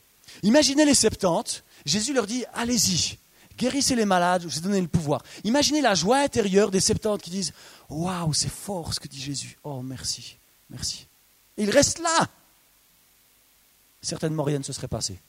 Imaginez 0.43 0.85
les 0.85 0.95
70. 0.95 1.63
Jésus 1.85 2.13
leur 2.13 2.25
dit, 2.25 2.45
allez-y, 2.53 3.17
guérissez 3.57 3.95
les 3.95 4.05
malades, 4.05 4.43
je 4.43 4.47
vous 4.47 4.57
ai 4.57 4.61
donné 4.61 4.81
le 4.81 4.87
pouvoir. 4.87 5.23
Imaginez 5.43 5.81
la 5.81 5.93
joie 5.93 6.19
intérieure 6.19 6.71
des 6.71 6.79
70 6.79 7.21
qui 7.21 7.29
disent, 7.29 7.53
waouh, 7.89 8.33
c'est 8.33 8.49
fort 8.49 8.93
ce 8.93 8.99
que 8.99 9.07
dit 9.07 9.21
Jésus. 9.21 9.57
Oh, 9.63 9.81
merci, 9.81 10.37
merci. 10.69 11.05
Et 11.57 11.63
ils 11.63 11.69
restent 11.69 11.99
là. 11.99 12.27
Certainement 14.01 14.43
rien 14.43 14.59
ne 14.59 14.63
se 14.63 14.73
serait 14.73 14.87
passé. 14.87 15.19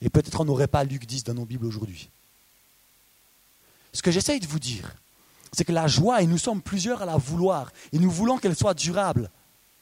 Et 0.00 0.10
peut-être 0.10 0.40
on 0.40 0.44
n'aurait 0.44 0.68
pas 0.68 0.84
Luc 0.84 1.06
10 1.06 1.24
dans 1.24 1.34
nos 1.34 1.44
Bibles 1.44 1.66
aujourd'hui. 1.66 2.08
Ce 3.92 4.02
que 4.02 4.10
j'essaye 4.10 4.40
de 4.40 4.46
vous 4.46 4.58
dire, 4.58 4.94
c'est 5.52 5.64
que 5.64 5.72
la 5.72 5.86
joie, 5.86 6.22
et 6.22 6.26
nous 6.26 6.38
sommes 6.38 6.62
plusieurs 6.62 7.02
à 7.02 7.06
la 7.06 7.16
vouloir, 7.16 7.72
et 7.92 7.98
nous 7.98 8.10
voulons 8.10 8.38
qu'elle 8.38 8.56
soit 8.56 8.74
durable, 8.74 9.30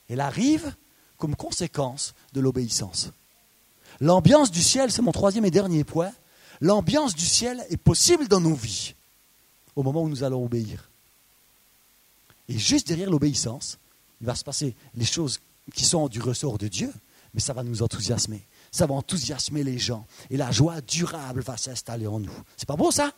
elle 0.08 0.20
arrive 0.20 0.74
comme 1.16 1.36
conséquence 1.36 2.14
de 2.32 2.40
l'obéissance. 2.40 3.10
L'ambiance 4.00 4.50
du 4.50 4.62
ciel, 4.62 4.90
c'est 4.90 5.02
mon 5.02 5.12
troisième 5.12 5.44
et 5.44 5.50
dernier 5.50 5.84
point, 5.84 6.12
l'ambiance 6.60 7.14
du 7.14 7.24
ciel 7.24 7.64
est 7.70 7.76
possible 7.76 8.26
dans 8.28 8.40
nos 8.40 8.54
vies 8.54 8.94
au 9.76 9.82
moment 9.82 10.02
où 10.02 10.08
nous 10.08 10.24
allons 10.24 10.44
obéir. 10.44 10.90
Et 12.48 12.58
juste 12.58 12.88
derrière 12.88 13.10
l'obéissance, 13.10 13.78
il 14.20 14.26
va 14.26 14.34
se 14.34 14.44
passer 14.44 14.74
les 14.94 15.04
choses 15.04 15.40
qui 15.72 15.84
sont 15.84 16.08
du 16.08 16.20
ressort 16.20 16.58
de 16.58 16.68
Dieu, 16.68 16.92
mais 17.32 17.40
ça 17.40 17.52
va 17.52 17.62
nous 17.62 17.82
enthousiasmer. 17.82 18.44
Ça 18.72 18.86
va 18.86 18.94
enthousiasmer 18.94 19.62
les 19.62 19.78
gens. 19.78 20.06
Et 20.30 20.36
la 20.36 20.50
joie 20.50 20.80
durable 20.80 21.42
va 21.42 21.56
s'installer 21.56 22.06
en 22.06 22.18
nous. 22.18 22.32
C'est 22.56 22.66
pas 22.66 22.76
beau 22.76 22.90
ça? 22.90 23.12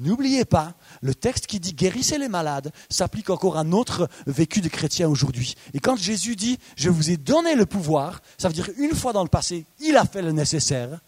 N'oubliez 0.00 0.46
pas, 0.46 0.72
le 1.02 1.14
texte 1.14 1.46
qui 1.46 1.60
dit 1.60 1.74
guérissez 1.74 2.16
les 2.16 2.28
malades 2.28 2.72
s'applique 2.88 3.28
encore 3.28 3.58
à 3.58 3.64
notre 3.64 4.08
vécu 4.26 4.62
de 4.62 4.68
chrétien 4.68 5.08
aujourd'hui. 5.08 5.56
Et 5.74 5.78
quand 5.78 5.96
Jésus 5.96 6.36
dit 6.36 6.58
je 6.74 6.88
vous 6.88 7.10
ai 7.10 7.18
donné 7.18 7.54
le 7.54 7.66
pouvoir, 7.66 8.22
ça 8.38 8.48
veut 8.48 8.54
dire 8.54 8.70
une 8.78 8.94
fois 8.94 9.12
dans 9.12 9.22
le 9.22 9.28
passé, 9.28 9.66
il 9.78 9.98
a 9.98 10.06
fait 10.06 10.22
le 10.22 10.32
nécessaire. 10.32 11.00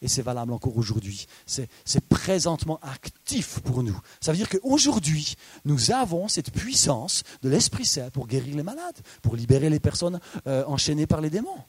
Et 0.00 0.08
c'est 0.08 0.22
valable 0.22 0.52
encore 0.52 0.78
aujourd'hui. 0.78 1.26
C'est 1.44 2.08
présentement 2.08 2.78
actif 2.82 3.58
pour 3.60 3.82
nous. 3.82 4.00
Ça 4.20 4.30
veut 4.30 4.38
dire 4.38 4.48
qu'aujourd'hui, 4.48 5.34
nous 5.64 5.90
avons 5.90 6.28
cette 6.28 6.52
puissance 6.52 7.24
de 7.42 7.48
l'Esprit 7.48 7.84
Saint 7.84 8.08
pour 8.10 8.28
guérir 8.28 8.56
les 8.56 8.62
malades, 8.62 8.96
pour 9.22 9.34
libérer 9.34 9.68
les 9.68 9.80
personnes 9.80 10.20
euh, 10.46 10.64
enchaînées 10.66 11.08
par 11.08 11.20
les 11.20 11.30
démons. 11.30 11.64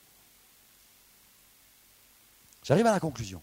J'arrive 2.64 2.86
à 2.86 2.92
la 2.92 3.00
conclusion. 3.00 3.42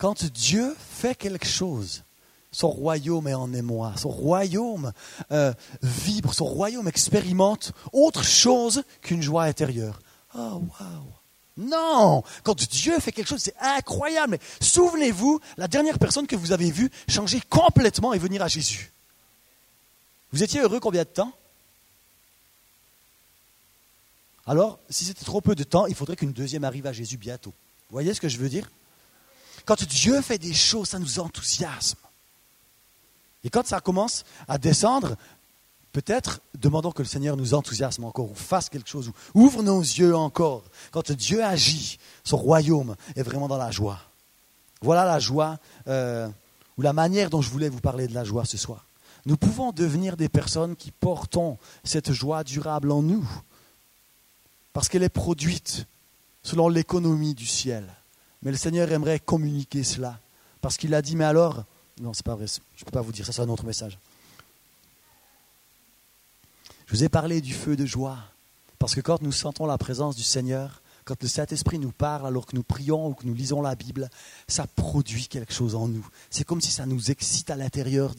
Quand 0.00 0.24
Dieu 0.24 0.74
fait 0.78 1.14
quelque 1.14 1.46
chose, 1.46 2.04
son 2.52 2.70
royaume 2.70 3.28
est 3.28 3.34
en 3.34 3.52
émoi, 3.52 3.92
son 3.98 4.08
royaume 4.08 4.94
euh, 5.30 5.52
vibre, 5.82 6.32
son 6.32 6.46
royaume 6.46 6.88
expérimente 6.88 7.72
autre 7.92 8.24
chose 8.24 8.82
qu'une 9.02 9.20
joie 9.20 9.44
intérieure. 9.44 10.00
Oh, 10.34 10.62
waouh! 10.62 11.12
Non, 11.58 12.22
quand 12.44 12.58
Dieu 12.70 12.98
fait 12.98 13.12
quelque 13.12 13.28
chose, 13.28 13.42
c'est 13.42 13.56
incroyable. 13.60 14.38
souvenez-vous, 14.62 15.38
la 15.58 15.68
dernière 15.68 15.98
personne 15.98 16.26
que 16.26 16.34
vous 16.34 16.52
avez 16.52 16.70
vue 16.70 16.90
changer 17.06 17.42
complètement 17.50 18.14
et 18.14 18.18
venir 18.18 18.40
à 18.40 18.48
Jésus. 18.48 18.92
Vous 20.32 20.42
étiez 20.42 20.62
heureux 20.62 20.80
combien 20.80 21.02
de 21.02 21.08
temps? 21.08 21.34
Alors, 24.46 24.78
si 24.88 25.04
c'était 25.04 25.26
trop 25.26 25.42
peu 25.42 25.54
de 25.54 25.62
temps, 25.62 25.84
il 25.84 25.94
faudrait 25.94 26.16
qu'une 26.16 26.32
deuxième 26.32 26.64
arrive 26.64 26.86
à 26.86 26.94
Jésus 26.94 27.18
bientôt. 27.18 27.52
Vous 27.90 27.94
voyez 27.96 28.14
ce 28.14 28.20
que 28.22 28.30
je 28.30 28.38
veux 28.38 28.48
dire? 28.48 28.70
Quand 29.70 29.84
Dieu 29.84 30.20
fait 30.20 30.38
des 30.38 30.52
choses, 30.52 30.88
ça 30.88 30.98
nous 30.98 31.20
enthousiasme. 31.20 32.00
Et 33.44 33.50
quand 33.50 33.64
ça 33.64 33.80
commence 33.80 34.24
à 34.48 34.58
descendre, 34.58 35.14
peut-être 35.92 36.40
demandons 36.58 36.90
que 36.90 37.02
le 37.02 37.06
Seigneur 37.06 37.36
nous 37.36 37.54
enthousiasme 37.54 38.02
encore 38.02 38.32
ou 38.32 38.34
fasse 38.34 38.68
quelque 38.68 38.88
chose, 38.88 39.12
ou 39.32 39.42
ouvre 39.44 39.62
nos 39.62 39.80
yeux 39.80 40.16
encore. 40.16 40.64
Quand 40.90 41.12
Dieu 41.12 41.44
agit, 41.44 42.00
son 42.24 42.36
royaume 42.36 42.96
est 43.14 43.22
vraiment 43.22 43.46
dans 43.46 43.58
la 43.58 43.70
joie. 43.70 44.00
Voilà 44.82 45.04
la 45.04 45.20
joie, 45.20 45.60
euh, 45.86 46.28
ou 46.76 46.82
la 46.82 46.92
manière 46.92 47.30
dont 47.30 47.40
je 47.40 47.50
voulais 47.50 47.68
vous 47.68 47.78
parler 47.78 48.08
de 48.08 48.14
la 48.14 48.24
joie 48.24 48.46
ce 48.46 48.56
soir. 48.56 48.86
Nous 49.24 49.36
pouvons 49.36 49.70
devenir 49.70 50.16
des 50.16 50.28
personnes 50.28 50.74
qui 50.74 50.90
portons 50.90 51.58
cette 51.84 52.10
joie 52.10 52.42
durable 52.42 52.90
en 52.90 53.02
nous, 53.02 53.24
parce 54.72 54.88
qu'elle 54.88 55.04
est 55.04 55.08
produite 55.08 55.86
selon 56.42 56.68
l'économie 56.68 57.34
du 57.34 57.46
ciel. 57.46 57.84
Mais 58.42 58.50
le 58.50 58.56
Seigneur 58.56 58.90
aimerait 58.90 59.18
communiquer 59.18 59.84
cela, 59.84 60.18
parce 60.60 60.76
qu'il 60.76 60.94
a 60.94 61.02
dit, 61.02 61.16
mais 61.16 61.24
alors, 61.24 61.64
non, 62.00 62.14
c'est 62.14 62.24
pas 62.24 62.34
vrai, 62.34 62.46
je 62.46 62.82
ne 62.82 62.84
peux 62.86 62.90
pas 62.90 63.02
vous 63.02 63.12
dire, 63.12 63.26
ça 63.26 63.32
c'est 63.32 63.42
un 63.42 63.48
autre 63.48 63.64
message. 63.64 63.98
Je 66.86 66.94
vous 66.94 67.04
ai 67.04 67.08
parlé 67.08 67.40
du 67.40 67.52
feu 67.52 67.76
de 67.76 67.86
joie, 67.86 68.18
parce 68.78 68.94
que 68.94 69.00
quand 69.00 69.20
nous 69.22 69.32
sentons 69.32 69.66
la 69.66 69.78
présence 69.78 70.16
du 70.16 70.22
Seigneur, 70.22 70.80
quand 71.04 71.22
le 71.22 71.28
Saint-Esprit 71.28 71.78
nous 71.78 71.92
parle 71.92 72.26
alors 72.26 72.46
que 72.46 72.56
nous 72.56 72.62
prions 72.62 73.08
ou 73.08 73.14
que 73.14 73.26
nous 73.26 73.34
lisons 73.34 73.62
la 73.62 73.74
Bible, 73.74 74.08
ça 74.48 74.66
produit 74.66 75.28
quelque 75.28 75.52
chose 75.52 75.74
en 75.74 75.88
nous. 75.88 76.06
C'est 76.30 76.44
comme 76.44 76.60
si 76.60 76.70
ça 76.70 76.86
nous 76.86 77.10
excite 77.10 77.50
à 77.50 77.56
l'intérieur. 77.56 78.14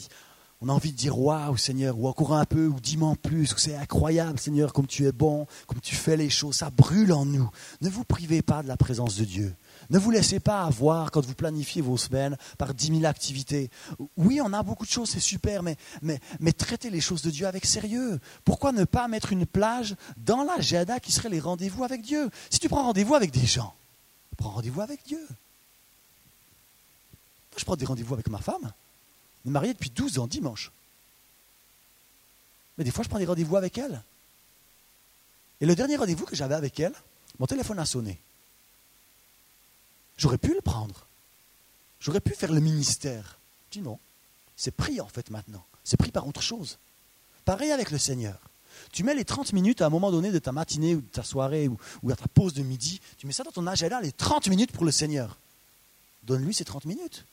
On 0.62 0.70
a 0.70 0.74
envie 0.74 0.92
de 0.92 0.98
dire 0.98 1.18
waouh 1.18 1.58
Seigneur, 1.58 1.98
ou 1.98 2.08
encore 2.08 2.34
un 2.34 2.46
peu, 2.46 2.68
ou 2.68 2.80
dis-moi 2.80 3.16
plus, 3.22 3.54
c'est 3.58 3.76
incroyable 3.76 4.40
Seigneur, 4.40 4.74
comme 4.74 4.88
tu 4.88 5.08
es 5.08 5.12
bon, 5.12 5.48
comme 5.68 5.80
tu 5.80 5.96
fais 5.96 6.18
les 6.18 6.30
choses, 6.30 6.56
ça 6.56 6.70
brûle 6.70 7.14
en 7.14 7.26
nous. 7.26 7.50
Ne 7.82 7.90
vous 7.90 8.04
privez 8.04 8.42
pas 8.42 8.62
de 8.62 8.68
la 8.68 8.78
présence 8.78 9.16
de 9.16 9.26
Dieu. 9.26 9.56
Ne 9.92 10.00
vous 10.00 10.10
laissez 10.10 10.39
pas 10.39 10.64
avoir 10.64 11.12
quand 11.12 11.24
vous 11.26 11.36
planifiez 11.36 11.82
vos 11.82 11.98
semaines 11.98 12.38
par 12.58 12.74
dix 12.74 12.92
mille 12.92 13.06
activités. 13.06 13.70
Oui, 14.16 14.39
on 14.42 14.54
a 14.54 14.64
beaucoup 14.64 14.86
de 14.86 14.92
choses, 14.92 15.10
c'est 15.10 15.20
super, 15.20 15.64
mais, 15.64 16.54
traitez 16.54 16.89
les 16.89 17.02
choses 17.02 17.22
de 17.22 17.30
Dieu 17.30 17.46
avec 17.46 17.66
sérieux. 17.66 18.22
Pourquoi 18.46 18.72
ne 18.72 18.86
pas 18.86 19.10
mettre 19.10 19.34
une 19.34 19.46
plage 19.46 19.98
dans 20.16 20.44
l'agenda 20.44 21.02
qui 21.02 21.12
serait 21.12 21.28
les 21.28 21.42
rendez-vous 21.42 21.84
avec 21.84 22.02
Dieu? 22.02 22.30
Si 22.50 22.60
tu 22.60 22.70
prends 22.70 22.84
rendez-vous 22.84 23.16
avec 23.16 23.32
des 23.32 23.46
gens, 23.46 23.76
prends 24.38 24.52
rendez-vous 24.52 24.80
avec 24.80 25.02
Dieu. 25.06 25.20
Moi, 25.20 25.28
je 27.58 27.66
prends 27.66 27.76
des 27.76 27.86
rendez-vous 27.86 28.14
avec 28.14 28.30
ma 28.30 28.39
femme. 28.39 28.72
On 29.46 29.50
est 29.50 29.52
mariés 29.52 29.74
depuis 29.74 29.89
12 29.89 30.20
ans, 30.20 30.28
dimanche. 30.28 30.72
Mais 32.78 32.86
des 32.86 32.92
fois, 32.92 33.04
je 33.04 33.10
prends 33.10 33.20
des 33.20 33.26
rendez-vous 33.26 33.58
avec 33.58 33.78
elle. 33.78 34.02
Et 35.60 35.66
le 35.66 35.76
dernier 35.76 35.98
rendez-vous 35.98 36.26
que 36.26 36.38
j'avais 36.38 36.56
avec 36.56 36.80
elle, 36.80 36.94
mon 37.39 37.46
téléphone 37.46 37.80
a 37.80 37.86
sonné. 37.86 38.18
J'aurais 40.22 40.38
pu 40.38 40.54
le 40.54 40.62
prendre. 40.62 41.08
J'aurais 42.00 42.20
pu 42.20 42.36
faire 42.36 42.52
le 42.52 42.60
ministère. 42.60 43.40
Je 43.72 43.80
dis 43.80 43.82
non. 43.84 43.98
C'est 44.56 44.70
pris 44.70 45.02
en 45.02 45.08
fait 45.08 45.32
maintenant. 45.32 45.66
C'est 45.84 45.98
pris 45.98 46.12
par 46.12 46.28
autre 46.28 46.44
chose. 46.44 46.78
Pareil 47.44 47.72
avec 47.72 47.90
le 47.90 47.98
Seigneur. 47.98 48.40
Tu 48.92 49.04
mets 49.04 49.16
les 49.16 49.26
30 49.26 49.52
minutes 49.54 49.82
à 49.82 49.88
un 49.88 49.90
moment 49.90 50.12
donné 50.12 50.32
de 50.32 50.38
ta 50.38 50.52
matinée 50.52 50.94
ou 50.94 51.02
de 51.02 51.08
ta 51.08 51.24
soirée 51.24 51.68
ou, 51.68 52.12
à 52.12 52.16
ta 52.16 52.28
pause 52.28 52.54
de 52.54 52.62
midi, 52.62 53.02
tu 53.18 53.26
mets 53.26 53.34
ça 53.34 53.44
dans 53.44 53.52
ton 53.52 53.66
agenda, 53.66 54.00
les 54.00 54.12
30 54.12 54.48
minutes 54.50 54.72
pour 54.72 54.86
le 54.86 54.92
Seigneur. 54.92 55.40
Donne-lui 56.22 56.54
ces 56.54 56.66
30 56.66 56.86
minutes. 56.86 57.26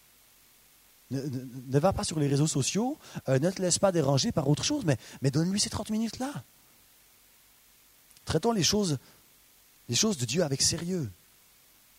Ne, 1.11 1.79
va 1.79 1.93
pas 1.93 2.05
sur 2.05 2.19
les 2.19 2.27
réseaux 2.27 2.47
sociaux, 2.47 2.97
euh, 3.29 3.39
ne 3.39 3.51
te 3.51 3.61
laisse 3.61 3.79
pas 3.79 3.93
déranger 3.93 4.33
par 4.33 4.49
autre 4.49 4.65
chose, 4.65 4.87
mais, 4.87 4.97
mais 5.21 5.31
donne-lui 5.31 5.61
ces 5.61 5.69
30 5.69 5.91
minutes-là. 5.91 6.43
Traitons 8.25 8.53
les 8.53 8.63
choses, 8.63 8.97
les 9.91 9.95
choses 9.95 10.17
de 10.17 10.25
Dieu 10.25 10.43
avec 10.43 10.63
sérieux. 10.63 11.11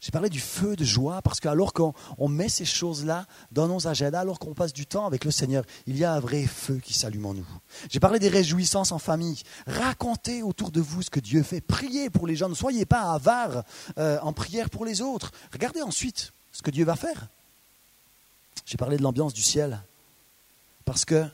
J'ai 0.01 0.11
parlé 0.11 0.29
du 0.29 0.39
feu 0.39 0.77
de 0.77 0.85
joie 0.85 1.21
parce 1.21 1.41
qu'alors 1.41 1.73
qu'on 1.73 1.93
met 2.29 2.47
ces 2.47 2.63
choses-là 2.63 3.25
dans 3.51 3.67
nos 3.67 3.85
agendas, 3.85 4.21
alors 4.21 4.39
qu'on 4.39 4.53
passe 4.53 4.71
du 4.71 4.85
temps 4.85 5.05
avec 5.05 5.25
le 5.25 5.31
Seigneur, 5.31 5.65
il 5.87 5.97
y 5.97 6.05
a 6.05 6.13
un 6.13 6.21
vrai 6.21 6.45
feu 6.45 6.79
qui 6.81 6.93
s'allume 6.93 7.25
en 7.25 7.33
nous. 7.33 7.47
J'ai 7.89 7.99
parlé 7.99 8.17
des 8.17 8.29
réjouissances 8.29 8.93
en 8.93 8.99
famille. 8.99 9.41
Racontez 9.67 10.41
autour 10.41 10.71
de 10.71 10.79
vous 10.79 11.01
ce 11.01 11.09
que 11.09 11.19
Dieu 11.19 11.43
fait. 11.43 11.59
Priez 11.59 12.09
pour 12.09 12.27
les 12.27 12.37
gens. 12.37 12.47
Ne 12.47 12.55
soyez 12.55 12.85
pas 12.85 13.11
avares 13.11 13.63
euh, 13.97 14.19
en 14.21 14.31
prière 14.31 14.69
pour 14.69 14.85
les 14.85 15.01
autres. 15.01 15.31
Regardez 15.51 15.81
ensuite 15.81 16.31
ce 16.53 16.61
que 16.61 16.71
Dieu 16.71 16.85
va 16.85 16.95
faire. 16.95 17.27
J'ai 18.65 18.77
parlé 18.77 18.95
de 18.95 19.03
l'ambiance 19.03 19.33
du 19.33 19.41
ciel. 19.41 19.81
Parce 20.85 21.03
que 21.03 21.25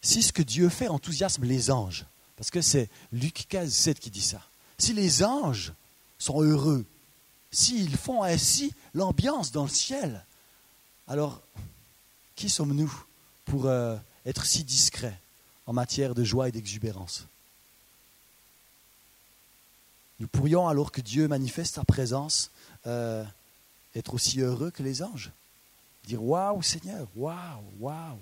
si 0.00 0.22
ce 0.22 0.32
que 0.32 0.42
Dieu 0.42 0.70
fait 0.70 0.88
enthousiasme 0.88 1.44
les 1.44 1.70
anges, 1.70 2.06
parce 2.36 2.50
que 2.50 2.62
c'est 2.62 2.88
Luc 3.12 3.46
15, 3.48 3.70
7 3.70 4.00
qui 4.00 4.10
dit 4.10 4.22
ça, 4.22 4.40
si 4.78 4.94
les 4.94 5.22
anges 5.22 5.74
sont 6.18 6.40
heureux 6.42 6.86
S'ils 7.50 7.96
font 7.96 8.22
ainsi 8.22 8.74
l'ambiance 8.94 9.52
dans 9.52 9.64
le 9.64 9.70
ciel, 9.70 10.24
alors 11.06 11.40
qui 12.36 12.50
sommes-nous 12.50 12.92
pour 13.46 13.66
euh, 13.66 13.96
être 14.26 14.44
si 14.44 14.64
discrets 14.64 15.18
en 15.66 15.72
matière 15.72 16.14
de 16.14 16.24
joie 16.24 16.48
et 16.48 16.52
d'exubérance? 16.52 17.26
Nous 20.20 20.28
pourrions, 20.28 20.68
alors 20.68 20.92
que 20.92 21.00
Dieu 21.00 21.28
manifeste 21.28 21.76
sa 21.76 21.84
présence, 21.84 22.50
euh, 22.86 23.24
être 23.94 24.14
aussi 24.14 24.40
heureux 24.40 24.70
que 24.70 24.82
les 24.82 25.02
anges? 25.02 25.30
Dire 26.04 26.22
Waouh 26.22 26.62
Seigneur, 26.62 27.06
waouh, 27.16 27.62
waouh. 27.80 28.18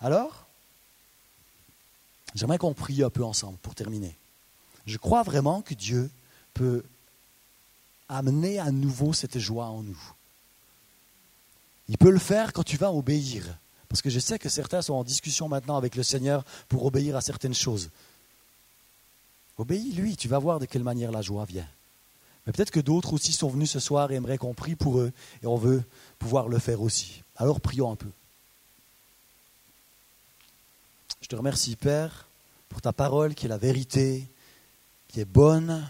Alors, 0.00 0.46
j'aimerais 2.34 2.58
qu'on 2.58 2.74
prie 2.74 3.02
un 3.02 3.10
peu 3.10 3.24
ensemble 3.24 3.58
pour 3.58 3.74
terminer. 3.74 4.16
Je 4.86 4.98
crois 4.98 5.22
vraiment 5.22 5.62
que 5.62 5.74
Dieu 5.74 6.10
peut 6.54 6.82
amener 8.08 8.58
à 8.58 8.70
nouveau 8.70 9.12
cette 9.12 9.38
joie 9.38 9.66
en 9.66 9.82
nous. 9.82 10.00
Il 11.88 11.98
peut 11.98 12.10
le 12.10 12.18
faire 12.18 12.52
quand 12.52 12.62
tu 12.62 12.76
vas 12.76 12.92
obéir. 12.92 13.58
Parce 13.88 14.02
que 14.02 14.10
je 14.10 14.18
sais 14.18 14.38
que 14.38 14.48
certains 14.48 14.82
sont 14.82 14.94
en 14.94 15.04
discussion 15.04 15.48
maintenant 15.48 15.76
avec 15.76 15.94
le 15.94 16.02
Seigneur 16.02 16.44
pour 16.68 16.84
obéir 16.84 17.16
à 17.16 17.20
certaines 17.20 17.54
choses. 17.54 17.90
Obéis 19.58 19.92
lui, 19.92 20.16
tu 20.16 20.26
vas 20.26 20.38
voir 20.38 20.58
de 20.58 20.66
quelle 20.66 20.82
manière 20.82 21.12
la 21.12 21.22
joie 21.22 21.44
vient. 21.44 21.68
Mais 22.46 22.52
peut-être 22.52 22.70
que 22.70 22.80
d'autres 22.80 23.12
aussi 23.12 23.32
sont 23.32 23.48
venus 23.48 23.70
ce 23.70 23.80
soir 23.80 24.10
et 24.10 24.16
aimeraient 24.16 24.38
qu'on 24.38 24.54
prie 24.54 24.74
pour 24.74 24.98
eux, 24.98 25.12
et 25.42 25.46
on 25.46 25.56
veut 25.56 25.82
pouvoir 26.18 26.48
le 26.48 26.58
faire 26.58 26.82
aussi. 26.82 27.22
Alors 27.36 27.60
prions 27.60 27.90
un 27.90 27.96
peu. 27.96 28.10
Je 31.20 31.28
te 31.28 31.36
remercie, 31.36 31.76
Père, 31.76 32.26
pour 32.68 32.82
ta 32.82 32.92
parole 32.92 33.34
qui 33.34 33.46
est 33.46 33.48
la 33.48 33.56
vérité, 33.56 34.28
qui 35.08 35.20
est 35.20 35.24
bonne, 35.24 35.88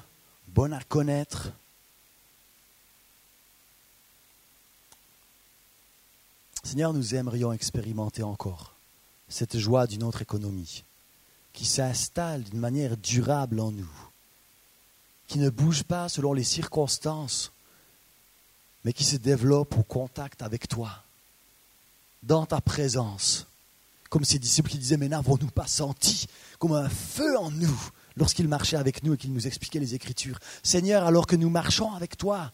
bonne 0.54 0.72
à 0.72 0.82
connaître. 0.84 1.50
Seigneur, 6.62 6.92
nous 6.92 7.14
aimerions 7.14 7.52
expérimenter 7.52 8.22
encore 8.22 8.72
cette 9.28 9.58
joie 9.58 9.88
d'une 9.88 10.04
autre 10.04 10.22
économie 10.22 10.84
qui 11.52 11.66
s'installe 11.66 12.44
d'une 12.44 12.60
manière 12.60 12.96
durable 12.96 13.60
en 13.60 13.72
nous, 13.72 13.90
qui 15.26 15.38
ne 15.38 15.50
bouge 15.50 15.82
pas 15.82 16.08
selon 16.08 16.32
les 16.32 16.44
circonstances, 16.44 17.52
mais 18.84 18.92
qui 18.92 19.04
se 19.04 19.16
développe 19.16 19.76
au 19.76 19.82
contact 19.82 20.42
avec 20.42 20.68
toi, 20.68 21.02
dans 22.22 22.46
ta 22.46 22.60
présence. 22.60 23.46
Comme 24.08 24.24
ces 24.24 24.38
disciples 24.38 24.70
qui 24.70 24.78
disaient, 24.78 24.96
mais 24.96 25.08
n'avons-nous 25.08 25.50
pas 25.50 25.66
senti 25.66 26.28
comme 26.58 26.74
un 26.74 26.88
feu 26.88 27.36
en 27.38 27.50
nous? 27.50 27.90
Lorsqu'il 28.16 28.48
marchait 28.48 28.76
avec 28.76 29.02
nous 29.02 29.14
et 29.14 29.16
qu'il 29.16 29.32
nous 29.32 29.46
expliquait 29.46 29.78
les 29.78 29.94
Écritures 29.94 30.38
Seigneur, 30.62 31.04
alors 31.04 31.26
que 31.26 31.36
nous 31.36 31.50
marchons 31.50 31.92
avec 31.94 32.16
toi, 32.16 32.52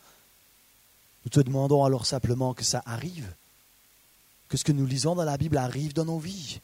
nous 1.25 1.31
te 1.31 1.41
demandons 1.41 1.85
alors 1.85 2.07
simplement 2.07 2.55
que 2.55 2.65
ça 2.65 2.83
arrive, 2.87 3.35
que 4.49 4.57
ce 4.57 4.65
que 4.65 4.73
nous 4.73 4.87
lisons 4.87 5.15
dans 5.15 5.25
la 5.25 5.37
Bible 5.37 5.59
arrive 5.59 5.93
dans 5.93 6.05
nos 6.05 6.19
vies. 6.19 6.61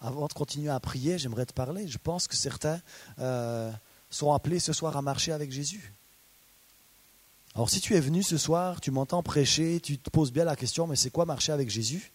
Avant 0.00 0.26
de 0.26 0.32
continuer 0.32 0.70
à 0.70 0.80
prier, 0.80 1.16
j'aimerais 1.16 1.46
te 1.46 1.52
parler. 1.52 1.86
Je 1.86 1.98
pense 1.98 2.26
que 2.26 2.34
certains 2.34 2.80
euh, 3.20 3.70
sont 4.10 4.32
appelés 4.32 4.58
ce 4.58 4.72
soir 4.72 4.96
à 4.96 5.02
marcher 5.02 5.32
avec 5.32 5.52
Jésus. 5.52 5.92
Alors 7.54 7.70
si 7.70 7.80
tu 7.80 7.94
es 7.94 8.00
venu 8.00 8.22
ce 8.22 8.38
soir, 8.38 8.80
tu 8.80 8.90
m'entends 8.90 9.22
prêcher, 9.22 9.78
tu 9.80 9.98
te 9.98 10.10
poses 10.10 10.32
bien 10.32 10.44
la 10.44 10.56
question, 10.56 10.86
mais 10.86 10.96
c'est 10.96 11.10
quoi 11.10 11.24
marcher 11.24 11.52
avec 11.52 11.70
Jésus? 11.70 12.10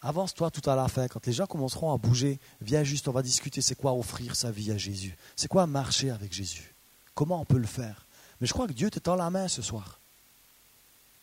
Avance-toi 0.00 0.50
tout 0.50 0.68
à 0.70 0.76
la 0.76 0.88
fin. 0.88 1.08
Quand 1.08 1.26
les 1.26 1.32
gens 1.32 1.46
commenceront 1.46 1.92
à 1.92 1.98
bouger, 1.98 2.38
viens 2.60 2.84
juste, 2.84 3.08
on 3.08 3.12
va 3.12 3.22
discuter, 3.22 3.60
c'est 3.60 3.74
quoi 3.74 3.92
offrir 3.92 4.36
sa 4.36 4.50
vie 4.50 4.70
à 4.70 4.78
Jésus? 4.78 5.16
C'est 5.34 5.48
quoi 5.48 5.66
marcher 5.66 6.10
avec 6.10 6.32
Jésus? 6.32 6.74
Comment 7.14 7.40
on 7.40 7.44
peut 7.44 7.58
le 7.58 7.66
faire? 7.66 8.06
Mais 8.40 8.46
je 8.46 8.52
crois 8.52 8.68
que 8.68 8.72
Dieu 8.72 8.90
te 8.90 9.00
tend 9.00 9.16
la 9.16 9.30
main 9.30 9.48
ce 9.48 9.62
soir. 9.62 9.98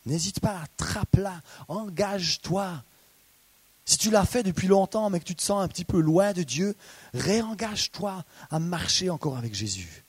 N'hésite 0.04 0.40
pas, 0.40 0.60
attrape-la, 0.60 1.40
engage-toi. 1.68 2.82
Si 3.86 3.96
tu 3.96 4.10
l'as 4.10 4.26
fait 4.26 4.42
depuis 4.42 4.68
longtemps, 4.68 5.08
mais 5.10 5.20
que 5.20 5.24
tu 5.24 5.34
te 5.34 5.42
sens 5.42 5.62
un 5.62 5.68
petit 5.68 5.84
peu 5.84 6.00
loin 6.00 6.32
de 6.32 6.42
Dieu, 6.42 6.76
réengage-toi 7.14 8.24
à 8.50 8.58
marcher 8.58 9.08
encore 9.10 9.38
avec 9.38 9.54
Jésus. 9.54 10.04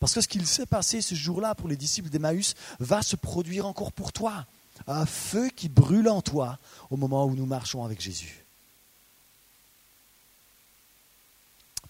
Parce 0.00 0.14
que 0.14 0.20
ce 0.20 0.28
qu'il 0.28 0.46
s'est 0.46 0.66
passé 0.66 1.02
ce 1.02 1.14
jour-là 1.14 1.54
pour 1.54 1.68
les 1.68 1.76
disciples 1.76 2.10
d'Emmaüs 2.10 2.54
va 2.80 3.02
se 3.02 3.16
produire 3.16 3.66
encore 3.66 3.92
pour 3.92 4.12
toi. 4.12 4.46
Un 4.86 5.06
feu 5.06 5.48
qui 5.48 5.68
brûle 5.68 6.08
en 6.08 6.22
toi 6.22 6.58
au 6.90 6.96
moment 6.96 7.24
où 7.26 7.34
nous 7.34 7.46
marchons 7.46 7.84
avec 7.84 8.00
Jésus. 8.00 8.44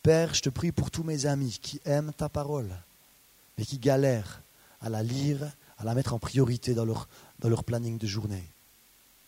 Père, 0.02 0.34
je 0.34 0.42
te 0.42 0.50
prie 0.50 0.72
pour 0.72 0.90
tous 0.90 1.02
mes 1.02 1.26
amis 1.26 1.58
qui 1.60 1.80
aiment 1.84 2.12
ta 2.12 2.28
parole, 2.28 2.70
mais 3.58 3.64
qui 3.64 3.78
galèrent 3.78 4.40
à 4.80 4.88
la 4.88 5.02
lire, 5.02 5.40
à 5.78 5.84
la 5.84 5.94
mettre 5.94 6.14
en 6.14 6.18
priorité 6.18 6.74
dans 6.74 6.84
leur, 6.84 7.08
dans 7.40 7.48
leur 7.48 7.64
planning 7.64 7.98
de 7.98 8.06
journée. 8.06 8.44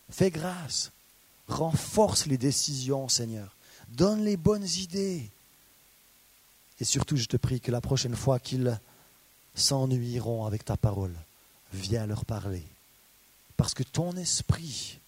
Fais 0.09 0.31
grâce, 0.31 0.91
renforce 1.47 2.27
les 2.27 2.37
décisions, 2.37 3.09
Seigneur, 3.09 3.55
donne 3.89 4.23
les 4.23 4.37
bonnes 4.37 4.67
idées, 4.77 5.29
et 6.79 6.85
surtout, 6.85 7.17
je 7.17 7.25
te 7.25 7.37
prie 7.37 7.59
que 7.59 7.71
la 7.71 7.81
prochaine 7.81 8.15
fois 8.15 8.39
qu'ils 8.39 8.79
s'ennuieront 9.53 10.45
avec 10.45 10.63
ta 10.63 10.77
parole, 10.77 11.13
viens 11.73 12.07
leur 12.07 12.23
parler. 12.23 12.63
Parce 13.59 13.73
que 13.73 13.83
ton 13.83 14.13
esprit 14.13 15.01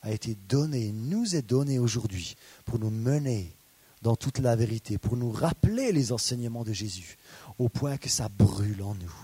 a 0.00 0.10
été 0.10 0.34
donné, 0.34 0.90
nous 0.90 1.36
est 1.36 1.42
donné 1.42 1.78
aujourd'hui 1.78 2.34
pour 2.64 2.80
nous 2.80 2.90
mener 2.90 3.54
dans 4.02 4.16
toute 4.16 4.40
la 4.40 4.56
vérité, 4.56 4.98
pour 4.98 5.16
nous 5.16 5.30
rappeler 5.30 5.92
les 5.92 6.10
enseignements 6.10 6.64
de 6.64 6.72
Jésus, 6.72 7.16
au 7.60 7.68
point 7.68 7.98
que 7.98 8.08
ça 8.08 8.28
brûle 8.28 8.82
en 8.82 8.96
nous. 8.96 9.14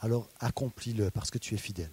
Alors 0.00 0.26
accomplis-le 0.40 1.10
parce 1.10 1.30
que 1.30 1.36
tu 1.36 1.54
es 1.54 1.58
fidèle. 1.58 1.92